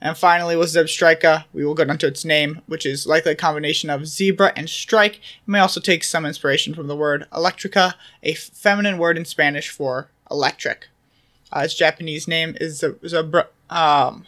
And 0.00 0.16
finally, 0.18 0.54
with 0.54 0.68
Zebstrika, 0.68 1.44
we 1.54 1.64
will 1.64 1.72
go 1.74 1.84
down 1.84 1.96
to 1.98 2.06
its 2.06 2.26
name, 2.26 2.60
which 2.66 2.84
is 2.84 3.06
likely 3.06 3.32
a 3.32 3.36
combination 3.36 3.88
of 3.88 4.06
zebra 4.06 4.52
and 4.54 4.68
strike. 4.68 5.16
It 5.16 5.20
may 5.46 5.60
also 5.60 5.80
take 5.80 6.04
some 6.04 6.26
inspiration 6.26 6.74
from 6.74 6.88
the 6.88 6.96
word 6.96 7.26
electrica, 7.32 7.94
a 8.22 8.34
feminine 8.34 8.98
word 8.98 9.16
in 9.16 9.24
Spanish 9.24 9.70
for 9.70 10.10
electric. 10.30 10.88
Uh, 11.50 11.60
its 11.60 11.74
Japanese 11.74 12.28
name 12.28 12.54
is 12.60 12.80
Ze- 12.80 12.96
Zebra, 13.06 13.46
um, 13.70 14.26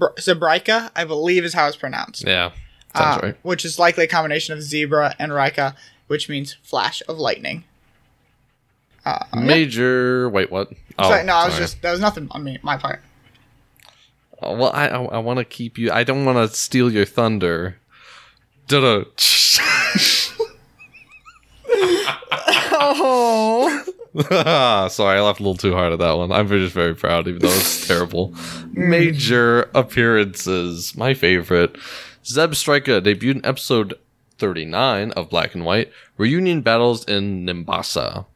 I 0.00 1.04
believe 1.06 1.44
is 1.44 1.54
how 1.54 1.68
it's 1.68 1.76
pronounced. 1.76 2.24
Yeah, 2.26 2.50
sounds 2.96 3.16
Uh, 3.22 3.26
right. 3.26 3.36
Which 3.42 3.64
is 3.64 3.78
likely 3.78 4.04
a 4.04 4.08
combination 4.08 4.54
of 4.54 4.62
zebra 4.62 5.14
and 5.18 5.32
Rika, 5.32 5.74
which 6.06 6.28
means 6.28 6.56
flash 6.62 7.02
of 7.08 7.18
lightning. 7.18 7.64
Uh, 9.04 9.24
Major. 9.34 10.28
Wait, 10.28 10.50
what? 10.50 10.72
Oh, 10.98 11.08
Sorry, 11.10 11.24
no, 11.24 11.34
I 11.34 11.46
was 11.46 11.56
just 11.56 11.80
that 11.82 11.92
was 11.92 12.00
nothing 12.00 12.28
on 12.32 12.42
me, 12.42 12.58
my 12.62 12.76
part. 12.76 13.00
Oh, 14.42 14.56
well, 14.56 14.72
I 14.74 14.88
I, 14.88 15.02
I 15.04 15.18
want 15.18 15.38
to 15.38 15.44
keep 15.44 15.78
you. 15.78 15.90
I 15.92 16.02
don't 16.04 16.24
want 16.24 16.38
to 16.38 16.56
steal 16.56 16.90
your 16.92 17.04
thunder. 17.04 17.78
Da-da. 18.68 19.04
Oh, 22.78 23.82
Sorry, 24.90 25.18
I 25.18 25.20
laughed 25.20 25.40
a 25.40 25.42
little 25.42 25.56
too 25.56 25.72
hard 25.74 25.92
at 25.92 25.98
that 25.98 26.16
one. 26.16 26.32
I'm 26.32 26.48
just 26.48 26.72
very 26.74 26.94
proud, 26.94 27.28
even 27.28 27.40
though 27.42 27.48
it's 27.48 27.86
terrible. 27.86 28.34
Major 28.72 29.70
appearances. 29.74 30.96
My 30.96 31.12
favorite. 31.14 31.76
Zebstrika 32.26 33.00
debuted 33.00 33.36
in 33.36 33.46
episode 33.46 33.94
39 34.38 35.12
of 35.12 35.30
Black 35.30 35.54
and 35.54 35.64
White, 35.64 35.92
Reunion 36.18 36.60
Battles 36.60 37.04
in 37.04 37.46
Nimbasa. 37.46 38.26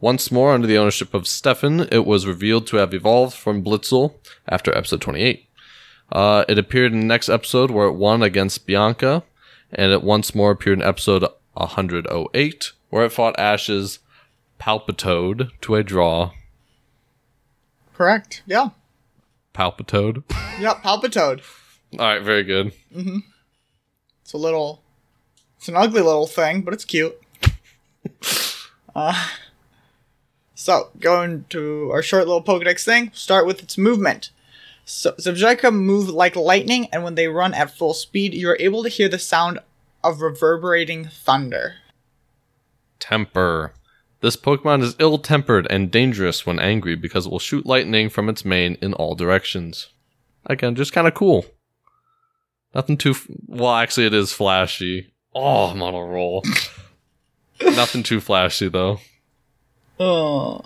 Once 0.00 0.30
more 0.30 0.52
under 0.52 0.66
the 0.66 0.76
ownership 0.76 1.14
of 1.14 1.26
Stefan, 1.26 1.88
it 1.90 2.04
was 2.06 2.26
revealed 2.26 2.66
to 2.66 2.76
have 2.76 2.92
evolved 2.92 3.34
from 3.34 3.64
Blitzle 3.64 4.14
after 4.46 4.76
episode 4.76 5.00
28. 5.00 5.48
Uh, 6.12 6.44
it 6.48 6.58
appeared 6.58 6.92
in 6.92 7.00
the 7.00 7.06
next 7.06 7.28
episode 7.28 7.70
where 7.70 7.86
it 7.86 7.92
won 7.92 8.22
against 8.22 8.66
Bianca, 8.66 9.24
and 9.72 9.92
it 9.92 10.02
once 10.02 10.34
more 10.34 10.50
appeared 10.50 10.80
in 10.80 10.84
episode 10.84 11.24
108 11.54 12.72
where 12.90 13.04
it 13.04 13.12
fought 13.12 13.38
Ash's 13.38 13.98
Palpitoad 14.60 15.50
to 15.62 15.74
a 15.74 15.82
draw. 15.82 16.32
correct. 17.94 18.42
Yeah. 18.46 18.70
Palpitoad. 19.54 20.22
yeah, 20.60 20.74
Palpitoad. 20.84 21.42
All 21.98 21.98
right, 21.98 22.22
very 22.22 22.44
good. 22.44 22.72
It's 24.28 24.34
a 24.34 24.36
little. 24.36 24.82
It's 25.56 25.68
an 25.68 25.76
ugly 25.76 26.02
little 26.02 26.26
thing, 26.26 26.60
but 26.60 26.74
it's 26.74 26.84
cute. 26.84 27.18
uh, 28.94 29.26
so 30.54 30.90
going 31.00 31.46
to 31.48 31.88
our 31.90 32.02
short 32.02 32.26
little 32.26 32.44
Pokedex 32.44 32.84
thing. 32.84 33.10
Start 33.14 33.46
with 33.46 33.62
its 33.62 33.78
movement. 33.78 34.28
So 34.84 35.12
Zebstrika 35.12 35.72
move 35.72 36.10
like 36.10 36.36
lightning, 36.36 36.88
and 36.92 37.02
when 37.02 37.14
they 37.14 37.28
run 37.28 37.54
at 37.54 37.74
full 37.74 37.94
speed, 37.94 38.34
you 38.34 38.50
are 38.50 38.58
able 38.60 38.82
to 38.82 38.90
hear 38.90 39.08
the 39.08 39.18
sound 39.18 39.60
of 40.04 40.20
reverberating 40.20 41.06
thunder. 41.06 41.76
Temper. 43.00 43.72
This 44.20 44.36
Pokemon 44.36 44.82
is 44.82 44.94
ill 44.98 45.16
tempered 45.16 45.66
and 45.70 45.90
dangerous 45.90 46.44
when 46.44 46.60
angry 46.60 46.96
because 46.96 47.24
it 47.24 47.30
will 47.30 47.38
shoot 47.38 47.64
lightning 47.64 48.10
from 48.10 48.28
its 48.28 48.44
mane 48.44 48.76
in 48.82 48.92
all 48.92 49.14
directions. 49.14 49.88
Again, 50.44 50.74
just 50.74 50.92
kind 50.92 51.08
of 51.08 51.14
cool. 51.14 51.46
Nothing 52.74 52.96
too. 52.96 53.10
F- 53.10 53.26
well, 53.46 53.74
actually, 53.74 54.06
it 54.06 54.14
is 54.14 54.32
flashy. 54.32 55.12
Oh, 55.34 55.66
I'm 55.66 55.82
on 55.82 55.94
a 55.94 56.02
roll. 56.04 56.44
Nothing 57.62 58.02
too 58.02 58.20
flashy, 58.20 58.68
though. 58.68 59.00
Oh. 59.98 60.60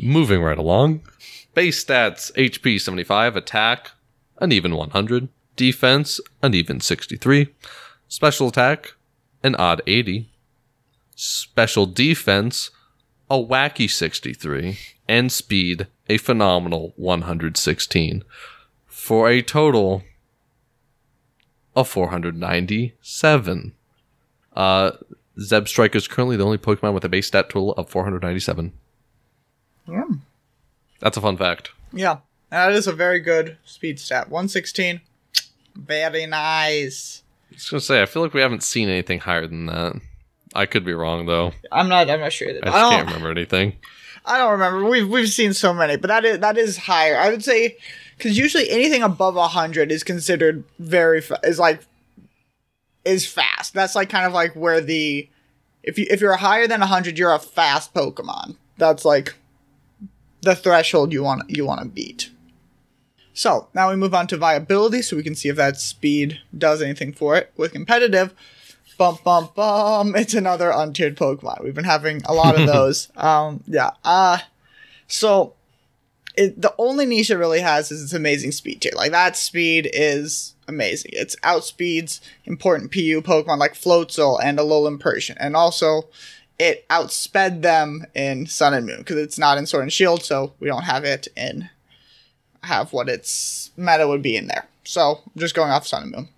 Moving 0.00 0.42
right 0.42 0.58
along. 0.58 1.02
Base 1.54 1.84
stats 1.84 2.32
HP 2.34 2.80
75, 2.80 3.34
attack, 3.36 3.90
an 4.38 4.52
even 4.52 4.76
100, 4.76 5.28
defense, 5.56 6.20
an 6.42 6.54
even 6.54 6.80
63, 6.80 7.48
special 8.06 8.48
attack, 8.48 8.94
an 9.42 9.56
odd 9.56 9.82
80, 9.86 10.30
special 11.16 11.86
defense, 11.86 12.70
a 13.30 13.36
wacky 13.36 13.90
63, 13.90 14.78
and 15.08 15.30
speed, 15.30 15.86
a 16.08 16.18
phenomenal 16.18 16.92
116, 16.96 18.24
for 18.86 19.28
a 19.28 19.42
total 19.42 20.02
of 21.76 21.88
497. 21.88 23.72
Uh, 24.54 24.90
Zebstrika 25.38 25.94
is 25.94 26.08
currently 26.08 26.36
the 26.36 26.44
only 26.44 26.58
Pokemon 26.58 26.94
with 26.94 27.04
a 27.04 27.08
base 27.08 27.28
stat 27.28 27.48
total 27.48 27.72
of 27.72 27.88
497. 27.88 28.72
Yeah. 29.86 30.04
That's 31.00 31.16
a 31.16 31.20
fun 31.20 31.36
fact. 31.36 31.70
Yeah, 31.92 32.18
that 32.50 32.72
is 32.72 32.86
a 32.86 32.92
very 32.92 33.20
good 33.20 33.56
speed 33.64 34.00
stat. 34.00 34.28
116. 34.28 35.00
Very 35.76 36.26
nice. 36.26 37.22
I 37.50 37.54
was 37.54 37.70
gonna 37.70 37.80
say, 37.80 38.02
I 38.02 38.06
feel 38.06 38.22
like 38.22 38.34
we 38.34 38.40
haven't 38.40 38.62
seen 38.62 38.88
anything 38.88 39.20
higher 39.20 39.46
than 39.46 39.66
that. 39.66 40.00
I 40.58 40.66
could 40.66 40.84
be 40.84 40.92
wrong 40.92 41.26
though. 41.26 41.52
I'm 41.70 41.88
not. 41.88 42.10
I'm 42.10 42.18
not 42.18 42.32
sure. 42.32 42.52
That, 42.52 42.66
I 42.66 42.70
I, 42.70 42.90
can't 42.90 43.06
remember 43.06 43.30
anything. 43.30 43.76
I 44.26 44.38
don't 44.38 44.50
remember. 44.50 44.84
We've 44.84 45.08
we've 45.08 45.28
seen 45.28 45.52
so 45.52 45.72
many, 45.72 45.96
but 45.96 46.08
that 46.08 46.24
is 46.24 46.40
that 46.40 46.58
is 46.58 46.76
higher. 46.76 47.16
I 47.16 47.30
would 47.30 47.44
say 47.44 47.76
because 48.16 48.36
usually 48.36 48.68
anything 48.68 49.04
above 49.04 49.36
hundred 49.52 49.92
is 49.92 50.02
considered 50.02 50.64
very 50.80 51.20
fa- 51.20 51.38
is 51.44 51.60
like 51.60 51.84
is 53.04 53.24
fast. 53.24 53.72
That's 53.72 53.94
like 53.94 54.10
kind 54.10 54.26
of 54.26 54.32
like 54.32 54.56
where 54.56 54.80
the 54.80 55.28
if 55.84 55.96
you 55.96 56.06
if 56.10 56.20
you're 56.20 56.34
higher 56.36 56.66
than 56.66 56.80
hundred, 56.80 57.18
you're 57.18 57.32
a 57.32 57.38
fast 57.38 57.94
Pokemon. 57.94 58.56
That's 58.78 59.04
like 59.04 59.36
the 60.42 60.56
threshold 60.56 61.12
you 61.12 61.22
want 61.22 61.48
you 61.48 61.64
want 61.64 61.82
to 61.82 61.86
beat. 61.86 62.30
So 63.32 63.68
now 63.74 63.90
we 63.90 63.94
move 63.94 64.12
on 64.12 64.26
to 64.26 64.36
viability, 64.36 65.02
so 65.02 65.16
we 65.16 65.22
can 65.22 65.36
see 65.36 65.48
if 65.48 65.54
that 65.54 65.78
speed 65.78 66.40
does 66.56 66.82
anything 66.82 67.12
for 67.12 67.36
it. 67.36 67.52
With 67.56 67.70
competitive, 67.70 68.34
bum 68.98 69.18
bum 69.24 69.48
bum, 69.54 70.14
it's 70.16 70.34
another 70.34 70.70
untiered 70.70 71.16
Pokemon. 71.16 71.64
We've 71.64 71.74
been 71.74 71.84
having 71.84 72.22
a 72.26 72.34
lot 72.34 72.60
of 72.60 72.66
those. 72.72 73.08
um, 73.16 73.62
yeah. 73.66 73.90
Uh 74.04 74.38
so 75.06 75.54
it, 76.36 76.60
the 76.60 76.74
only 76.78 77.04
niche 77.06 77.30
it 77.30 77.36
really 77.36 77.60
has 77.60 77.90
is 77.90 78.02
its 78.02 78.12
amazing 78.12 78.52
speed 78.52 78.80
tier. 78.80 78.92
Like 78.94 79.10
that 79.10 79.36
speed 79.36 79.90
is 79.92 80.54
amazing. 80.68 81.10
It's 81.14 81.34
outspeeds 81.36 82.20
important 82.44 82.92
PU 82.92 83.22
Pokemon 83.22 83.58
like 83.58 83.74
Floatzel 83.74 84.38
and 84.42 84.58
Alolan 84.58 85.00
Persian, 85.00 85.36
and 85.40 85.56
also 85.56 86.06
it 86.58 86.86
outsped 86.88 87.62
them 87.62 88.04
in 88.14 88.46
Sun 88.46 88.74
and 88.74 88.86
Moon 88.86 88.98
because 88.98 89.16
it's 89.16 89.38
not 89.38 89.58
in 89.58 89.66
Sword 89.66 89.82
and 89.84 89.92
Shield, 89.92 90.22
so 90.22 90.52
we 90.60 90.68
don't 90.68 90.82
have 90.84 91.04
it 91.04 91.26
in 91.36 91.70
have 92.62 92.92
what 92.92 93.08
its 93.08 93.70
meta 93.76 94.06
would 94.06 94.22
be 94.22 94.36
in 94.36 94.46
there. 94.48 94.66
So 94.84 95.20
I'm 95.24 95.40
just 95.40 95.54
going 95.54 95.70
off 95.70 95.86
Sun 95.86 96.02
and 96.04 96.12
Moon. 96.12 96.28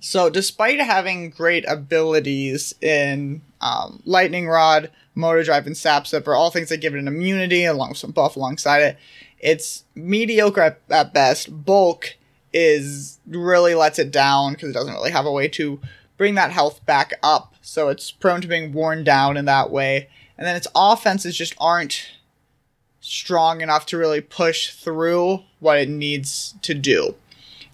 So 0.00 0.30
despite 0.30 0.80
having 0.80 1.30
great 1.30 1.64
abilities 1.68 2.74
in 2.80 3.42
um, 3.60 4.02
Lightning 4.06 4.48
Rod, 4.48 4.90
Motor 5.14 5.44
Drive, 5.44 5.66
and 5.66 5.76
Sap 5.76 6.04
Sipper, 6.04 6.36
all 6.36 6.50
things 6.50 6.70
that 6.70 6.80
give 6.80 6.94
it 6.94 6.98
an 6.98 7.08
immunity 7.08 7.64
along 7.66 7.90
with 7.90 7.98
some 7.98 8.10
buff 8.10 8.36
alongside 8.36 8.80
it, 8.80 8.96
it's 9.38 9.84
mediocre 9.94 10.60
at, 10.60 10.80
at 10.88 11.12
best. 11.12 11.64
Bulk 11.64 12.16
is 12.52 13.18
really 13.26 13.74
lets 13.74 13.98
it 13.98 14.10
down 14.10 14.54
because 14.54 14.70
it 14.70 14.74
doesn't 14.74 14.94
really 14.94 15.10
have 15.10 15.26
a 15.26 15.32
way 15.32 15.48
to 15.48 15.78
bring 16.16 16.34
that 16.34 16.50
health 16.50 16.84
back 16.86 17.12
up. 17.22 17.54
So 17.60 17.88
it's 17.88 18.10
prone 18.10 18.40
to 18.40 18.48
being 18.48 18.72
worn 18.72 19.04
down 19.04 19.36
in 19.36 19.44
that 19.44 19.70
way. 19.70 20.08
And 20.36 20.46
then 20.46 20.56
its 20.56 20.66
offenses 20.74 21.36
just 21.36 21.54
aren't 21.60 22.10
strong 23.00 23.60
enough 23.60 23.86
to 23.86 23.98
really 23.98 24.20
push 24.20 24.70
through 24.74 25.42
what 25.58 25.78
it 25.78 25.88
needs 25.88 26.54
to 26.62 26.74
do. 26.74 27.14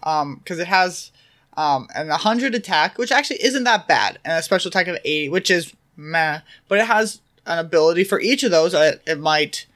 Because 0.00 0.22
um, 0.22 0.40
it 0.48 0.66
has 0.66 1.10
um, 1.56 1.88
an 1.94 2.08
100 2.08 2.54
attack, 2.54 2.98
which 2.98 3.12
actually 3.12 3.42
isn't 3.42 3.64
that 3.64 3.88
bad, 3.88 4.18
and 4.24 4.38
a 4.38 4.42
special 4.42 4.68
attack 4.68 4.88
of 4.88 4.98
80, 5.04 5.30
which 5.30 5.50
is 5.50 5.72
meh. 5.96 6.40
But 6.68 6.78
it 6.78 6.86
has 6.86 7.20
an 7.46 7.58
ability 7.58 8.04
for 8.04 8.20
each 8.20 8.42
of 8.42 8.50
those 8.50 8.72
that 8.72 9.00
it 9.06 9.18
might 9.18 9.66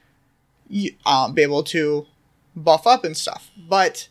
um, 1.05 1.33
be 1.33 1.41
able 1.41 1.63
to 1.63 2.05
buff 2.55 2.85
up 2.85 3.03
and 3.03 3.17
stuff. 3.17 3.49
But 3.57 4.07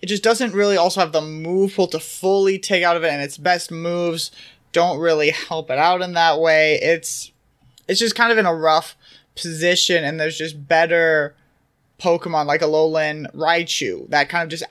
it 0.00 0.06
just 0.06 0.22
doesn't 0.22 0.54
really 0.54 0.76
also 0.76 1.00
have 1.00 1.12
the 1.12 1.20
move 1.20 1.74
pool 1.74 1.88
to 1.88 2.00
fully 2.00 2.58
take 2.58 2.84
out 2.84 2.96
of 2.96 3.04
it, 3.04 3.12
and 3.12 3.22
its 3.22 3.36
best 3.36 3.70
moves 3.70 4.30
don't 4.72 4.98
really 4.98 5.30
help 5.30 5.70
it 5.70 5.78
out 5.78 6.02
in 6.02 6.12
that 6.14 6.40
way. 6.40 6.78
It's 6.80 7.32
it's 7.86 8.00
just 8.00 8.14
kind 8.14 8.32
of 8.32 8.38
in 8.38 8.46
a 8.46 8.54
rough 8.54 8.96
position, 9.34 10.04
and 10.04 10.18
there's 10.18 10.38
just 10.38 10.68
better 10.68 11.34
Pokemon 11.98 12.46
like 12.46 12.62
a 12.62 12.66
Alolan 12.66 13.32
Raichu 13.34 14.08
that 14.10 14.28
kind 14.28 14.44
of 14.44 14.48
just 14.48 14.64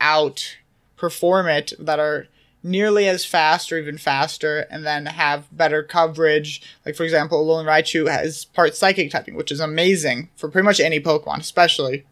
outperform 0.98 1.58
it 1.58 1.74
that 1.80 2.00
are 2.00 2.28
nearly 2.64 3.08
as 3.08 3.24
fast 3.24 3.72
or 3.72 3.78
even 3.78 3.98
faster 3.98 4.62
and 4.70 4.86
then 4.86 5.06
have 5.06 5.48
better 5.56 5.84
coverage. 5.84 6.62
Like 6.86 6.96
for 6.96 7.04
example, 7.04 7.44
Alolan 7.44 7.66
Raichu 7.66 8.10
has 8.10 8.46
part 8.46 8.76
psychic 8.76 9.12
typing, 9.12 9.36
which 9.36 9.52
is 9.52 9.60
amazing 9.60 10.30
for 10.36 10.50
pretty 10.50 10.66
much 10.66 10.80
any 10.80 11.00
Pokemon, 11.00 11.40
especially 11.40 12.06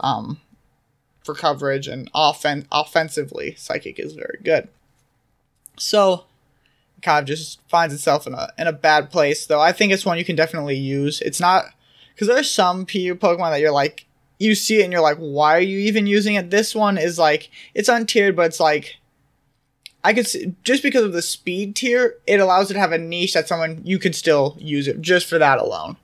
um, 0.00 0.40
for 1.22 1.34
coverage 1.34 1.88
and 1.88 2.10
offen- 2.14 2.68
offensively, 2.70 3.54
psychic 3.56 3.98
is 3.98 4.12
very 4.12 4.38
good. 4.42 4.68
So 5.76 6.24
it 6.96 7.02
kind 7.02 7.20
of 7.20 7.26
just 7.26 7.60
finds 7.68 7.94
itself 7.94 8.26
in 8.26 8.34
a 8.34 8.52
in 8.58 8.66
a 8.66 8.72
bad 8.72 9.10
place. 9.10 9.46
Though 9.46 9.60
I 9.60 9.72
think 9.72 9.92
it's 9.92 10.06
one 10.06 10.18
you 10.18 10.24
can 10.24 10.36
definitely 10.36 10.76
use. 10.76 11.20
It's 11.20 11.40
not 11.40 11.64
because 12.14 12.28
there's 12.28 12.50
some 12.50 12.86
PU 12.86 13.16
Pokemon 13.16 13.50
that 13.50 13.60
you're 13.60 13.72
like 13.72 14.06
you 14.44 14.54
see 14.54 14.80
it 14.80 14.84
and 14.84 14.92
you're 14.92 15.02
like, 15.02 15.18
why 15.18 15.56
are 15.56 15.60
you 15.60 15.78
even 15.78 16.06
using 16.06 16.34
it? 16.34 16.50
This 16.50 16.74
one 16.74 16.98
is 16.98 17.18
like 17.18 17.50
it's 17.74 17.88
untiered, 17.88 18.36
but 18.36 18.46
it's 18.46 18.60
like 18.60 18.96
I 20.04 20.12
could 20.12 20.26
see, 20.26 20.54
just 20.62 20.82
because 20.82 21.02
of 21.02 21.14
the 21.14 21.22
speed 21.22 21.74
tier, 21.74 22.16
it 22.26 22.38
allows 22.38 22.70
it 22.70 22.74
to 22.74 22.80
have 22.80 22.92
a 22.92 22.98
niche 22.98 23.32
that 23.32 23.48
someone 23.48 23.80
you 23.84 23.98
could 23.98 24.14
still 24.14 24.56
use 24.60 24.86
it 24.86 25.00
just 25.00 25.26
for 25.26 25.38
that 25.38 25.58
alone. 25.58 25.96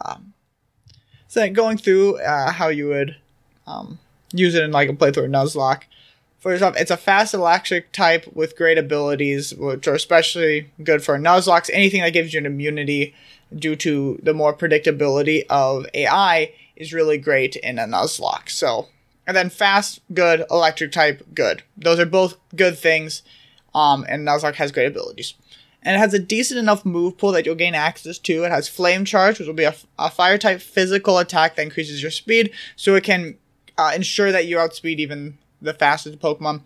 Um, 0.00 0.32
so 1.26 1.48
going 1.50 1.76
through 1.76 2.18
uh, 2.18 2.52
how 2.52 2.68
you 2.68 2.88
would 2.88 3.16
um, 3.66 3.98
use 4.32 4.54
it 4.54 4.62
in 4.62 4.70
like 4.70 4.88
a 4.88 4.92
playthrough 4.92 5.24
of 5.24 5.30
Nuzlocke. 5.30 5.82
First 6.38 6.62
off, 6.62 6.76
it's 6.76 6.90
a 6.90 6.96
fast 6.96 7.34
electric 7.34 7.92
type 7.92 8.26
with 8.32 8.56
great 8.56 8.78
abilities, 8.78 9.54
which 9.54 9.86
are 9.88 9.94
especially 9.94 10.70
good 10.82 11.04
for 11.04 11.18
Nuzlocke. 11.18 11.70
Anything 11.72 12.02
that 12.02 12.12
gives 12.12 12.32
you 12.32 12.38
an 12.38 12.46
immunity 12.46 13.14
due 13.54 13.76
to 13.76 14.20
the 14.22 14.34
more 14.34 14.54
predictability 14.54 15.44
of 15.50 15.86
AI 15.94 16.52
is 16.76 16.92
really 16.92 17.18
great 17.18 17.56
in 17.56 17.78
a 17.78 17.84
Nuzlocke. 17.84 18.50
So, 18.50 18.88
and 19.26 19.36
then 19.36 19.50
fast, 19.50 20.00
good, 20.12 20.44
electric 20.50 20.92
type, 20.92 21.22
good. 21.34 21.62
Those 21.76 21.98
are 21.98 22.06
both 22.06 22.36
good 22.54 22.78
things. 22.78 23.22
Um, 23.74 24.04
and 24.08 24.26
Nuzlocke 24.26 24.56
has 24.56 24.72
great 24.72 24.86
abilities. 24.86 25.34
And 25.82 25.96
it 25.96 25.98
has 25.98 26.14
a 26.14 26.18
decent 26.18 26.58
enough 26.58 26.84
move 26.84 27.18
pool 27.18 27.32
that 27.32 27.44
you'll 27.44 27.54
gain 27.54 27.74
access 27.74 28.18
to. 28.18 28.44
It 28.44 28.52
has 28.52 28.68
Flame 28.68 29.04
Charge, 29.04 29.38
which 29.38 29.48
will 29.48 29.54
be 29.54 29.64
a, 29.64 29.74
a 29.98 30.10
fire 30.10 30.38
type 30.38 30.60
physical 30.60 31.18
attack 31.18 31.56
that 31.56 31.62
increases 31.62 32.02
your 32.02 32.10
speed, 32.10 32.52
so 32.76 32.94
it 32.94 33.02
can 33.02 33.36
uh, 33.76 33.92
ensure 33.94 34.30
that 34.30 34.46
you 34.46 34.58
outspeed 34.58 35.00
even 35.00 35.38
the 35.60 35.74
fastest 35.74 36.20
Pokemon. 36.20 36.62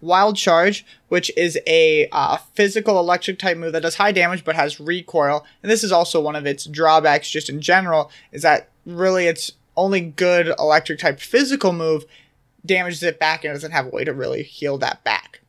Wild 0.00 0.36
Charge, 0.36 0.84
which 1.08 1.30
is 1.36 1.58
a 1.66 2.08
uh, 2.12 2.36
physical 2.54 2.98
electric 2.98 3.38
type 3.38 3.56
move 3.56 3.72
that 3.72 3.82
does 3.82 3.96
high 3.96 4.12
damage 4.12 4.44
but 4.44 4.56
has 4.56 4.80
recoil. 4.80 5.44
And 5.62 5.70
this 5.70 5.82
is 5.82 5.92
also 5.92 6.20
one 6.20 6.36
of 6.36 6.46
its 6.46 6.64
drawbacks, 6.64 7.30
just 7.30 7.48
in 7.48 7.60
general, 7.60 8.10
is 8.32 8.42
that 8.42 8.68
really 8.86 9.26
its 9.26 9.52
only 9.76 10.00
good 10.00 10.52
electric 10.58 10.98
type 10.98 11.20
physical 11.20 11.72
move 11.72 12.06
damages 12.64 13.02
it 13.02 13.18
back 13.18 13.44
and 13.44 13.52
doesn't 13.52 13.72
have 13.72 13.86
a 13.86 13.90
way 13.90 14.04
to 14.04 14.12
really 14.12 14.42
heal 14.42 14.78
that 14.78 15.04
back. 15.04 15.40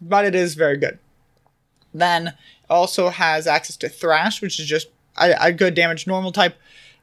But 0.00 0.24
it 0.24 0.34
is 0.34 0.54
very 0.54 0.76
good. 0.76 0.98
Then 1.92 2.34
also 2.70 3.08
has 3.10 3.46
access 3.46 3.76
to 3.78 3.88
Thrash, 3.88 4.40
which 4.40 4.58
is 4.58 4.66
just 4.66 4.88
a, 5.16 5.34
a 5.40 5.52
good 5.52 5.74
damage 5.74 6.06
normal 6.06 6.32
type 6.32 6.56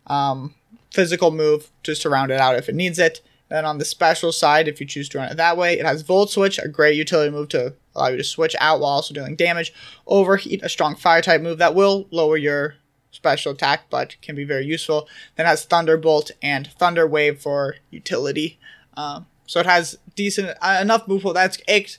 um, 0.08 0.56
physical 0.92 1.32
move 1.32 1.70
just 1.84 2.02
to 2.04 2.10
round 2.10 2.32
it 2.32 2.40
out 2.40 2.56
if 2.56 2.70
it 2.70 2.76
needs 2.76 3.00
it. 3.00 3.22
Then 3.50 3.66
on 3.66 3.80
the 3.80 3.86
special 3.86 4.32
side, 4.32 4.68
if 4.68 4.80
you 4.80 4.86
choose 4.86 5.10
to 5.10 5.18
run 5.18 5.32
it 5.32 5.38
that 5.38 5.58
way, 5.58 5.80
it 5.80 5.86
has 5.86 6.04
Volt 6.04 6.30
Switch, 6.30 6.60
a 6.60 6.68
great 6.68 6.96
utility 6.96 7.32
move 7.32 7.50
to 7.50 7.74
allow 7.96 8.08
you 8.08 8.18
to 8.18 8.24
switch 8.24 8.56
out 8.60 8.80
while 8.80 8.92
also 8.92 9.14
dealing 9.14 9.36
damage. 9.36 9.74
Overheat, 10.06 10.62
a 10.64 10.70
strong 10.70 10.96
fire 10.96 11.22
type 11.22 11.42
move 11.42 11.58
that 11.58 11.74
will 11.74 12.08
lower 12.12 12.38
your 12.38 12.76
special 13.12 13.54
attack, 13.54 13.84
but 13.90 14.16
can 14.22 14.36
be 14.36 14.44
very 14.44 14.66
useful. 14.66 15.08
Then 15.36 15.46
has 15.46 15.66
Thunderbolt 15.66 16.32
and 16.42 16.68
Thunder 16.68 17.08
Wave 17.08 17.42
for 17.42 17.76
utility. 17.90 18.60
Um, 18.96 19.26
so 19.46 19.60
it 19.60 19.66
has 19.66 19.98
decent 20.16 20.58
uh, 20.62 20.80
enough 20.82 21.08
move 21.08 21.24
pool. 21.24 21.34
That's 21.34 21.58
it. 21.68 21.98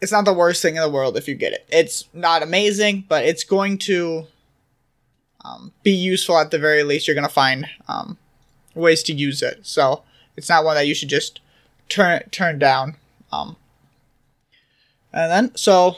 It's 0.00 0.12
not 0.12 0.24
the 0.24 0.34
worst 0.34 0.60
thing 0.60 0.76
in 0.76 0.82
the 0.82 0.90
world 0.90 1.16
if 1.16 1.28
you 1.28 1.34
get 1.34 1.52
it. 1.52 1.66
It's 1.70 2.08
not 2.12 2.42
amazing, 2.42 3.04
but 3.08 3.24
it's 3.24 3.44
going 3.44 3.78
to 3.78 4.26
um, 5.44 5.72
be 5.82 5.92
useful 5.92 6.38
at 6.38 6.50
the 6.50 6.58
very 6.58 6.82
least. 6.82 7.06
You're 7.06 7.14
to 7.26 7.28
find 7.28 7.68
um, 7.88 8.18
ways 8.74 9.02
to 9.04 9.12
use 9.12 9.40
it. 9.40 9.60
So 9.62 10.02
it's 10.36 10.48
not 10.48 10.64
one 10.64 10.74
that 10.74 10.86
you 10.86 10.94
should 10.94 11.08
just 11.08 11.40
turn 11.88 12.22
turn 12.30 12.58
down. 12.58 12.96
Um, 13.32 13.56
and 15.12 15.30
then, 15.30 15.56
so 15.56 15.96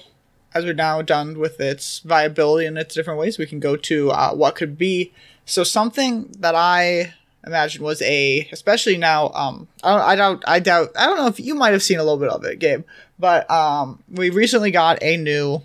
as 0.56 0.64
we're 0.64 0.72
now 0.72 1.02
done 1.02 1.38
with 1.38 1.60
its 1.60 1.98
viability 2.00 2.66
in 2.66 2.78
its 2.78 2.94
different 2.94 3.20
ways, 3.20 3.38
we 3.38 3.46
can 3.46 3.60
go 3.60 3.76
to 3.76 4.10
uh, 4.10 4.32
what 4.32 4.54
could 4.54 4.78
be. 4.78 5.12
So 5.44 5.64
something 5.64 6.34
that 6.38 6.54
I 6.54 7.12
imagine 7.46 7.84
was 7.84 8.00
a, 8.02 8.48
especially 8.50 8.96
now, 8.96 9.28
um, 9.34 9.68
I, 9.84 10.12
I 10.12 10.16
doubt, 10.16 10.44
I 10.46 10.58
doubt, 10.58 10.88
I 10.96 11.06
don't 11.06 11.18
know 11.18 11.26
if 11.26 11.38
you 11.38 11.54
might 11.54 11.72
have 11.72 11.82
seen 11.82 11.98
a 11.98 12.04
little 12.04 12.18
bit 12.18 12.30
of 12.30 12.42
it, 12.44 12.58
Gabe, 12.58 12.84
but 13.18 13.48
um, 13.50 14.02
we 14.10 14.30
recently 14.30 14.70
got 14.70 15.02
a 15.02 15.18
new 15.18 15.62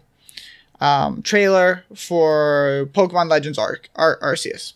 um, 0.81 1.21
trailer 1.21 1.85
for 1.95 2.89
Pokemon 2.93 3.29
Legends 3.29 3.57
Arc, 3.57 3.89
Ar- 3.95 4.19
Arceus, 4.21 4.73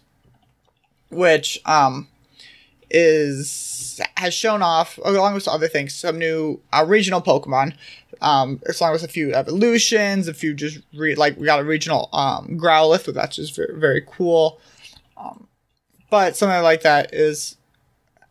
which 1.09 1.59
um, 1.65 2.07
is 2.89 3.99
has 4.17 4.33
shown 4.33 4.61
off 4.61 4.97
along 5.03 5.33
with 5.33 5.47
other 5.47 5.67
things 5.67 5.93
some 5.93 6.17
new 6.17 6.59
regional 6.85 7.21
Pokemon, 7.21 7.75
um, 8.21 8.61
as 8.67 8.81
long 8.81 8.93
as 8.93 9.03
a 9.03 9.07
few 9.07 9.33
evolutions, 9.33 10.27
a 10.27 10.33
few 10.33 10.53
just 10.53 10.79
re- 10.93 11.15
like 11.15 11.37
we 11.37 11.45
got 11.45 11.59
a 11.59 11.63
regional 11.63 12.09
um, 12.13 12.57
Growlithe, 12.59 13.07
which 13.07 13.15
that's 13.15 13.35
just 13.35 13.55
very, 13.55 13.79
very 13.79 14.01
cool. 14.05 14.59
Um, 15.17 15.47
but 16.09 16.35
something 16.35 16.61
like 16.63 16.81
that 16.81 17.13
is 17.13 17.57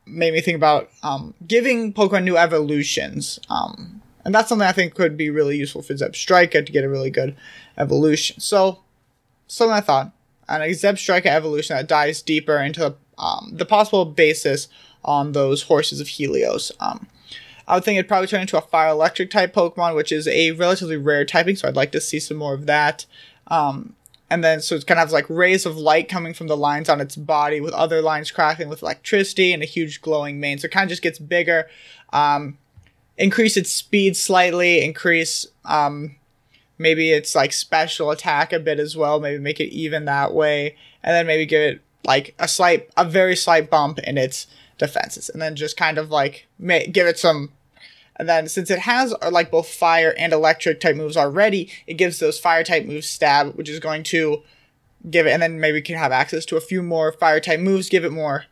made 0.06 0.32
me 0.32 0.40
think 0.40 0.56
about 0.56 0.90
um, 1.02 1.34
giving 1.46 1.92
Pokemon 1.92 2.24
new 2.24 2.36
evolutions. 2.36 3.38
Um, 3.48 4.02
and 4.24 4.34
that's 4.34 4.48
something 4.48 4.66
I 4.66 4.72
think 4.72 4.94
could 4.94 5.16
be 5.16 5.30
really 5.30 5.56
useful 5.56 5.82
for 5.82 5.94
Zebstrika 5.94 6.64
to 6.64 6.72
get 6.72 6.84
a 6.84 6.88
really 6.88 7.10
good 7.10 7.36
evolution. 7.76 8.40
So, 8.40 8.80
something 9.46 9.74
I 9.74 9.80
thought 9.80 10.12
an 10.48 10.60
Zebstrika 10.62 11.26
evolution 11.26 11.76
that 11.76 11.88
dives 11.88 12.22
deeper 12.22 12.58
into 12.58 12.80
the 12.80 12.96
um, 13.16 13.52
the 13.52 13.64
possible 13.64 14.04
basis 14.04 14.68
on 15.04 15.32
those 15.32 15.62
horses 15.62 16.00
of 16.00 16.08
Helios. 16.08 16.72
Um, 16.80 17.06
I 17.66 17.74
would 17.74 17.84
think 17.84 17.98
it'd 17.98 18.08
probably 18.08 18.26
turn 18.26 18.42
into 18.42 18.58
a 18.58 18.62
fire 18.62 18.90
electric 18.90 19.30
type 19.30 19.54
Pokemon, 19.54 19.94
which 19.94 20.12
is 20.12 20.28
a 20.28 20.52
relatively 20.52 20.96
rare 20.96 21.24
typing, 21.24 21.56
so 21.56 21.68
I'd 21.68 21.76
like 21.76 21.92
to 21.92 22.00
see 22.00 22.20
some 22.20 22.36
more 22.36 22.54
of 22.54 22.66
that. 22.66 23.06
Um, 23.46 23.94
and 24.30 24.42
then, 24.42 24.60
so 24.60 24.74
it's 24.74 24.84
kind 24.84 25.00
of 25.00 25.12
like 25.12 25.28
rays 25.28 25.64
of 25.64 25.76
light 25.76 26.08
coming 26.08 26.34
from 26.34 26.48
the 26.48 26.56
lines 26.56 26.88
on 26.88 27.00
its 27.00 27.16
body, 27.16 27.60
with 27.60 27.74
other 27.74 28.02
lines 28.02 28.30
cracking 28.30 28.68
with 28.68 28.82
electricity 28.82 29.52
and 29.52 29.62
a 29.62 29.66
huge 29.66 30.00
glowing 30.00 30.40
mane. 30.40 30.58
So 30.58 30.66
it 30.66 30.72
kind 30.72 30.84
of 30.84 30.90
just 30.90 31.02
gets 31.02 31.18
bigger. 31.18 31.68
Um, 32.12 32.58
increase 33.16 33.56
its 33.56 33.70
speed 33.70 34.16
slightly, 34.16 34.82
increase 34.82 35.46
um, 35.64 36.16
maybe 36.78 37.12
it's 37.12 37.34
like 37.34 37.52
special 37.52 38.10
attack 38.10 38.52
a 38.52 38.58
bit 38.58 38.80
as 38.80 38.96
well, 38.96 39.20
maybe 39.20 39.38
make 39.38 39.60
it 39.60 39.72
even 39.72 40.04
that 40.06 40.34
way, 40.34 40.76
and 41.02 41.14
then 41.14 41.26
maybe 41.26 41.46
give 41.46 41.62
it 41.62 41.80
like 42.04 42.34
a 42.38 42.48
slight, 42.48 42.90
a 42.96 43.04
very 43.04 43.36
slight 43.36 43.70
bump 43.70 43.98
in 44.00 44.18
its 44.18 44.46
defenses, 44.78 45.28
and 45.28 45.40
then 45.40 45.56
just 45.56 45.76
kind 45.76 45.98
of 45.98 46.10
like 46.10 46.46
ma- 46.58 46.80
give 46.90 47.06
it 47.06 47.18
some. 47.18 47.50
And 48.16 48.28
then 48.28 48.48
since 48.48 48.70
it 48.70 48.80
has 48.80 49.14
uh, 49.22 49.30
like 49.30 49.50
both 49.50 49.68
fire 49.68 50.14
and 50.16 50.32
electric 50.32 50.80
type 50.80 50.96
moves 50.96 51.16
already, 51.16 51.70
it 51.86 51.94
gives 51.94 52.18
those 52.18 52.38
fire 52.38 52.62
type 52.62 52.86
moves 52.86 53.08
stab, 53.08 53.54
which 53.54 53.68
is 53.68 53.80
going 53.80 54.04
to 54.04 54.42
give 55.10 55.26
it, 55.26 55.30
and 55.30 55.42
then 55.42 55.60
maybe 55.60 55.82
can 55.82 55.96
have 55.96 56.12
access 56.12 56.44
to 56.46 56.56
a 56.56 56.60
few 56.60 56.82
more 56.82 57.12
fire 57.12 57.40
type 57.40 57.60
moves, 57.60 57.88
give 57.88 58.04
it 58.04 58.12
more 58.12 58.44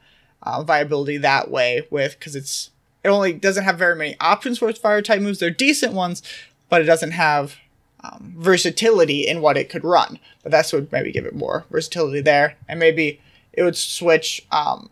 uh, 0.43 0.63
viability 0.63 1.17
that 1.19 1.51
way 1.51 1.87
with 1.91 2.19
because 2.19 2.35
it's 2.35 2.71
it 3.05 3.09
only 3.09 3.33
doesn't 3.33 3.65
have 3.65 3.79
very 3.79 3.97
many 3.97 4.17
options 4.21 4.59
for 4.59 4.69
its 4.69 4.79
fire 4.79 5.03
type 5.03 5.21
moves. 5.21 5.39
They're 5.39 5.51
decent 5.51 5.93
ones, 5.93 6.23
but 6.69 6.81
it 6.81 6.85
doesn't 6.85 7.13
have 7.13 7.57
um, 8.03 8.35
versatility 8.37 9.27
in 9.27 9.41
what 9.41 9.57
it 9.57 9.69
could 9.69 9.85
run. 9.85 10.19
But 10.43 10.53
that's 10.53 10.73
would 10.73 10.91
maybe 10.93 11.13
give 11.13 11.27
it 11.27 11.35
more 11.35 11.65
versatility 11.71 12.21
there, 12.21 12.57
and 12.69 12.79
maybe 12.79 13.21
it 13.53 13.63
would 13.63 13.77
switch 13.77 14.47
um, 14.51 14.91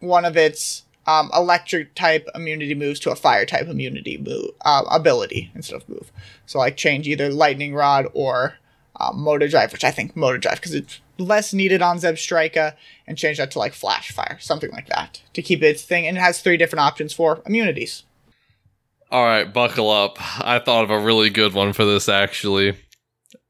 one 0.00 0.24
of 0.24 0.36
its 0.36 0.84
um, 1.06 1.30
electric 1.34 1.94
type 1.94 2.28
immunity 2.34 2.74
moves 2.74 2.98
to 3.00 3.10
a 3.10 3.16
fire 3.16 3.44
type 3.44 3.68
immunity 3.68 4.16
move 4.18 4.50
uh, 4.64 4.82
ability 4.90 5.50
instead 5.54 5.76
of 5.76 5.88
move. 5.88 6.10
So 6.46 6.58
like 6.58 6.76
change 6.76 7.06
either 7.06 7.30
lightning 7.30 7.74
rod 7.74 8.06
or 8.14 8.54
um, 8.96 9.20
motor 9.20 9.48
drive, 9.48 9.72
which 9.72 9.84
I 9.84 9.90
think 9.90 10.16
motor 10.16 10.38
drive 10.38 10.56
because 10.56 10.74
it's 10.74 11.00
less 11.18 11.52
needed 11.52 11.82
on 11.82 11.98
Zebstrika, 11.98 12.74
and 13.06 13.18
change 13.18 13.38
that 13.38 13.50
to 13.52 13.58
like 13.58 13.72
flash 13.72 14.10
fire, 14.10 14.38
something 14.40 14.70
like 14.70 14.88
that, 14.88 15.22
to 15.32 15.42
keep 15.42 15.62
its 15.62 15.82
thing. 15.82 16.06
And 16.06 16.16
it 16.16 16.20
has 16.20 16.40
three 16.40 16.56
different 16.56 16.80
options 16.80 17.12
for 17.12 17.42
immunities. 17.46 18.04
All 19.10 19.24
right, 19.24 19.52
buckle 19.52 19.90
up. 19.90 20.16
I 20.44 20.58
thought 20.58 20.84
of 20.84 20.90
a 20.90 20.98
really 20.98 21.30
good 21.30 21.52
one 21.52 21.72
for 21.72 21.84
this 21.84 22.08
actually. 22.08 22.76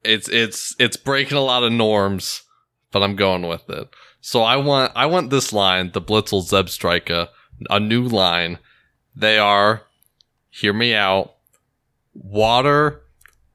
It's 0.03 0.29
it's 0.29 0.75
it's 0.79 0.97
breaking 0.97 1.39
a 1.39 1.43
lot 1.43 1.63
of 1.63 1.73
norms, 1.73 2.43
but 2.91 3.03
I'm 3.03 3.17
going 3.17 3.47
with 3.47 3.69
it. 3.71 3.89
So 4.27 4.41
I 4.43 4.57
want 4.57 4.91
I 4.97 5.05
want 5.05 5.29
this 5.29 5.53
line, 5.53 5.91
the 5.93 6.01
Blitzle 6.01 6.43
Zebstrika, 6.43 7.29
a 7.69 7.79
new 7.79 8.05
line. 8.05 8.59
They 9.15 9.37
are 9.39 9.83
hear 10.49 10.73
me 10.73 10.95
out. 10.95 11.35
Water, 12.15 13.03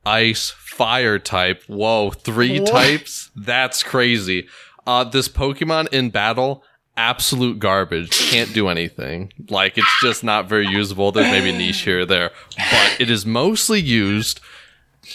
ice, 0.06 0.52
fire 0.52 1.18
type. 1.18 1.64
Whoa, 1.66 2.12
three 2.12 2.60
What? 2.60 2.70
types? 2.70 3.32
That's 3.36 3.82
crazy. 3.82 4.48
Uh 4.86 5.06
this 5.06 5.28
Pokemon 5.28 5.88
in 5.88 6.12
battle 6.12 6.64
absolute 6.96 7.58
garbage. 7.58 8.12
Can't 8.30 8.54
do 8.54 8.68
anything. 8.68 9.34
Like 9.50 9.76
it's 9.76 10.02
just 10.04 10.24
not 10.24 10.48
very 10.48 10.68
usable. 10.68 11.12
There's 11.12 11.32
maybe 11.32 11.50
a 11.50 11.58
niche 11.58 11.82
here 11.82 12.02
or 12.02 12.06
there, 12.06 12.30
but 12.56 12.96
it 13.02 13.10
is 13.10 13.26
mostly 13.26 13.82
used 13.82 14.40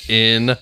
in 0.09 0.57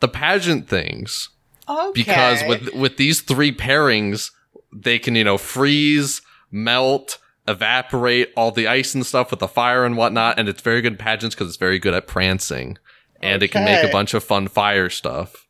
the 0.00 0.08
pageant 0.08 0.68
things 0.68 1.30
Okay. 1.68 1.90
because 1.92 2.42
with 2.48 2.74
with 2.74 2.96
these 2.96 3.20
three 3.20 3.52
pairings, 3.52 4.30
they 4.72 4.98
can 4.98 5.14
you 5.14 5.24
know 5.24 5.38
freeze, 5.38 6.22
melt, 6.50 7.18
evaporate 7.48 8.32
all 8.36 8.50
the 8.50 8.68
ice 8.68 8.94
and 8.94 9.04
stuff 9.04 9.30
with 9.30 9.40
the 9.40 9.48
fire 9.48 9.84
and 9.84 9.96
whatnot, 9.96 10.38
and 10.38 10.48
it's 10.48 10.62
very 10.62 10.80
good 10.80 10.94
in 10.94 10.98
pageants 10.98 11.34
because 11.34 11.48
it's 11.48 11.56
very 11.56 11.78
good 11.78 11.94
at 11.94 12.06
prancing, 12.06 12.78
and 13.20 13.42
it 13.42 13.48
can 13.48 13.64
make 13.64 13.84
a 13.84 13.92
bunch 13.92 14.14
of 14.14 14.22
fun 14.22 14.48
fire 14.48 14.90
stuff 14.90 15.46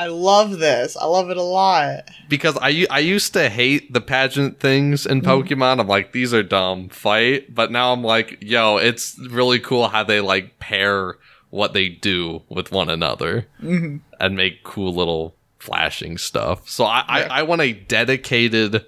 I 0.00 0.06
love 0.06 0.58
this. 0.58 0.96
I 0.96 1.04
love 1.04 1.28
it 1.28 1.36
a 1.36 1.42
lot. 1.42 2.10
because 2.30 2.56
I 2.62 2.86
I 2.90 3.00
used 3.00 3.34
to 3.34 3.50
hate 3.50 3.92
the 3.92 4.00
pageant 4.00 4.58
things 4.58 5.04
in 5.04 5.20
mm. 5.20 5.26
Pokemon. 5.26 5.78
I'm 5.78 5.88
like 5.88 6.12
these 6.12 6.32
are 6.32 6.42
dumb, 6.42 6.88
fight. 6.88 7.54
But 7.54 7.70
now 7.70 7.92
I'm 7.92 8.02
like, 8.02 8.38
yo, 8.40 8.78
it's 8.78 9.18
really 9.18 9.58
cool 9.58 9.88
how 9.88 10.02
they 10.02 10.20
like 10.20 10.58
pair 10.58 11.16
what 11.50 11.74
they 11.74 11.90
do 11.90 12.42
with 12.48 12.72
one 12.72 12.88
another 12.88 13.46
mm-hmm. 13.60 13.98
and 14.18 14.36
make 14.36 14.62
cool 14.62 14.94
little 14.94 15.36
flashing 15.60 16.18
stuff. 16.18 16.68
So 16.68 16.84
I 16.84 16.98
Yeah. 16.98 17.26
I, 17.30 17.40
I 17.40 17.42
want 17.44 17.60
a 17.60 17.72
dedicated 17.72 18.84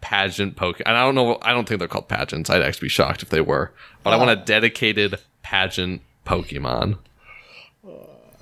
pageant 0.00 0.56
Pokemon. 0.56 0.82
And 0.86 0.96
I 0.96 1.02
don't 1.04 1.14
know. 1.14 1.38
I 1.42 1.52
don't 1.52 1.66
think 1.68 1.78
they're 1.80 1.88
called 1.88 2.08
pageants. 2.08 2.50
I'd 2.50 2.62
actually 2.62 2.86
be 2.86 2.90
shocked 2.90 3.22
if 3.22 3.30
they 3.30 3.40
were. 3.40 3.72
But 4.04 4.12
I 4.12 4.16
want 4.16 4.30
a 4.30 4.40
uh, 4.40 4.44
dedicated 4.44 5.18
pageant 5.42 6.02
Pokemon. 6.26 6.98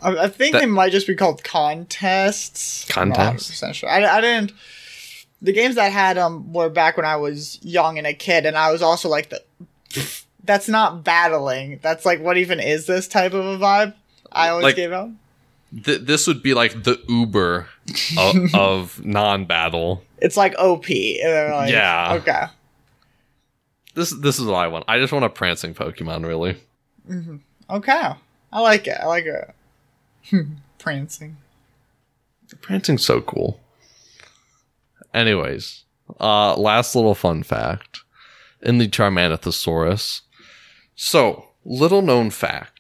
I, 0.03 0.17
I 0.25 0.29
think 0.29 0.53
That- 0.53 0.61
they 0.61 0.67
might 0.67 0.93
just 0.93 1.07
be 1.07 1.15
called 1.15 1.45
contests. 1.45 2.87
Contests? 2.89 3.61
100% 3.63 3.75
sure. 3.75 3.89
I, 3.89 4.05
I 4.05 4.21
didn't. 4.21 4.53
The 5.43 5.53
games 5.53 5.77
that 5.77 5.91
had 5.93 6.17
them 6.17 6.53
were 6.53 6.69
back 6.69 6.97
when 6.97 7.07
I 7.07 7.17
was 7.17 7.59
young 7.63 7.97
and 7.97 8.07
a 8.07 8.13
kid, 8.13 8.45
and 8.45 8.59
I 8.59 8.71
was 8.73 8.83
also 8.83 9.09
like 9.09 9.31
the. 9.31 9.43
That's 10.45 10.69
not 10.69 11.05
battling. 11.05 11.79
That's 11.83 12.05
like 12.07 12.21
what 12.21 12.37
even 12.39 12.61
is 12.61 12.87
this 12.87 13.07
type 13.09 13.33
of 13.35 13.45
a 13.45 13.59
vibe? 13.59 13.95
I 14.33 14.49
always 14.49 14.65
Like- 14.65 14.77
gave 14.77 14.93
out. 14.93 15.11
Th- 15.85 16.01
this 16.01 16.27
would 16.27 16.43
be 16.43 16.55
like 16.55 16.83
the 16.83 17.01
Uber 17.09 17.69
of, 18.19 18.55
of 18.55 19.05
non-battle. 19.05 20.03
It's 20.19 20.37
like 20.37 20.55
OP. 20.59 20.89
Like, 20.89 21.71
Yeah. 21.71 22.19
Okay. 22.21 22.45
This 23.95 24.11
this 24.11 24.39
is 24.39 24.47
what 24.47 24.55
I 24.55 24.69
want. 24.69 24.85
I 24.89 24.99
just 24.99 25.13
want 25.13 25.25
a 25.25 25.29
prancing 25.29 25.75
Pokemon, 25.75 26.27
really. 26.27 26.57
Okay. 27.69 28.11
I 28.53 28.61
like 28.61 28.87
it. 28.87 28.97
I 29.01 29.07
like 29.07 29.27
it. 29.27 29.55
Prancing. 30.79 31.37
Prancing's 32.61 33.05
so 33.05 33.21
cool. 33.21 33.61
Anyways, 35.13 35.85
uh, 36.21 36.57
last 36.57 36.95
little 36.97 37.15
fun 37.15 37.43
fact 37.43 38.01
in 38.63 38.79
the 38.79 38.89
Charmanothosaurus. 38.89 40.23
So, 40.97 41.51
little 41.65 42.03
known 42.03 42.31
fact: 42.31 42.80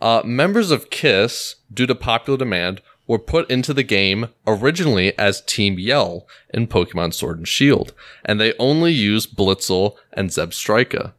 uh, 0.00 0.22
members 0.24 0.70
of 0.70 0.90
Kiss, 0.90 1.56
due 1.72 1.86
to 1.86 1.94
popular 1.94 2.38
demand, 2.38 2.80
were 3.06 3.18
put 3.18 3.50
into 3.50 3.74
the 3.74 3.82
game 3.82 4.28
originally 4.46 5.18
as 5.18 5.40
Team 5.42 5.78
Yell 5.78 6.26
in 6.54 6.68
Pokemon 6.68 7.12
Sword 7.12 7.38
and 7.38 7.48
Shield, 7.48 7.92
and 8.24 8.40
they 8.40 8.54
only 8.58 8.92
used 8.92 9.36
Blitzle 9.36 9.96
and 10.12 10.30
Zebstrika. 10.30 11.12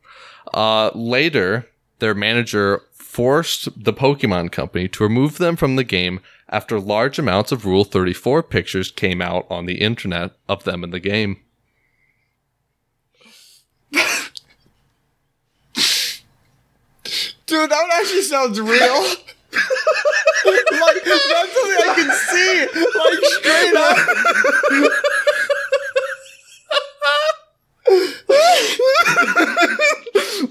Uh, 0.54 0.92
later, 0.96 1.68
their 2.00 2.16
manager 2.16 2.84
forced 2.94 3.84
the 3.84 3.92
Pokemon 3.92 4.54
Company 4.54 4.88
to 4.88 5.04
remove 5.04 5.38
them 5.38 5.58
from 5.58 5.76
the 5.76 5.84
game 5.84 6.22
after 6.48 6.80
large 6.80 7.20
amounts 7.20 7.52
of 7.52 7.66
Rule 7.66 7.84
34 7.84 8.44
pictures 8.44 8.90
came 8.90 9.22
out 9.22 9.46
on 9.50 9.66
the 9.66 9.82
internet 9.82 10.32
of 10.48 10.64
them 10.64 10.86
in 10.86 10.92
the 10.92 11.00
game. 11.02 11.42
Dude, 17.52 17.70
that 17.70 17.82
one 17.82 17.92
actually 17.96 18.22
sounds 18.22 18.62
real. 18.62 18.72
like 18.80 19.04
that's 21.04 21.54
something 21.54 21.82
I 21.84 21.92
can 21.98 22.10
see, 22.32 22.66
like 22.98 23.20
straight 23.26 23.76
up. 23.76 23.98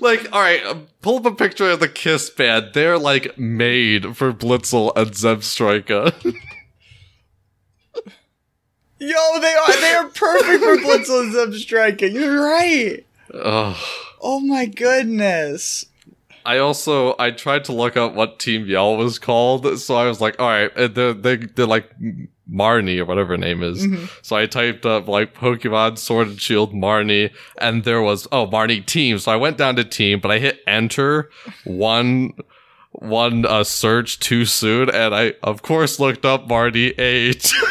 like, 0.03 0.29
all 0.31 0.43
right, 0.43 0.63
uh, 0.67 0.77
pull 1.01 1.17
up 1.17 1.25
a 1.25 1.33
picture 1.35 1.71
of 1.71 1.81
the 1.81 1.89
Kiss 1.89 2.29
band. 2.29 2.73
They're 2.75 2.99
like 2.99 3.39
made 3.39 4.15
for 4.15 4.35
Blitzle 4.35 4.93
and 4.95 5.13
Zebstrika. 5.13 6.13
Yo, 8.99 9.41
they 9.41 9.55
are 9.55 9.81
they 9.81 9.95
are 9.95 10.09
perfect 10.09 10.63
for 10.63 10.77
Blitzle 10.77 11.23
and 11.23 11.33
Zebstrika. 11.33 12.13
You're 12.13 12.45
right. 12.45 13.07
Ugh. 13.33 13.77
Oh 14.21 14.41
my 14.41 14.67
goodness. 14.67 15.87
I 16.45 16.59
also 16.59 17.15
I 17.19 17.31
tried 17.31 17.65
to 17.65 17.73
look 17.73 17.97
up 17.97 18.15
what 18.15 18.39
Team 18.39 18.67
Yell 18.67 18.97
was 18.97 19.19
called, 19.19 19.79
so 19.79 19.97
I 19.97 20.07
was 20.07 20.21
like, 20.21 20.39
all 20.41 20.49
right, 20.49 20.95
they're 20.95 21.13
they 21.13 21.37
they're 21.37 21.67
like 21.67 21.91
Marnie 22.51 22.99
or 22.99 23.05
whatever 23.05 23.31
her 23.31 23.37
name 23.37 23.63
is. 23.63 23.87
So 24.23 24.37
I 24.37 24.47
typed 24.47 24.87
up 24.87 25.09
like 25.09 25.35
Pokemon 25.35 25.99
Sword 25.99 26.29
and 26.29 26.41
Shield 26.41 26.73
Marnie, 26.73 27.31
and 27.59 27.85
there 27.85 28.03
was 28.03 28.27
oh 28.33 28.47
Marnie 28.47 28.85
Team. 28.85 29.19
So 29.19 29.33
I 29.33 29.37
went 29.37 29.57
down 29.57 29.77
to 29.77 29.85
Team, 29.85 30.21
but 30.21 30.31
I 30.31 30.39
hit 30.39 30.61
Enter 30.67 31.31
one 31.65 32.33
one 32.93 33.47
uh, 33.47 33.65
search 33.65 34.19
too 34.19 34.45
soon, 34.45 34.91
and 34.91 35.15
I 35.15 35.35
of 35.43 35.63
course 35.63 36.01
looked 36.01 36.25
up 36.25 36.49
Marnie 36.49 36.99
age. 36.99 37.53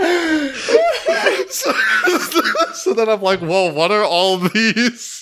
so, 1.50 1.72
so 2.74 2.94
then 2.94 3.08
I'm 3.08 3.20
like, 3.20 3.40
whoa, 3.40 3.72
what 3.72 3.90
are 3.90 4.04
all 4.04 4.38
these? 4.38 5.19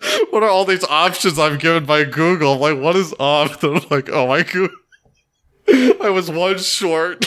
What 0.30 0.42
are 0.42 0.50
all 0.50 0.64
these 0.64 0.84
options 0.84 1.38
I'm 1.38 1.58
given 1.58 1.86
by 1.86 2.04
Google? 2.04 2.54
I'm 2.54 2.60
like, 2.60 2.82
what 2.82 2.96
is 2.96 3.14
off? 3.18 3.62
I'm 3.64 3.80
like, 3.90 4.08
oh 4.10 4.26
my 4.26 4.42
god. 4.42 4.70
I 6.02 6.10
was 6.10 6.30
one 6.30 6.58
short. 6.58 7.24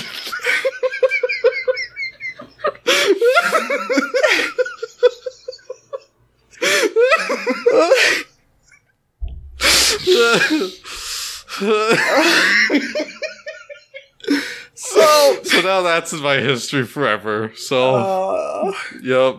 So 14.76 15.44
so 15.44 15.62
now 15.62 15.82
that's 15.82 16.14
in 16.14 16.22
my 16.22 16.38
history 16.38 16.86
forever. 16.86 17.52
So, 17.56 17.96
uh, 17.96 18.72
yep. 19.02 19.38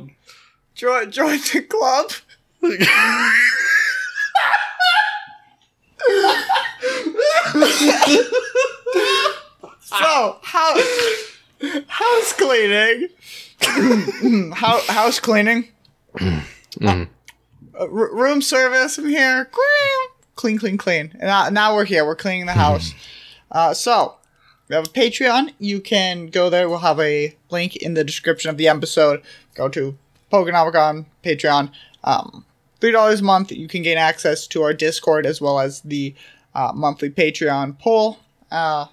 join 0.74 1.10
join 1.10 1.38
the 1.38 1.62
club. 1.62 2.12
So 9.80 10.38
how's 10.42 10.82
Cl- 12.32 12.48
cleaning. 12.48 13.08
House 14.52 15.20
cleaning. 15.20 15.68
Uh, 16.20 17.04
r- 17.78 17.86
room 17.88 18.42
service. 18.42 18.98
I'm 18.98 19.08
here. 19.08 19.50
Clean, 20.36 20.58
clean, 20.58 20.78
clean. 20.78 21.10
And 21.14 21.22
now, 21.22 21.48
now 21.50 21.74
we're 21.74 21.84
here. 21.84 22.04
We're 22.04 22.16
cleaning 22.16 22.46
the 22.46 22.52
house. 22.52 22.94
Uh, 23.50 23.74
so 23.74 24.16
we 24.68 24.74
have 24.76 24.86
a 24.86 24.90
Patreon. 24.90 25.52
You 25.58 25.80
can 25.80 26.26
go 26.28 26.48
there. 26.50 26.68
We'll 26.68 26.78
have 26.78 27.00
a 27.00 27.36
link 27.50 27.76
in 27.76 27.94
the 27.94 28.04
description 28.04 28.48
of 28.50 28.56
the 28.56 28.68
episode. 28.68 29.22
Go 29.54 29.68
to 29.70 29.98
Pokenomicon 30.32 31.06
Patreon. 31.24 31.70
Um, 32.04 32.44
Three 32.80 32.92
dollars 32.92 33.20
a 33.20 33.24
month. 33.24 33.52
You 33.52 33.68
can 33.68 33.82
gain 33.82 33.98
access 33.98 34.46
to 34.48 34.62
our 34.62 34.72
Discord 34.72 35.26
as 35.26 35.40
well 35.40 35.60
as 35.60 35.80
the 35.82 36.14
uh, 36.54 36.72
monthly 36.74 37.10
Patreon 37.10 37.78
poll. 37.78 38.18
Uh, 38.50 38.86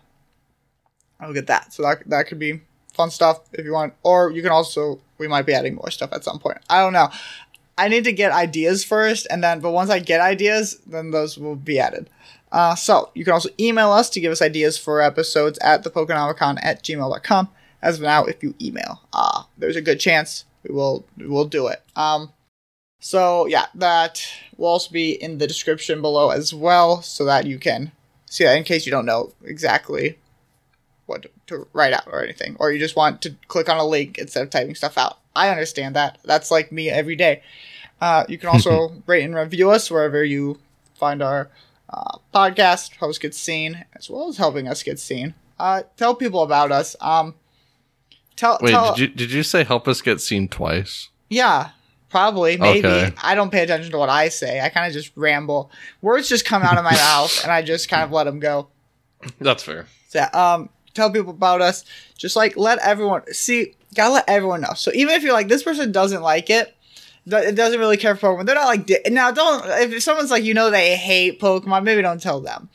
I'll 1.19 1.33
get 1.33 1.47
that. 1.47 1.73
So 1.73 1.83
that 1.83 2.07
that 2.09 2.27
could 2.27 2.39
be 2.39 2.61
fun 2.93 3.11
stuff 3.11 3.41
if 3.53 3.65
you 3.65 3.71
want. 3.73 3.93
Or 4.03 4.31
you 4.31 4.41
can 4.41 4.51
also 4.51 4.99
we 5.17 5.27
might 5.27 5.45
be 5.45 5.53
adding 5.53 5.75
more 5.75 5.91
stuff 5.91 6.11
at 6.13 6.23
some 6.23 6.39
point. 6.39 6.57
I 6.69 6.81
don't 6.81 6.93
know. 6.93 7.09
I 7.77 7.89
need 7.89 8.05
to 8.05 8.11
get 8.11 8.31
ideas 8.31 8.83
first, 8.83 9.27
and 9.29 9.43
then 9.43 9.59
but 9.59 9.71
once 9.71 9.89
I 9.89 9.99
get 9.99 10.19
ideas, 10.19 10.79
then 10.87 11.11
those 11.11 11.37
will 11.37 11.55
be 11.55 11.79
added. 11.79 12.09
Uh, 12.51 12.75
so 12.75 13.11
you 13.13 13.23
can 13.23 13.33
also 13.33 13.49
email 13.59 13.91
us 13.91 14.09
to 14.11 14.19
give 14.19 14.31
us 14.31 14.41
ideas 14.41 14.77
for 14.77 15.01
episodes 15.01 15.59
at 15.59 15.83
the 15.83 15.89
Pokenomicon 15.89 16.57
at 16.61 16.83
gmail.com. 16.83 17.49
As 17.81 17.97
of 17.97 18.03
now, 18.03 18.25
if 18.25 18.41
you 18.41 18.55
email, 18.59 19.01
uh, 19.13 19.43
there's 19.57 19.75
a 19.75 19.81
good 19.81 19.99
chance 19.99 20.45
we 20.63 20.73
will 20.73 21.05
we 21.17 21.27
will 21.27 21.45
do 21.45 21.67
it. 21.67 21.83
Um, 21.95 22.33
so 22.99 23.45
yeah, 23.45 23.67
that 23.75 24.25
will 24.57 24.67
also 24.67 24.91
be 24.91 25.11
in 25.11 25.37
the 25.37 25.47
description 25.47 26.01
below 26.01 26.29
as 26.29 26.53
well, 26.53 27.01
so 27.01 27.25
that 27.25 27.45
you 27.45 27.59
can 27.59 27.91
see 28.25 28.43
that 28.43 28.57
in 28.57 28.63
case 28.63 28.85
you 28.85 28.91
don't 28.91 29.05
know 29.05 29.33
exactly 29.43 30.17
what 31.05 31.21
to, 31.23 31.29
to 31.47 31.67
write 31.73 31.93
out 31.93 32.07
or 32.07 32.23
anything, 32.23 32.57
or 32.59 32.71
you 32.71 32.79
just 32.79 32.95
want 32.95 33.21
to 33.21 33.35
click 33.47 33.69
on 33.69 33.77
a 33.77 33.85
link 33.85 34.17
instead 34.17 34.43
of 34.43 34.49
typing 34.49 34.75
stuff 34.75 34.97
out. 34.97 35.19
I 35.35 35.49
understand 35.49 35.95
that. 35.95 36.17
That's 36.23 36.51
like 36.51 36.71
me 36.71 36.89
every 36.89 37.15
day. 37.15 37.43
Uh, 38.01 38.25
you 38.27 38.37
can 38.37 38.49
also 38.49 38.93
rate 39.07 39.23
and 39.23 39.35
review 39.35 39.71
us 39.71 39.89
wherever 39.89 40.23
you 40.23 40.59
find 40.95 41.21
our 41.21 41.49
uh, 41.89 42.17
podcast. 42.33 42.97
Host 42.97 43.21
gets 43.21 43.37
seen, 43.37 43.85
as 43.95 44.09
well 44.09 44.27
as 44.27 44.37
helping 44.37 44.67
us 44.67 44.83
get 44.83 44.99
seen. 44.99 45.33
Uh, 45.59 45.83
tell 45.95 46.13
people 46.15 46.43
about 46.43 46.71
us. 46.71 46.95
Um, 46.99 47.35
tell. 48.35 48.59
Wait, 48.61 48.71
tell, 48.71 48.95
did 48.95 48.99
you 48.99 49.07
did 49.07 49.31
you 49.31 49.43
say 49.43 49.63
help 49.63 49.87
us 49.87 50.01
get 50.01 50.19
seen 50.19 50.47
twice? 50.47 51.09
Yeah, 51.29 51.71
probably, 52.09 52.57
maybe. 52.57 52.87
Okay. 52.87 53.13
I 53.21 53.35
don't 53.35 53.51
pay 53.51 53.63
attention 53.63 53.91
to 53.91 53.97
what 53.97 54.09
I 54.09 54.29
say. 54.29 54.61
I 54.61 54.69
kind 54.69 54.87
of 54.87 54.93
just 54.93 55.11
ramble. 55.15 55.71
Words 56.01 56.29
just 56.29 56.45
come 56.45 56.63
out 56.63 56.77
of 56.77 56.83
my 56.83 56.91
mouth, 56.91 57.43
and 57.43 57.51
I 57.51 57.61
just 57.61 57.89
kind 57.89 58.03
of 58.03 58.11
let 58.11 58.25
them 58.25 58.39
go. 58.39 58.67
That's 59.39 59.63
fair. 59.63 59.87
So, 60.09 60.25
um, 60.33 60.69
tell 60.93 61.11
people 61.11 61.31
about 61.31 61.61
us. 61.61 61.83
Just 62.17 62.35
like 62.35 62.55
let 62.57 62.79
everyone 62.79 63.23
see. 63.33 63.73
Gotta 63.95 64.13
let 64.13 64.25
everyone 64.27 64.61
know. 64.61 64.73
So 64.75 64.91
even 64.93 65.15
if 65.15 65.23
you're 65.23 65.33
like 65.33 65.47
this 65.47 65.63
person 65.63 65.91
doesn't 65.91 66.21
like 66.21 66.49
it, 66.49 66.75
it 67.25 67.55
doesn't 67.55 67.79
really 67.79 67.97
care 67.97 68.15
for 68.15 68.35
Pokemon. 68.35 68.45
They're 68.45 68.55
not 68.55 68.65
like 68.67 68.89
now. 69.07 69.31
Don't 69.31 69.63
if 69.93 70.03
someone's 70.03 70.31
like 70.31 70.43
you 70.43 70.53
know 70.53 70.69
they 70.71 70.95
hate 70.95 71.39
Pokemon, 71.39 71.83
maybe 71.83 72.01
don't 72.01 72.21
tell 72.21 72.39
them. 72.41 72.69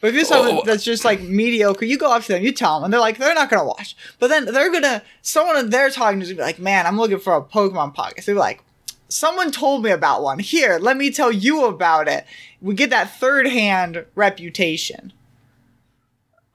But 0.00 0.08
if 0.08 0.14
you're 0.14 0.24
someone 0.24 0.58
Oh. 0.58 0.62
that's 0.64 0.84
just 0.84 1.04
like 1.04 1.20
mediocre, 1.22 1.84
you 1.84 1.98
go 1.98 2.12
up 2.12 2.22
to 2.22 2.28
them, 2.34 2.42
you 2.44 2.52
tell 2.52 2.76
them, 2.76 2.84
and 2.84 2.92
they're 2.92 3.00
like, 3.00 3.18
they're 3.18 3.34
not 3.34 3.50
gonna 3.50 3.64
watch. 3.66 3.96
But 4.20 4.28
then 4.28 4.44
they're 4.44 4.70
gonna, 4.70 5.02
someone 5.22 5.70
they're 5.70 5.90
talking 5.90 6.20
to 6.20 6.24
is 6.24 6.30
gonna 6.30 6.38
be 6.42 6.44
like, 6.44 6.60
man, 6.60 6.86
I'm 6.86 6.96
looking 6.96 7.18
for 7.18 7.34
a 7.34 7.42
Pokemon 7.42 7.96
podcast. 7.96 8.24
They're 8.26 8.36
like, 8.36 8.62
someone 9.08 9.50
told 9.50 9.82
me 9.82 9.90
about 9.90 10.22
one. 10.22 10.38
Here, 10.38 10.78
let 10.78 10.96
me 10.96 11.10
tell 11.10 11.32
you 11.32 11.64
about 11.64 12.08
it. 12.08 12.26
We 12.60 12.74
get 12.74 12.90
that 12.90 13.10
third 13.18 13.46
hand 13.46 14.04
reputation. 14.14 15.12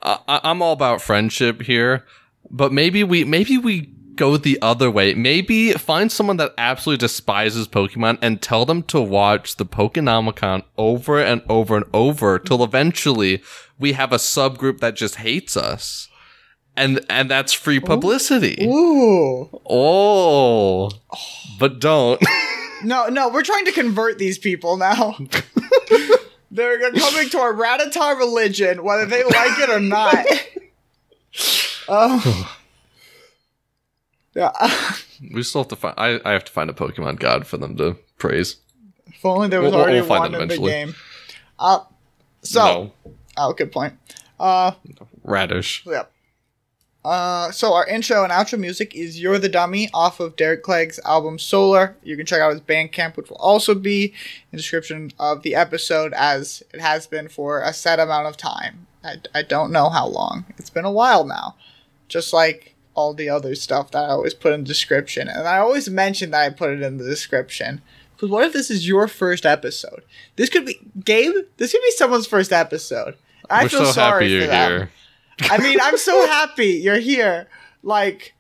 I'm 0.02 0.62
all 0.62 0.74
about 0.74 1.02
friendship 1.02 1.62
here, 1.62 2.06
but 2.50 2.74
maybe 2.74 3.04
we 3.04 3.24
maybe 3.24 3.58
we 3.58 3.94
go 4.16 4.38
the 4.38 4.62
other 4.62 4.92
way. 4.92 5.14
Maybe 5.14 5.72
find 5.74 6.12
someone 6.12 6.38
that 6.38 6.54
absolutely 6.58 7.00
despises 7.00 7.68
Pokemon 7.68 8.20
and 8.22 8.42
tell 8.42 8.66
them 8.66 8.84
to 8.84 9.02
watch 9.02 9.56
the 9.56 9.66
Pokenomicon 9.66 10.64
over 10.78 11.20
and 11.20 11.42
over 11.50 11.78
and 11.78 11.86
over 11.94 12.38
till 12.38 12.64
eventually 12.64 13.42
we 13.80 13.94
have 13.94 14.12
a 14.12 14.18
subgroup 14.18 14.80
that 14.80 14.96
just 14.96 15.16
hates 15.16 15.58
us. 15.58 16.10
And 16.76 17.06
and 17.10 17.30
that's 17.30 17.54
free 17.54 17.80
publicity. 17.80 18.58
Ooh. 18.66 19.50
Oh. 19.70 20.90
But 21.60 21.80
don't. 21.80 22.22
No, 22.86 23.08
no, 23.08 23.30
we're 23.30 23.44
trying 23.44 23.64
to 23.64 23.72
convert 23.72 24.18
these 24.18 24.38
people 24.38 24.76
now. 24.76 25.16
They're 26.52 26.92
coming 26.92 27.30
to 27.30 27.40
our 27.40 27.54
Rattata 27.54 28.18
religion, 28.18 28.84
whether 28.84 29.06
they 29.06 29.24
like 29.24 29.58
it 29.60 29.70
or 29.70 29.80
not. 29.80 30.26
Oh. 31.88 32.56
yeah. 34.36 34.52
we 35.34 35.44
still 35.44 35.62
have 35.62 35.70
to 35.70 35.76
find 35.76 35.94
I, 35.98 36.20
I 36.26 36.32
have 36.34 36.44
to 36.46 36.52
find 36.52 36.70
a 36.70 36.74
Pokemon 36.74 37.20
god 37.20 37.48
for 37.48 37.58
them 37.58 37.78
to 37.78 37.96
praise. 38.18 38.58
If 39.08 39.26
only 39.26 39.48
there 39.48 39.62
was 39.62 39.72
We'll- 39.72 39.82
already 39.82 40.02
we'll 40.02 40.10
one 40.10 40.36
in 40.36 40.48
the 40.48 40.58
game. 40.58 40.96
Uh, 41.58 41.80
so, 42.42 42.92
no. 43.06 43.12
oh, 43.38 43.54
good 43.54 43.72
point. 43.72 43.94
Uh, 44.40 44.72
Radish. 45.24 45.84
yeah. 45.86 46.04
Uh, 47.06 47.52
so 47.52 47.74
our 47.74 47.86
intro 47.88 48.24
and 48.24 48.32
outro 48.32 48.58
music 48.58 48.96
is 48.96 49.20
"You're 49.20 49.38
the 49.40 49.50
Dummy" 49.50 49.90
off 49.94 50.20
of 50.20 50.36
Derek 50.38 50.64
Clegg's 50.64 51.00
album 51.04 51.38
Solar. 51.38 51.98
You 52.02 52.16
can 52.16 52.26
check 52.26 52.40
out 52.40 52.54
his 52.54 52.62
Bandcamp, 52.62 53.18
which 53.18 53.30
will 53.30 53.38
also 53.38 53.76
be 53.76 54.06
in 54.06 54.12
the 54.52 54.58
description 54.58 55.12
of 55.20 55.44
the 55.44 55.54
episode, 55.54 56.14
as 56.14 56.64
it 56.74 56.80
has 56.80 57.06
been 57.06 57.28
for 57.28 57.62
a 57.62 57.74
set 57.74 58.00
amount 58.00 58.28
of 58.28 58.38
time. 58.38 58.88
I, 59.04 59.18
I 59.36 59.42
don't 59.42 59.72
know 59.72 59.90
how 59.90 60.08
long. 60.08 60.46
It's 60.58 60.70
been 60.70 60.86
a 60.86 60.92
while 60.92 61.26
now, 61.26 61.56
just 62.08 62.32
like 62.32 62.74
all 62.96 63.14
the 63.14 63.28
other 63.30 63.54
stuff 63.56 63.92
that 63.92 64.06
I 64.06 64.10
always 64.10 64.34
put 64.34 64.54
in 64.54 64.62
the 64.62 64.68
description, 64.68 65.28
and 65.28 65.46
I 65.46 65.58
always 65.58 65.90
mention 65.90 66.32
that 66.32 66.44
I 66.44 66.50
put 66.52 66.70
it 66.72 66.82
in 66.82 66.98
the 66.98 67.04
description. 67.04 67.82
Because 68.16 68.30
what 68.30 68.46
if 68.46 68.54
this 68.54 68.72
is 68.72 68.88
your 68.88 69.10
first 69.10 69.46
episode? 69.46 70.04
This 70.38 70.48
could 70.50 70.66
be 70.66 70.80
Gabe. 71.04 71.34
This 71.58 71.74
could 71.74 71.82
be 71.84 71.92
someone's 71.92 72.28
first 72.28 72.54
episode. 72.54 73.18
I 73.50 73.64
We're 73.64 73.70
feel 73.70 73.86
so 73.88 73.92
sorry 73.92 74.26
happy 74.26 74.36
for 74.36 74.40
you're 74.40 74.48
them. 74.48 74.72
here. 74.72 74.90
I 75.42 75.58
mean, 75.58 75.80
I'm 75.82 75.98
so 75.98 76.26
happy 76.28 76.68
you're 76.68 77.00
here. 77.00 77.48
Like, 77.82 78.34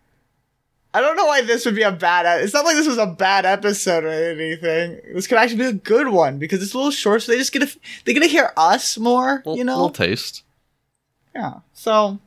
I 0.94 1.02
don't 1.02 1.16
know 1.16 1.26
why 1.26 1.41
this 1.41 1.66
would 1.66 1.76
be 1.76 1.82
a 1.82 1.91
bad. 1.91 2.44
It's 2.44 2.54
not 2.54 2.66
like 2.66 2.76
this 2.76 2.88
was 2.88 2.98
a 3.00 3.08
bad 3.08 3.46
episode 3.46 4.04
or 4.04 4.10
anything. 4.10 5.00
This 5.14 5.26
could 5.28 5.38
actually 5.39 5.58
be 5.58 5.66
a 5.66 5.74
good 5.74 6.10
one 6.10 6.38
because 6.38 6.62
it's 6.62 6.74
a 6.74 6.78
little 6.78 6.91
short, 6.91 7.24
so 7.24 7.32
they 7.32 7.38
just 7.38 7.52
get 7.52 7.68
to 7.68 7.80
they 8.06 8.14
get 8.14 8.22
to 8.22 8.28
hear 8.28 8.52
us 8.56 8.98
more. 8.98 9.38
Little, 9.46 9.58
you 9.58 9.64
know? 9.64 9.74
little 9.76 9.89
taste. 9.89 10.44
yeah. 11.36 11.56
So, 11.74 12.20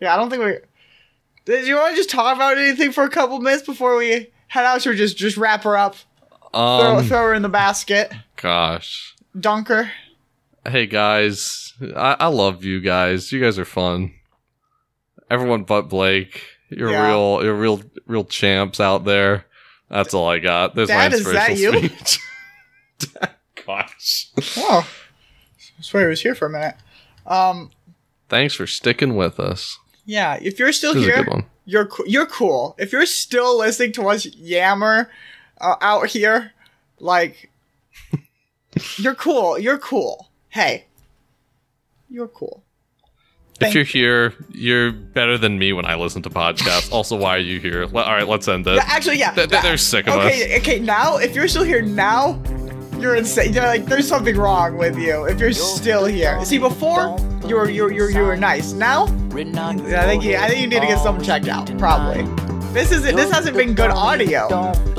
yeah, 0.00 0.14
I 0.14 0.16
don't 0.16 0.30
think 0.30 0.42
we. 0.42 0.56
Did 1.44 1.66
you 1.66 1.76
want 1.76 1.90
to 1.90 1.96
just 1.96 2.10
talk 2.10 2.34
about 2.34 2.58
anything 2.58 2.90
for 2.90 3.04
a 3.04 3.10
couple 3.10 3.38
minutes 3.40 3.62
before 3.64 3.96
we 3.96 4.32
head 4.48 4.64
out? 4.64 4.84
Or 4.86 4.94
just 4.94 5.16
just 5.16 5.36
wrap 5.36 5.62
her 5.64 5.76
up, 5.76 5.94
throw, 6.52 6.60
Um, 6.98 7.04
throw 7.04 7.18
her 7.28 7.34
in 7.34 7.42
the 7.42 7.48
basket, 7.48 8.12
gosh. 8.36 9.14
dunk 9.38 9.68
her. 9.68 9.90
Hey 10.66 10.86
guys, 10.86 11.65
I, 11.80 12.16
I 12.20 12.26
love 12.28 12.64
you 12.64 12.80
guys. 12.80 13.30
You 13.32 13.40
guys 13.40 13.58
are 13.58 13.64
fun. 13.64 14.12
Everyone 15.30 15.64
but 15.64 15.82
Blake. 15.88 16.42
You're 16.70 16.90
Yeah. 16.90 17.08
real. 17.08 17.44
You're 17.44 17.54
real. 17.54 17.82
Real 18.06 18.24
champs 18.24 18.80
out 18.80 19.04
there. 19.04 19.44
That's 19.90 20.14
all 20.14 20.28
I 20.28 20.38
got. 20.38 20.74
There's 20.74 20.88
Dad, 20.88 21.12
my 21.12 21.16
is 21.16 21.24
that 21.24 21.50
inspirational 21.50 21.82
you? 21.82 21.90
gosh. 23.66 24.28
Oh, 24.56 24.88
I 25.78 25.82
swear 25.82 26.04
he 26.04 26.08
was 26.10 26.22
here 26.22 26.34
for 26.34 26.46
a 26.46 26.50
minute. 26.50 26.76
Um, 27.26 27.70
Thanks 28.28 28.54
for 28.54 28.66
sticking 28.66 29.16
with 29.16 29.38
us. 29.38 29.78
yeah, 30.04 30.38
if 30.42 30.58
you're 30.58 30.72
still 30.72 30.94
This 30.94 31.04
here, 31.04 31.26
you're 31.64 31.86
co- 31.86 32.04
you're 32.06 32.26
cool. 32.26 32.74
If 32.78 32.92
you're 32.92 33.06
still 33.06 33.58
listening 33.58 33.92
to 33.92 34.08
us 34.08 34.24
yammer 34.26 35.10
uh, 35.60 35.76
out 35.80 36.08
here, 36.08 36.52
like 36.98 37.50
you're 38.96 39.14
cool. 39.14 39.58
You're 39.58 39.78
cool. 39.78 40.30
Hey, 40.48 40.85
you're 42.08 42.28
cool. 42.28 42.64
If 43.60 43.74
you're 43.74 43.84
here, 43.84 44.34
you're 44.50 44.92
better 44.92 45.38
than 45.38 45.58
me 45.58 45.72
when 45.72 45.86
I 45.86 45.94
listen 45.94 46.20
to 46.22 46.30
podcasts. 46.30 46.92
also, 46.92 47.16
why 47.16 47.36
are 47.36 47.38
you 47.38 47.58
here? 47.58 47.86
Le- 47.86 48.02
all 48.02 48.12
right, 48.12 48.28
let's 48.28 48.46
end 48.48 48.66
it. 48.66 48.74
Yeah, 48.74 48.82
actually, 48.86 49.18
yeah. 49.18 49.30
Th- 49.32 49.48
th- 49.48 49.62
they're 49.62 49.78
sick 49.78 50.06
of 50.08 50.14
okay, 50.14 50.58
okay. 50.58 50.78
Now, 50.78 51.16
if 51.16 51.34
you're 51.34 51.48
still 51.48 51.62
here 51.62 51.80
now, 51.80 52.42
you're 52.98 53.14
insane. 53.16 53.54
You're 53.54 53.64
like, 53.64 53.86
there's 53.86 54.06
something 54.06 54.36
wrong 54.36 54.76
with 54.76 54.98
you. 54.98 55.24
If 55.24 55.40
you're 55.40 55.52
still 55.52 56.04
here, 56.04 56.42
see, 56.44 56.58
before 56.58 57.18
you 57.46 57.56
were 57.56 57.70
you 57.70 57.84
were 57.84 57.92
you 57.92 58.02
were, 58.02 58.10
you 58.10 58.20
were 58.22 58.36
nice. 58.36 58.72
Now, 58.72 59.04
I 59.04 60.06
think 60.06 60.22
you, 60.22 60.36
I 60.36 60.48
think 60.48 60.60
you 60.60 60.66
need 60.66 60.80
to 60.82 60.86
get 60.86 60.98
something 61.02 61.24
checked 61.24 61.48
out. 61.48 61.66
Probably. 61.78 62.24
This 62.76 62.92
isn't. 62.92 63.16
This 63.16 63.30
hasn't 63.30 63.56
been 63.56 63.72
good 63.72 63.90
audio. 63.90 64.48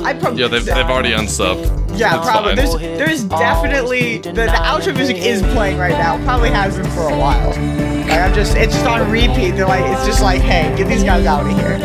I 0.00 0.12
probably. 0.12 0.42
Yeah, 0.42 0.48
they've, 0.48 0.64
they've 0.64 0.84
already 0.84 1.12
unsubbed. 1.12 1.96
Yeah, 1.96 2.16
That's 2.16 2.28
probably. 2.28 2.56
Fine. 2.56 2.80
There's 2.80 2.98
there's 2.98 3.22
definitely 3.22 4.18
the, 4.18 4.32
the 4.32 4.46
outro 4.48 4.96
music 4.96 5.16
is 5.18 5.42
playing 5.42 5.78
right 5.78 5.92
now. 5.92 6.20
Probably 6.24 6.50
has 6.50 6.76
been 6.76 6.90
for 6.90 7.08
a 7.08 7.16
while. 7.16 7.50
Like 7.50 8.10
I'm 8.10 8.34
just. 8.34 8.56
It's 8.56 8.74
just 8.74 8.84
on 8.84 9.08
repeat. 9.08 9.52
They're 9.52 9.64
like. 9.64 9.84
It's 9.96 10.04
just 10.04 10.20
like, 10.22 10.42
hey, 10.42 10.76
get 10.76 10.88
these 10.88 11.04
guys 11.04 11.24
out 11.24 11.46
of 11.46 11.56
here. 11.56 11.78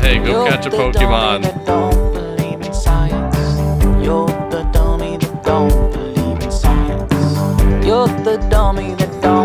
Hey, 0.00 0.18
go 0.18 0.48
catch 0.48 0.66
a 0.66 0.70
Pokemon. 0.70 1.44
You're 7.86 8.08
the 8.24 8.48
dummy 8.50 8.94
that 8.96 9.22
don't 9.22 9.41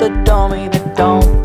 the 0.00 0.08
dummy 0.24 0.66
that 0.68 0.96
don't 0.96 1.39